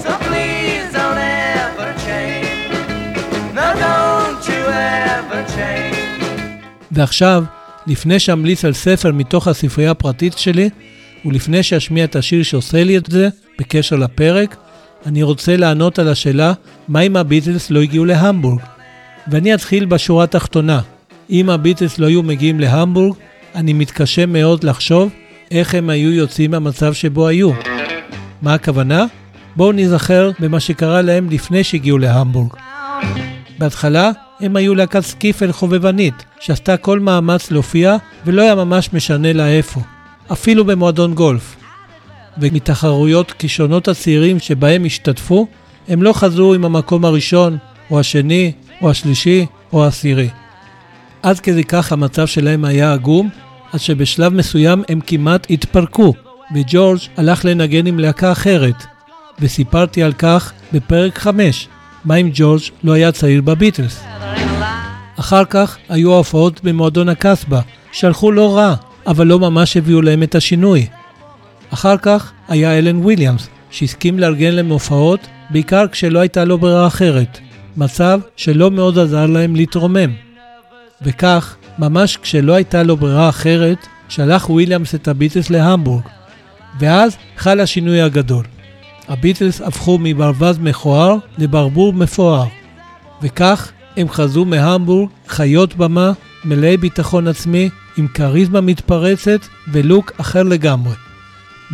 So 0.04 0.12
please 0.28 0.88
don't 1.00 1.22
ever 1.60 1.90
change. 2.08 2.72
No, 3.58 3.68
don't 3.86 4.44
you 4.52 4.64
ever 5.16 5.40
change. 5.58 6.22
ועכשיו, 6.92 7.44
לפני 7.88 8.20
שאמליץ 8.20 8.66
על 8.66 8.74
ספר 8.74 9.12
מתוך 9.12 9.48
הספרייה 9.48 9.92
הפרטית 9.92 10.38
שלי, 10.38 10.70
ולפני 11.26 11.64
שאשמיע 11.64 12.04
את 12.04 12.16
השיר 12.16 12.44
שעושה 12.44 12.84
לי 12.84 12.98
את 12.98 13.06
זה, 13.10 13.30
בקשר 13.60 13.96
לפרק, 13.96 14.56
אני 15.06 15.24
רוצה 15.24 15.58
לענות 15.58 16.00
על 16.00 16.08
השאלה, 16.08 16.54
מה 16.88 17.02
אם 17.02 17.16
הביטלס 17.16 17.72
לא 17.72 17.82
הגיעו 17.82 18.06
להמבורג? 18.06 18.60
ואני 19.28 19.54
אתחיל 19.54 19.86
בשורה 19.86 20.24
התחתונה. 20.24 20.82
אם 21.30 21.50
הביטלס 21.50 22.00
לא 22.00 22.08
היו 22.08 22.24
מגיעים 22.24 22.60
להמבורג, 22.60 23.16
אני 23.56 23.74
מתקשה 23.74 24.26
מאוד 24.26 24.64
לחשוב 24.64 25.10
איך 25.52 25.76
הם 25.76 25.90
היו 25.90 26.12
יוצאים 26.12 26.52
מהמצב 26.52 26.94
שבו 26.94 27.28
היו. 27.28 27.52
מה 28.42 28.54
הכוונה? 28.54 29.06
בואו 29.56 29.72
נזכר 29.72 30.32
במה 30.40 30.60
שקרה 30.60 31.02
להם 31.02 31.30
לפני 31.30 31.64
שהגיעו 31.64 31.98
להמבורג. 31.98 32.54
בהתחלה 33.60 34.12
הם 34.40 34.56
היו 34.56 34.76
להקת 34.76 35.00
סקיפל 35.00 35.52
חובבנית, 35.52 36.14
שעשתה 36.40 36.78
כל 36.78 37.00
מאמץ 37.00 37.52
להופיע 37.52 37.98
ולא 38.26 38.42
היה 38.42 38.56
ממש 38.56 38.90
משנה 38.94 39.34
לה 39.34 39.50
איפה, 39.50 39.82
אפילו 40.32 40.66
במועדון 40.66 41.14
גולף. 41.14 41.56
ומתחרויות 42.38 43.32
כישרונות 43.32 43.88
הצעירים 43.88 44.40
שבהם 44.40 44.86
השתתפו, 44.86 45.48
הם 45.88 46.04
לא 46.04 46.14
חזרו 46.14 46.54
עם 46.54 46.66
המקום 46.66 47.06
הראשון, 47.06 47.58
או 47.92 48.00
השני, 48.00 48.52
או 48.82 48.90
השלישי, 48.90 49.46
או 49.74 49.86
העשירי. 49.86 50.30
עד 51.24 51.40
כדי 51.40 51.64
כך 51.64 51.92
המצב 51.92 52.28
שלהם 52.28 52.66
היה 52.66 52.94
עגום, 52.94 53.30
עד 53.74 53.80
שבשלב 53.80 54.34
מסוים 54.34 54.84
הם 54.90 55.00
כמעט 55.08 55.48
התפרקו, 55.50 56.14
וג'ורג' 56.56 57.00
הלך 57.18 57.46
לנגן 57.46 57.88
עם 57.88 58.00
להקה 58.00 58.32
אחרת. 58.32 58.86
וסיפרתי 59.40 60.04
על 60.04 60.14
כך 60.14 60.52
בפרק 60.74 61.18
5, 61.18 61.68
מה 62.06 62.16
אם 62.16 62.30
ג'ורג' 62.34 62.62
לא 62.84 62.92
היה 62.92 63.12
צעיר 63.12 63.42
בביטלס. 63.42 64.04
אחר 65.20 65.46
כך 65.46 65.78
היו 65.90 66.14
ההופעות 66.14 66.64
במועדון 66.64 67.10
הקזבה, 67.10 67.62
שהלכו 67.92 68.32
לא 68.32 68.58
רע, 68.58 68.76
אבל 69.08 69.28
לא 69.28 69.40
ממש 69.40 69.78
הביאו 69.78 70.02
להם 70.02 70.24
את 70.24 70.36
השינוי. 70.36 70.88
אחר 71.74 71.98
כך 71.98 72.32
היה 72.48 72.78
אלן 72.78 72.98
וויליאמס, 72.98 73.50
שהסכים 73.70 74.20
לארגן 74.20 74.54
להם 74.54 74.70
הופעות, 74.70 75.20
בעיקר 75.50 75.88
כשלא 75.92 76.20
הייתה 76.20 76.46
לו 76.46 76.58
ברירה 76.58 76.88
אחרת, 76.88 77.40
מצב 77.78 78.20
שלא 78.36 78.72
מאוד 78.72 79.00
עזר 79.00 79.26
להם 79.26 79.56
להתרומם. 79.56 80.12
וכך, 81.02 81.56
ממש 81.80 82.18
כשלא 82.18 82.54
הייתה 82.54 82.84
לו 82.84 82.98
ברירה 82.98 83.30
אחרת, 83.30 83.88
שלח 84.10 84.50
וויליאמס 84.50 84.96
את 84.96 85.08
הביטלס 85.08 85.50
להמבורג. 85.50 86.04
ואז 86.80 87.18
חל 87.38 87.60
השינוי 87.60 88.02
הגדול. 88.02 88.46
הביטלס 89.08 89.62
הפכו 89.62 89.98
מברווז 90.02 90.58
מכוער 90.58 91.16
לברבור 91.38 91.94
מפואר. 91.94 92.46
וכך 93.22 93.72
הם 93.98 94.10
חזרו 94.10 94.46
מהמבורג 94.46 95.10
חיות 95.28 95.76
במה, 95.76 96.12
מלאי 96.46 96.78
ביטחון 96.78 97.28
עצמי, 97.28 97.70
עם 97.98 98.08
כריזמה 98.08 98.62
מתפרצת 98.62 99.40
ולוק 99.72 100.12
אחר 100.18 100.44
לגמרי. 100.44 100.94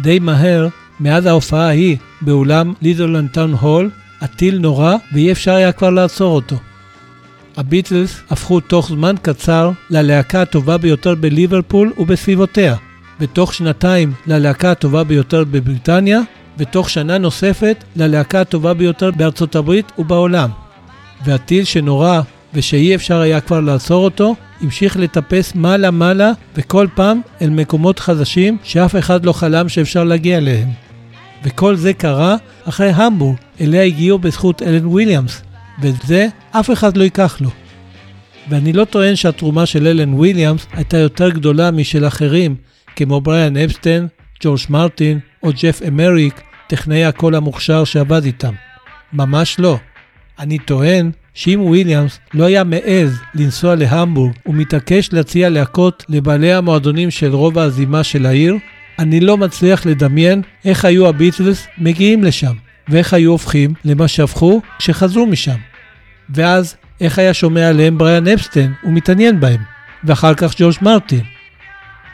די 0.01 0.19
מהר, 0.19 0.67
מאז 0.99 1.26
ההופעה 1.26 1.65
ההיא 1.67 1.97
באולם 2.21 2.74
לידרלנד 2.82 3.30
טאון 3.30 3.53
הול, 3.53 3.89
הטיל 4.21 4.59
נורא 4.59 4.95
ואי 5.13 5.32
אפשר 5.32 5.53
היה 5.53 5.71
כבר 5.71 5.89
לעצור 5.89 6.36
אותו. 6.36 6.55
הביטלס 7.57 8.21
הפכו 8.30 8.59
תוך 8.59 8.89
זמן 8.89 9.15
קצר 9.21 9.71
ללהקה 9.89 10.41
הטובה 10.41 10.78
ביותר 10.78 11.15
בליברפול 11.15 11.93
ובסביבותיה, 11.97 12.76
ותוך 13.19 13.53
שנתיים 13.53 14.13
ללהקה 14.28 14.71
הטובה 14.71 15.03
ביותר 15.03 15.43
בבריטניה, 15.43 16.19
ותוך 16.57 16.89
שנה 16.89 17.17
נוספת 17.17 17.84
ללהקה 17.95 18.41
הטובה 18.41 18.74
ביותר 18.74 19.11
בארצות 19.11 19.55
הברית 19.55 19.91
ובעולם. 19.97 20.49
והטיל 21.26 21.63
שנורה 21.63 22.21
ושאי 22.53 22.95
אפשר 22.95 23.19
היה 23.19 23.41
כבר 23.41 23.59
לעצור 23.59 24.03
אותו, 24.03 24.35
המשיך 24.61 24.97
לטפס 24.97 25.55
מעלה-מעלה 25.55 26.31
וכל 26.55 26.87
פעם 26.95 27.21
אל 27.41 27.49
מקומות 27.49 27.99
חדשים 27.99 28.57
שאף 28.63 28.95
אחד 28.95 29.25
לא 29.25 29.33
חלם 29.33 29.69
שאפשר 29.69 30.03
להגיע 30.03 30.37
אליהם. 30.37 30.67
וכל 31.43 31.75
זה 31.75 31.93
קרה 31.93 32.35
אחרי 32.65 32.89
המבורג, 32.89 33.37
אליה 33.61 33.83
הגיעו 33.83 34.19
בזכות 34.19 34.61
אלן 34.61 34.85
וויליאמס, 34.85 35.41
ואת 35.81 36.01
זה 36.05 36.27
אף 36.51 36.71
אחד 36.71 36.97
לא 36.97 37.03
ייקח 37.03 37.37
לו. 37.41 37.49
ואני 38.49 38.73
לא 38.73 38.85
טוען 38.85 39.15
שהתרומה 39.15 39.65
של 39.65 39.87
אלן 39.87 40.13
וויליאמס 40.13 40.67
הייתה 40.73 40.97
יותר 40.97 41.29
גדולה 41.29 41.71
משל 41.71 42.07
אחרים, 42.07 42.55
כמו 42.95 43.21
בריאן 43.21 43.57
אפסטיין, 43.57 44.07
ג'ורג' 44.43 44.59
מרטין 44.69 45.19
או 45.43 45.49
ג'ף 45.61 45.81
אמריק, 45.87 46.41
טכנאי 46.67 47.05
הקול 47.05 47.35
המוכשר 47.35 47.83
שעבד 47.83 48.25
איתם. 48.25 48.53
ממש 49.13 49.59
לא. 49.59 49.77
אני 50.39 50.57
טוען 50.57 51.11
שאם 51.34 51.59
וויליאמס 51.61 52.19
לא 52.34 52.43
היה 52.43 52.63
מעז 52.63 53.19
לנסוע 53.36 53.75
להמבורג 53.75 54.31
ומתעקש 54.45 55.09
להציע 55.13 55.49
להקות 55.49 56.05
לבעלי 56.09 56.53
המועדונים 56.53 57.11
של 57.11 57.34
רובע 57.34 57.59
הזימה 57.59 58.03
של 58.03 58.25
העיר, 58.25 58.55
אני 58.99 59.19
לא 59.19 59.38
מצליח 59.38 59.86
לדמיין 59.86 60.41
איך 60.65 60.86
היו 60.86 61.07
הביטלס 61.07 61.67
מגיעים 61.77 62.23
לשם, 62.23 62.53
ואיך 62.89 63.13
היו 63.13 63.31
הופכים 63.31 63.73
למה 63.86 64.07
שהפכו 64.07 64.61
כשחזרו 64.79 65.25
משם. 65.25 65.57
ואז, 66.29 66.75
איך 67.01 67.19
היה 67.19 67.34
שומע 67.34 67.69
עליהם 67.69 67.97
בריאן 67.97 68.27
אפסטיין 68.27 68.73
ומתעניין 68.84 69.39
בהם, 69.39 69.61
ואחר 70.03 70.34
כך 70.34 70.53
ג'ורג' 70.57 70.75
מרטין. 70.81 71.23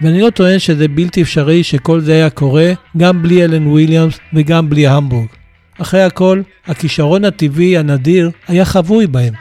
ואני 0.02 0.22
לא 0.22 0.30
טוען 0.30 0.60
שזה 0.60 0.88
בלתי 0.88 1.22
אפשרי 1.22 1.64
שכל 1.64 2.00
זה 2.00 2.14
היה 2.14 2.30
קורה 2.30 2.72
גם 2.98 3.24
בלי 3.24 3.44
אלן 3.44 3.68
וויליאמס 3.68 4.20
וגם 4.34 4.70
בלי 4.70 4.88
המבורג. 4.88 5.39
אחרי 5.82 6.04
הכל, 6.04 6.42
הכישרון 6.68 7.26
הטבעי 7.26 7.78
הנדיר 7.78 8.32
היה 8.48 8.66
חבוי 8.66 9.08
בהם. 9.08 9.34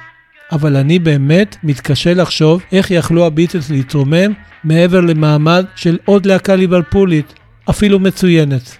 אבל 0.53 0.76
אני 0.76 0.99
באמת 0.99 1.57
מתקשה 1.62 2.14
לחשוב 2.14 2.62
איך 2.72 2.91
יכלו 2.91 3.26
הביטלס 3.26 3.70
להתרומם 3.70 4.32
מעבר 4.64 5.01
למעמד 5.01 5.64
של 5.76 5.99
עוד 6.05 6.26
להקה 6.26 6.57
ליברפולית, 6.57 7.34
אפילו 7.70 8.01
מצוינת. 8.01 8.76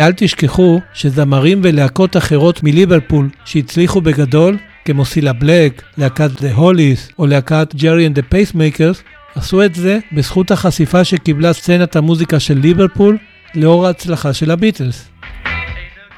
אל 0.00 0.12
תשכחו 0.16 0.80
שזמרים 0.94 1.60
ולהקות 1.64 2.16
אחרות 2.16 2.62
מליברפול 2.62 3.28
שהצליחו 3.44 4.00
בגדול, 4.00 4.56
כמו 4.84 5.04
סילה 5.04 5.32
בלק, 5.32 5.82
להקת 5.98 6.30
The 6.30 6.58
Hollies 6.58 7.12
או 7.18 7.26
להקת 7.26 7.74
ג'רי 7.74 8.08
and 8.08 8.18
the 8.18 8.34
Pacemakers, 8.34 8.98
עשו 9.34 9.64
את 9.64 9.74
זה 9.74 9.98
בזכות 10.12 10.50
החשיפה 10.50 11.04
שקיבלה 11.04 11.52
סצנת 11.52 11.96
המוזיקה 11.96 12.40
של 12.40 12.58
ליברפול 12.58 13.18
לאור 13.54 13.86
ההצלחה 13.86 14.32
של 14.32 14.50
הביטלס. 14.50 15.11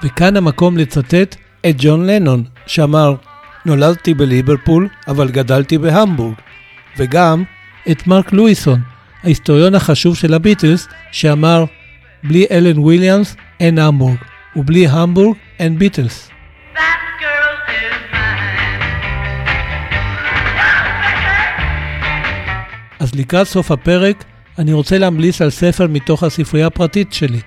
וכאן 0.04 0.36
המקום 0.36 0.76
לצטט 0.76 1.36
את 1.66 1.74
ג'ון 1.78 2.06
לנון, 2.06 2.44
שאמר, 2.66 3.14
נולדתי 3.66 4.14
בליברפול, 4.14 4.88
אבל 5.08 5.30
גדלתי 5.30 5.78
בהמבורג. 5.78 6.34
וגם 6.96 7.42
את 7.90 8.06
מרק 8.06 8.32
לואיסון, 8.32 8.80
ההיסטוריון 9.22 9.74
החשוב 9.74 10.16
של 10.16 10.34
הביטלס, 10.34 10.88
שאמר, 11.12 11.64
בלי 12.24 12.46
אלן 12.50 12.78
וויליאמס 12.78 13.36
אין 13.60 13.78
המבורג, 13.78 14.16
ובלי 14.56 14.86
המבורג 14.86 15.36
אין 15.58 15.78
ביטלס. 15.78 16.30
אז 23.00 23.14
לקראת 23.14 23.46
סוף 23.46 23.70
הפרק, 23.70 24.24
אני 24.58 24.72
רוצה 24.72 24.98
להמליץ 24.98 25.42
על 25.42 25.50
ספר 25.50 25.86
מתוך 25.86 26.22
הספרייה 26.22 26.66
הפרטית 26.66 27.12
שלי, 27.12 27.40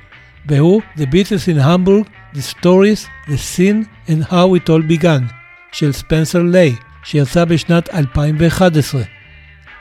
והוא 0.45 0.82
The 0.97 1.01
Beatles 1.01 1.55
in 1.55 1.60
Hamburg, 1.64 2.16
The 2.38 2.41
Stories, 2.41 3.07
The 3.27 3.38
Scene 3.38 3.88
and 4.07 4.23
How 4.31 4.53
It 4.55 4.69
All 4.69 4.83
Began, 4.91 5.23
של 5.71 5.91
ספנסר 5.91 6.43
ליי, 6.43 6.75
שיצא 7.03 7.45
בשנת 7.45 7.89
2011. 7.93 9.01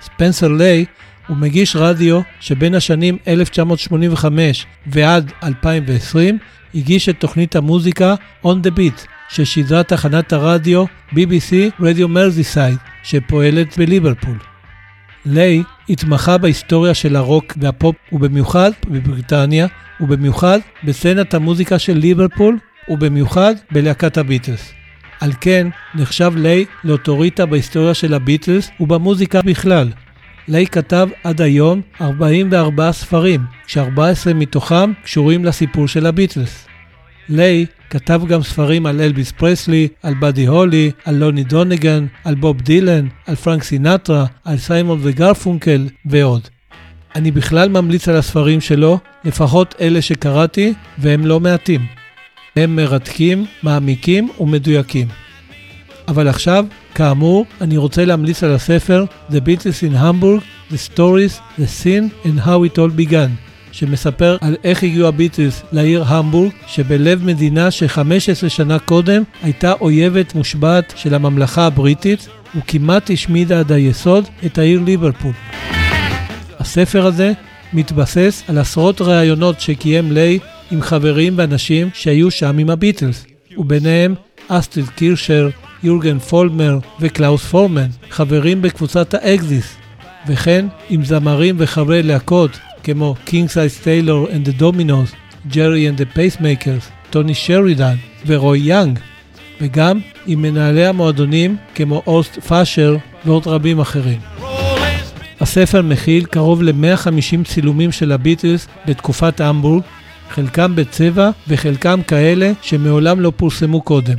ספנסר 0.00 0.48
ליי 0.48 0.84
הוא 1.26 1.36
מגיש 1.36 1.76
רדיו 1.76 2.20
שבין 2.40 2.74
השנים 2.74 3.18
1985 3.28 4.66
ועד 4.86 5.32
2020 5.42 6.38
הגיש 6.74 7.08
את 7.08 7.20
תוכנית 7.20 7.56
המוזיקה 7.56 8.14
On 8.44 8.66
The 8.66 8.78
Beat, 8.78 9.06
ששידרה 9.28 9.82
תחנת 9.82 10.32
הרדיו 10.32 10.84
BBC 11.12 11.54
רדיו 11.80 12.08
מרזיסייד, 12.08 12.78
שפועלת 13.02 13.78
בליברפול. 13.78 14.55
ליי 15.26 15.62
התמחה 15.88 16.38
בהיסטוריה 16.38 16.94
של 16.94 17.16
הרוק 17.16 17.54
והפופ 17.56 17.96
ובמיוחד 18.12 18.70
בבריטניה 18.88 19.66
ובמיוחד 20.00 20.58
בסצנת 20.84 21.34
המוזיקה 21.34 21.78
של 21.78 21.92
ליברפול 21.92 22.58
ובמיוחד 22.88 23.54
בלהקת 23.70 24.18
הביטלס. 24.18 24.72
על 25.20 25.32
כן 25.40 25.66
נחשב 25.94 26.32
ליי 26.36 26.64
לאוטוריטה 26.84 27.46
בהיסטוריה 27.46 27.94
של 27.94 28.14
הביטלס 28.14 28.70
ובמוזיקה 28.80 29.42
בכלל. 29.42 29.88
ליי 30.48 30.66
כתב 30.66 31.08
עד 31.24 31.40
היום 31.40 31.80
44 32.00 32.92
ספרים, 32.92 33.40
כש-14 33.66 34.34
מתוכם 34.34 34.92
קשורים 35.04 35.44
לסיפור 35.44 35.88
של 35.88 36.06
הביטלס. 36.06 36.66
ליי 37.28 37.66
כתב 37.90 38.22
גם 38.28 38.42
ספרים 38.42 38.86
על 38.86 39.00
אלביס 39.00 39.32
פרסלי, 39.32 39.88
על 40.02 40.14
באדי 40.14 40.46
הולי, 40.46 40.90
על 41.04 41.14
לוני 41.14 41.44
דונגן, 41.44 42.06
על 42.24 42.34
בוב 42.34 42.60
דילן, 42.60 43.06
על 43.26 43.34
פרנק 43.34 43.62
סינטרה, 43.62 44.26
על 44.44 44.58
סיימון 44.58 44.98
וגרפונקל 45.02 45.86
ועוד. 46.06 46.48
אני 47.14 47.30
בכלל 47.30 47.68
ממליץ 47.68 48.08
על 48.08 48.16
הספרים 48.16 48.60
שלו, 48.60 48.98
לפחות 49.24 49.74
אלה 49.80 50.02
שקראתי, 50.02 50.74
והם 50.98 51.26
לא 51.26 51.40
מעטים. 51.40 51.86
הם 52.56 52.76
מרתקים, 52.76 53.46
מעמיקים 53.62 54.28
ומדויקים. 54.40 55.08
אבל 56.08 56.28
עכשיו, 56.28 56.66
כאמור, 56.94 57.46
אני 57.60 57.76
רוצה 57.76 58.04
להמליץ 58.04 58.42
על 58.42 58.54
הספר 58.54 59.04
The 59.30 59.34
Beatles 59.34 59.90
in 59.90 59.96
Hamburg, 59.96 60.72
The 60.72 60.92
Stories, 60.92 61.40
The 61.58 61.66
Scene 61.82 62.26
and 62.26 62.46
How 62.46 62.74
It 62.74 62.78
All 62.78 63.00
Began, 63.00 63.45
שמספר 63.76 64.36
על 64.40 64.56
איך 64.64 64.82
הגיעו 64.82 65.08
הביטלס 65.08 65.62
לעיר 65.72 66.04
המבורג, 66.06 66.52
שבלב 66.66 67.24
מדינה 67.24 67.70
ש-15 67.70 68.48
שנה 68.48 68.78
קודם 68.78 69.22
הייתה 69.42 69.72
אויבת 69.72 70.34
מושבעת 70.34 70.92
של 70.96 71.14
הממלכה 71.14 71.66
הבריטית, 71.66 72.28
וכמעט 72.56 73.10
השמידה 73.10 73.60
עד 73.60 73.72
היסוד 73.72 74.24
את 74.46 74.58
העיר 74.58 74.80
ליברפול. 74.80 75.32
הספר 76.58 77.06
הזה 77.06 77.32
מתבסס 77.72 78.42
על 78.48 78.58
עשרות 78.58 79.00
ראיונות 79.00 79.60
שקיים 79.60 80.12
ליי 80.12 80.38
עם 80.70 80.82
חברים 80.82 81.34
ואנשים 81.36 81.90
שהיו 81.94 82.30
שם 82.30 82.58
עם 82.58 82.70
הביטלס, 82.70 83.26
וביניהם 83.58 84.14
אסטריד 84.48 84.88
קירשר, 84.88 85.48
יורגן 85.82 86.18
פולמר 86.18 86.78
וקלאוס 87.00 87.44
פורמן, 87.44 87.88
חברים 88.10 88.62
בקבוצת 88.62 89.14
האקזיס, 89.14 89.76
וכן 90.26 90.66
עם 90.90 91.04
זמרים 91.04 91.54
וחברי 91.58 92.02
להקות 92.02 92.50
כמו 92.86 93.14
King 93.26 93.48
Size 93.48 93.84
Taylor 93.84 94.30
and 94.30 94.48
the 94.48 94.60
Dominos, 94.60 95.16
ג'רי 95.54 95.90
and 95.90 96.00
the 96.00 96.16
Pacemakers, 96.16 97.10
טוני 97.10 97.34
שרידן 97.34 97.94
ורוי 98.26 98.58
יאנג, 98.58 98.98
וגם 99.60 100.00
עם 100.26 100.42
מנהלי 100.42 100.86
המועדונים 100.86 101.56
כמו 101.74 102.02
הורסט 102.06 102.38
פאשר 102.38 102.96
ועוד 103.24 103.46
רבים 103.46 103.80
אחרים. 103.80 104.18
הספר 105.40 105.82
מכיל 105.82 106.24
קרוב 106.24 106.62
ל-150 106.62 107.44
צילומים 107.44 107.92
של 107.92 108.12
הביטלס 108.12 108.66
בתקופת 108.86 109.40
המבורג, 109.40 109.82
חלקם 110.30 110.76
בצבע 110.76 111.30
וחלקם 111.48 112.00
כאלה 112.06 112.52
שמעולם 112.62 113.20
לא 113.20 113.32
פורסמו 113.36 113.80
קודם. 113.80 114.16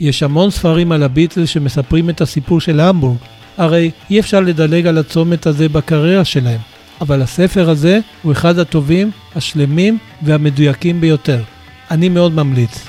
יש 0.00 0.22
המון 0.22 0.50
ספרים 0.50 0.92
על 0.92 1.02
הביטלס 1.02 1.48
שמספרים 1.48 2.10
את 2.10 2.20
הסיפור 2.20 2.60
של 2.60 2.80
המבורג, 2.80 3.18
הרי 3.56 3.90
אי 4.10 4.20
אפשר 4.20 4.40
לדלג 4.40 4.86
על 4.86 4.98
הצומת 4.98 5.46
הזה 5.46 5.68
בקריירה 5.68 6.24
שלהם, 6.24 6.60
אבל 7.00 7.22
הספר 7.22 7.70
הזה 7.70 8.00
הוא 8.22 8.32
אחד 8.32 8.58
הטובים, 8.58 9.10
השלמים 9.36 9.98
והמדויקים 10.22 11.00
ביותר. 11.00 11.42
אני 11.90 12.08
מאוד 12.08 12.32
ממליץ. 12.32 12.84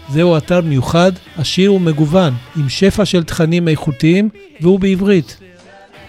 זהו 0.09 0.37
אתר 0.37 0.61
מיוחד, 0.61 1.11
עשיר 1.37 1.73
ומגוון, 1.73 2.33
עם 2.55 2.69
שפע 2.69 3.05
של 3.05 3.23
תכנים 3.23 3.67
איכותיים, 3.67 4.29
והוא 4.61 4.79
בעברית. 4.79 5.37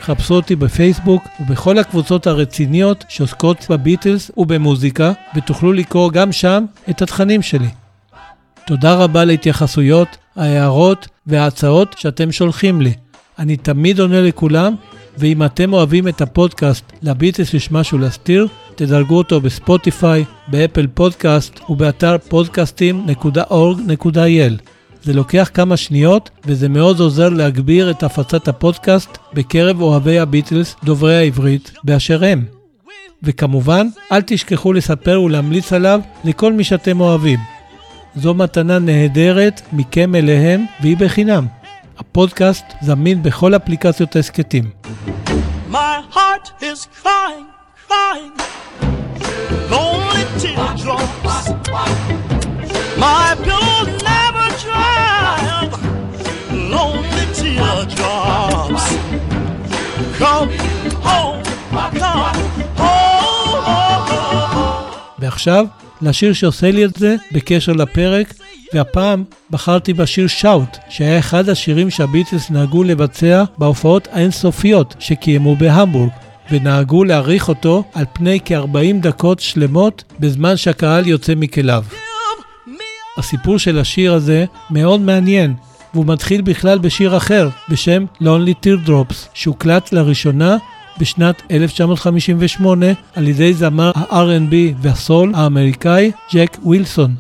חפשו 0.00 0.34
אותי 0.34 0.56
בפייסבוק 0.56 1.24
ובכל 1.40 1.78
הקבוצות 1.78 2.26
הרציניות 2.26 3.04
שעוסקות 3.08 3.66
בביטלס 3.70 4.30
ובמוזיקה, 4.36 5.12
ותוכלו 5.36 5.72
לקרוא 5.72 6.12
גם 6.12 6.32
שם 6.32 6.64
את 6.90 7.02
התכנים 7.02 7.42
שלי. 7.42 7.68
תודה 8.66 8.94
רבה 8.94 9.24
להתייחסויות, 9.24 10.08
ההערות 10.36 11.08
וההצעות 11.26 11.94
שאתם 11.98 12.32
שולחים 12.32 12.80
לי. 12.80 12.92
אני 13.38 13.56
תמיד 13.56 14.00
עונה 14.00 14.20
לכולם, 14.20 14.74
ואם 15.18 15.42
אתם 15.42 15.72
אוהבים 15.72 16.08
את 16.08 16.20
הפודקאסט 16.20 16.92
לביטלס 17.02 17.54
יש 17.54 17.72
משהו 17.72 17.98
להסתיר, 17.98 18.48
תדרגו 18.74 19.18
אותו 19.18 19.40
בספוטיפיי, 19.40 20.24
באפל 20.48 20.86
פודקאסט 20.94 21.60
ובאתר 21.68 22.16
podcastim.org.il. 22.30 24.52
זה 25.02 25.12
לוקח 25.12 25.50
כמה 25.54 25.76
שניות 25.76 26.30
וזה 26.46 26.68
מאוד 26.68 27.00
עוזר 27.00 27.28
להגביר 27.28 27.90
את 27.90 28.02
הפצת 28.02 28.48
הפודקאסט 28.48 29.18
בקרב 29.34 29.80
אוהבי 29.80 30.18
הביטלס 30.18 30.76
דוברי 30.84 31.16
העברית 31.16 31.72
באשר 31.84 32.24
הם. 32.24 32.44
וכמובן, 33.22 33.86
אל 34.12 34.22
תשכחו 34.26 34.72
לספר 34.72 35.22
ולהמליץ 35.22 35.72
עליו 35.72 36.00
לכל 36.24 36.52
מי 36.52 36.64
שאתם 36.64 37.00
אוהבים. 37.00 37.38
זו 38.16 38.34
מתנה 38.34 38.78
נהדרת 38.78 39.60
מכם 39.72 40.14
אליהם 40.14 40.64
והיא 40.80 40.96
בחינם. 40.96 41.46
הפודקאסט 41.98 42.64
זמין 42.80 43.22
בכל 43.22 43.56
אפליקציות 43.56 44.16
ההסכתים. 44.16 44.70
My 45.70 46.14
heart 46.14 46.62
is 46.62 46.86
crying, 47.02 47.46
crying. 47.88 48.32
Lonely 49.70 50.24
teardrops. 50.40 51.44
My 53.04 53.26
pillow 53.44 53.80
never 54.10 54.48
dry. 54.64 55.36
Lonely 56.74 57.26
teardrops. 57.38 58.84
Come 60.20 60.48
home, 61.08 61.42
come 62.00 62.40
home. 62.78 63.06
ועכשיו, 65.18 65.66
לשיר 66.02 66.32
שעושה 66.32 66.70
לי 66.70 66.84
את 66.84 66.96
זה 66.96 67.16
בקשר 67.32 67.72
לפרק, 67.72 68.34
והפעם 68.74 69.24
בחרתי 69.50 69.92
בשיר 69.92 70.26
שאוט, 70.26 70.76
שהיה 70.88 71.18
אחד 71.18 71.48
השירים 71.48 71.90
שהביטלס 71.90 72.50
נהגו 72.50 72.84
לבצע 72.84 73.44
בהופעות 73.58 74.08
האינסופיות 74.12 74.94
שקיימו 74.98 75.56
בהמבורג, 75.56 76.10
ונהגו 76.50 77.04
להעריך 77.04 77.48
אותו 77.48 77.84
על 77.94 78.04
פני 78.12 78.38
כ-40 78.44 79.00
דקות 79.00 79.40
שלמות 79.40 80.04
בזמן 80.20 80.56
שהקהל 80.56 81.06
יוצא 81.06 81.34
מכליו. 81.36 81.84
הסיפור 83.18 83.58
של 83.58 83.78
השיר 83.78 84.14
הזה 84.14 84.44
מאוד 84.70 85.00
מעניין, 85.00 85.54
והוא 85.94 86.06
מתחיל 86.06 86.40
בכלל 86.40 86.78
בשיר 86.78 87.16
אחר, 87.16 87.48
בשם 87.68 88.04
Lonely 88.22 88.66
Teardrops, 88.66 89.14
שהוקלט 89.34 89.92
לראשונה 89.92 90.56
בשנת 90.98 91.42
1958 91.50 92.86
על 93.14 93.28
ידי 93.28 93.54
זמר 93.54 93.92
ה-R&B 93.94 94.54
והסול 94.82 95.32
האמריקאי 95.34 96.10
ג'ק 96.34 96.56
ווילסון. 96.62 97.14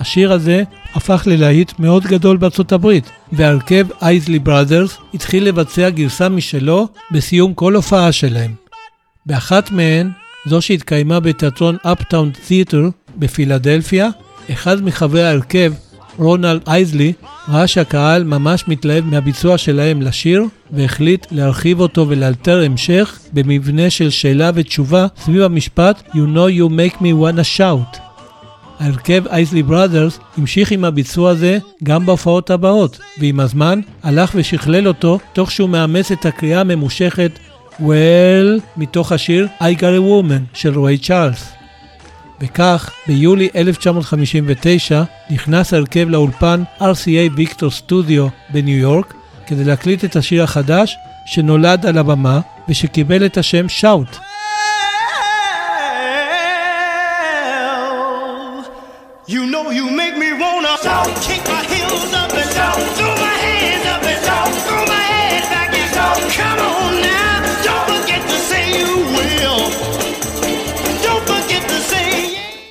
השיר 0.00 0.32
הזה 0.32 0.62
הפך 0.94 1.22
ללהיט 1.26 1.72
מאוד 1.78 2.02
גדול 2.02 2.36
בארצות 2.36 2.72
הברית, 2.72 3.10
והרכב 3.32 3.86
אייזלי 4.02 4.38
בראדרס 4.38 4.96
התחיל 5.14 5.44
לבצע 5.44 5.90
גרסה 5.90 6.28
משלו 6.28 6.88
בסיום 7.12 7.54
כל 7.54 7.74
הופעה 7.74 8.12
שלהם. 8.12 8.54
באחת 9.26 9.70
מהן, 9.70 10.10
זו 10.46 10.62
שהתקיימה 10.62 11.20
בתיאטרון 11.20 11.76
אפטאון 11.82 12.30
תיאטר 12.46 12.88
בפילדלפיה, 13.16 14.08
אחד 14.52 14.82
מחברי 14.82 15.24
ההרכב, 15.24 15.72
רונלד 16.18 16.60
אייזלי, 16.66 17.12
ראה 17.48 17.66
שהקהל 17.66 18.24
ממש 18.24 18.64
מתלהב 18.68 19.04
מהביצוע 19.04 19.58
שלהם 19.58 20.02
לשיר, 20.02 20.44
והחליט 20.70 21.26
להרחיב 21.30 21.80
אותו 21.80 22.06
ולאלתר 22.08 22.62
המשך 22.64 23.18
במבנה 23.32 23.90
של 23.90 24.10
שאלה 24.10 24.50
ותשובה 24.54 25.06
סביב 25.16 25.42
המשפט 25.42 26.02
You 26.14 26.36
know 26.36 26.58
you 26.58 26.70
make 26.70 26.96
me 27.00 27.12
wanna 27.22 27.58
shout. 27.58 27.98
ההרכב 28.80 29.26
אייזלי 29.26 29.62
בראדרס 29.62 30.18
המשיך 30.38 30.70
עם 30.70 30.84
הביצוע 30.84 31.30
הזה 31.30 31.58
גם 31.82 32.06
בהופעות 32.06 32.50
הבאות, 32.50 32.98
ועם 33.20 33.40
הזמן 33.40 33.80
הלך 34.02 34.32
ושכלל 34.34 34.88
אותו 34.88 35.18
תוך 35.32 35.50
שהוא 35.50 35.68
מאמץ 35.68 36.12
את 36.12 36.26
הקריאה 36.26 36.60
הממושכת 36.60 37.30
Well 37.80 38.60
מתוך 38.76 39.12
השיר 39.12 39.48
I 39.60 39.78
got 39.78 39.98
a 39.98 40.00
woman 40.00 40.58
של 40.58 40.78
רועי 40.78 40.98
צ'ארלס. 40.98 41.63
וכך, 42.44 42.90
ביולי 43.06 43.48
1959 43.56 45.02
נכנס 45.30 45.74
ההרכב 45.74 46.08
לאולפן 46.08 46.62
RCA 46.80 47.32
ויקטור 47.36 47.70
סטודיו 47.70 48.26
בניו 48.50 48.76
יורק 48.76 49.14
כדי 49.46 49.64
להקליט 49.64 50.04
את 50.04 50.16
השיר 50.16 50.42
החדש 50.42 50.96
שנולד 51.26 51.86
על 51.86 51.98
הבמה 51.98 52.40
ושקיבל 52.68 53.26
את 53.26 53.36
השם 53.36 53.68
שאוט. 53.68 54.16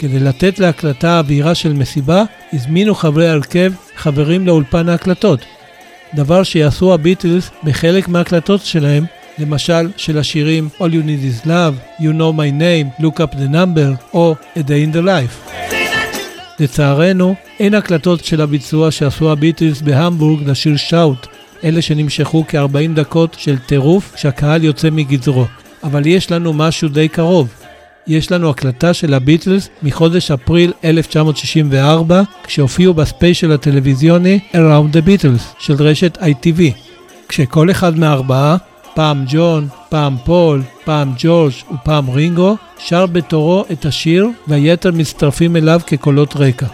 כדי 0.03 0.19
לתת 0.19 0.59
להקלטה 0.59 1.19
אווירה 1.19 1.55
של 1.55 1.73
מסיבה, 1.73 2.23
הזמינו 2.53 2.95
חברי 2.95 3.27
ההרכב 3.27 3.73
חברים 3.95 4.47
לאולפן 4.47 4.89
ההקלטות. 4.89 5.39
דבר 6.15 6.43
שיעשו 6.43 6.93
הביטלס 6.93 7.49
בחלק 7.63 8.07
מההקלטות 8.07 8.61
שלהם, 8.61 9.05
למשל 9.39 9.89
של 9.97 10.17
השירים 10.17 10.69
All 10.79 10.81
You 10.81 11.05
Need 11.05 11.43
Is 11.43 11.47
Love, 11.47 12.01
You 12.01 12.03
Know 12.03 12.37
My 12.37 12.61
Name, 12.61 13.01
Look 13.01 13.17
Up 13.17 13.35
the 13.35 13.53
Number 13.53 14.13
או 14.13 14.35
A 14.55 14.59
Day 14.59 14.91
in 14.91 14.95
the 14.95 15.05
Life. 15.05 15.63
לצערנו, 16.59 17.35
אין 17.59 17.73
הקלטות 17.73 18.25
של 18.25 18.41
הביצוע 18.41 18.91
שעשו 18.91 19.31
הביטלס 19.31 19.81
בהמבורג 19.81 20.49
לשיר 20.49 20.77
שאוט, 20.77 21.27
אלה 21.63 21.81
שנמשכו 21.81 22.45
כ-40 22.47 22.95
דקות 22.95 23.35
של 23.39 23.57
טירוף 23.57 24.13
כשהקהל 24.15 24.63
יוצא 24.63 24.89
מגזרו. 24.89 25.45
אבל 25.83 26.05
יש 26.05 26.31
לנו 26.31 26.53
משהו 26.53 26.89
די 26.89 27.07
קרוב. 27.07 27.62
יש 28.07 28.31
לנו 28.31 28.49
הקלטה 28.49 28.93
של 28.93 29.13
הביטלס 29.13 29.69
מחודש 29.83 30.31
אפריל 30.31 30.73
1964, 30.83 32.21
כשהופיעו 32.43 32.93
בספיישל 32.93 33.51
הטלוויזיוני 33.51 34.39
Around 34.53 34.95
the 34.95 35.07
Beatles 35.07 35.43
של 35.59 35.73
רשת 35.73 36.17
ITV. 36.17 36.61
כשכל 37.27 37.71
אחד 37.71 37.97
מהארבעה, 37.97 38.57
פעם 38.95 39.25
ג'ון, 39.27 39.67
פעם 39.89 40.15
פול, 40.25 40.61
פעם 40.85 41.13
ג'ורג' 41.17 41.53
ופעם 41.73 42.09
רינגו, 42.09 42.57
שר 42.77 43.05
בתורו 43.05 43.65
את 43.71 43.85
השיר 43.85 44.27
והיתר 44.47 44.91
מצטרפים 44.91 45.55
אליו 45.55 45.81
כקולות 45.87 46.35
רקע. 46.35 46.67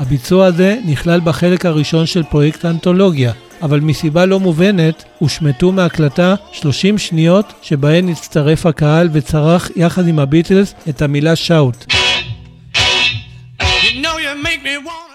הביצוע 0.00 0.46
הזה 0.46 0.78
נכלל 0.84 1.20
בחלק 1.20 1.66
הראשון 1.66 2.06
של 2.06 2.22
פרויקט 2.22 2.64
האנתולוגיה, 2.64 3.32
אבל 3.62 3.80
מסיבה 3.80 4.26
לא 4.26 4.40
מובנת 4.40 5.04
הושמטו 5.18 5.72
מההקלטה 5.72 6.34
30 6.52 6.98
שניות 6.98 7.52
שבהן 7.62 8.08
הצטרף 8.08 8.66
הקהל 8.66 9.08
וצרח 9.12 9.70
יחד 9.76 10.08
עם 10.08 10.18
הביטלס 10.18 10.74
את 10.88 11.02
המילה 11.02 11.36
שאוט. 11.36 11.86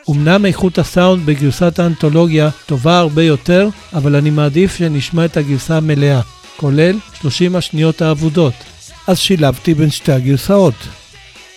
אמנם 0.10 0.46
איכות 0.46 0.78
הסאונד 0.78 1.26
בגרסת 1.26 1.80
האנתולוגיה 1.80 2.50
טובה 2.66 3.00
הרבה 3.00 3.24
יותר, 3.24 3.70
אבל 3.94 4.16
אני 4.16 4.30
מעדיף 4.30 4.78
שנשמע 4.78 5.26
את 5.26 5.38
הגרסה 5.38 5.78
המלאה, 5.78 6.22
כולל 6.58 6.98
30 7.22 7.56
השניות 7.56 8.02
האבודות. 8.02 8.54
אז 9.08 9.20
שילבתי 9.20 9.74
בין 9.74 9.90
שתי 9.90 10.12
הגרסאות. 10.12 10.88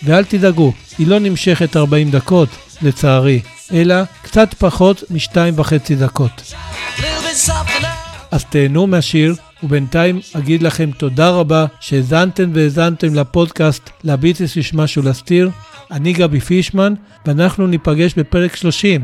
ואל 0.03 0.23
תדאגו, 0.23 0.73
היא 0.97 1.07
לא 1.07 1.19
נמשכת 1.19 1.77
40 1.77 2.11
דקות, 2.11 2.49
לצערי, 2.81 3.41
אלא 3.73 3.95
קצת 4.21 4.53
פחות 4.53 5.03
משתיים 5.11 5.53
וחצי 5.57 5.95
דקות. 5.95 6.53
אז 8.31 8.45
תהנו 8.45 8.87
מהשיר, 8.87 9.35
ובינתיים 9.63 10.19
אגיד 10.33 10.63
לכם 10.63 10.91
תודה 10.91 11.29
רבה 11.29 11.65
שהאזנתם 11.79 12.49
והאזנתם 12.53 13.15
לפודקאסט 13.15 13.89
לביטלס 14.03 14.55
יש 14.55 14.73
משהו 14.73 15.03
להסתיר. 15.03 15.49
אני 15.91 16.13
גבי 16.13 16.39
פישמן, 16.39 16.93
ואנחנו 17.25 17.67
ניפגש 17.67 18.13
בפרק 18.13 18.55
30. 18.55 19.03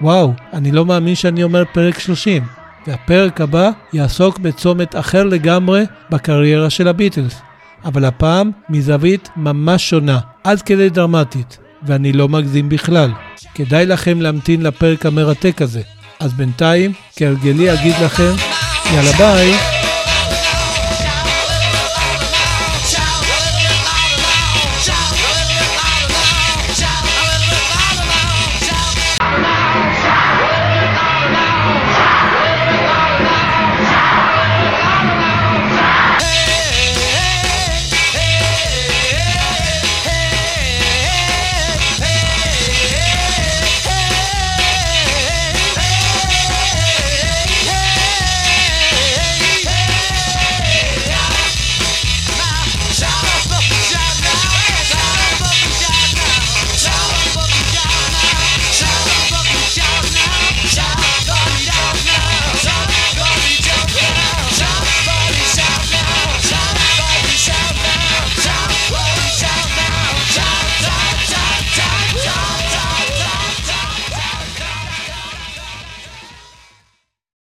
וואו, 0.00 0.32
אני 0.52 0.72
לא 0.72 0.86
מאמין 0.86 1.14
שאני 1.14 1.42
אומר 1.42 1.62
פרק 1.72 1.98
30. 1.98 2.44
והפרק 2.86 3.40
הבא 3.40 3.70
יעסוק 3.92 4.38
בצומת 4.38 4.96
אחר 4.96 5.24
לגמרי 5.24 5.84
בקריירה 6.10 6.70
של 6.70 6.88
הביטלס. 6.88 7.40
אבל 7.84 8.04
הפעם 8.04 8.50
מזווית 8.68 9.28
ממש 9.36 9.90
שונה, 9.90 10.18
עד 10.44 10.62
כדי 10.62 10.88
דרמטית, 10.88 11.58
ואני 11.88 12.12
לא 12.12 12.28
מגזים 12.28 12.68
בכלל. 12.68 13.10
כדאי 13.54 13.86
לכם 13.86 14.20
להמתין 14.20 14.62
לפרק 14.62 15.06
המרתק 15.06 15.62
הזה. 15.62 15.82
אז 16.20 16.32
בינתיים, 16.32 16.92
כהרגלי 17.16 17.72
אגיד 17.72 17.94
לכם, 18.04 18.32
יאללה 18.94 19.12
ביי. 19.12 19.77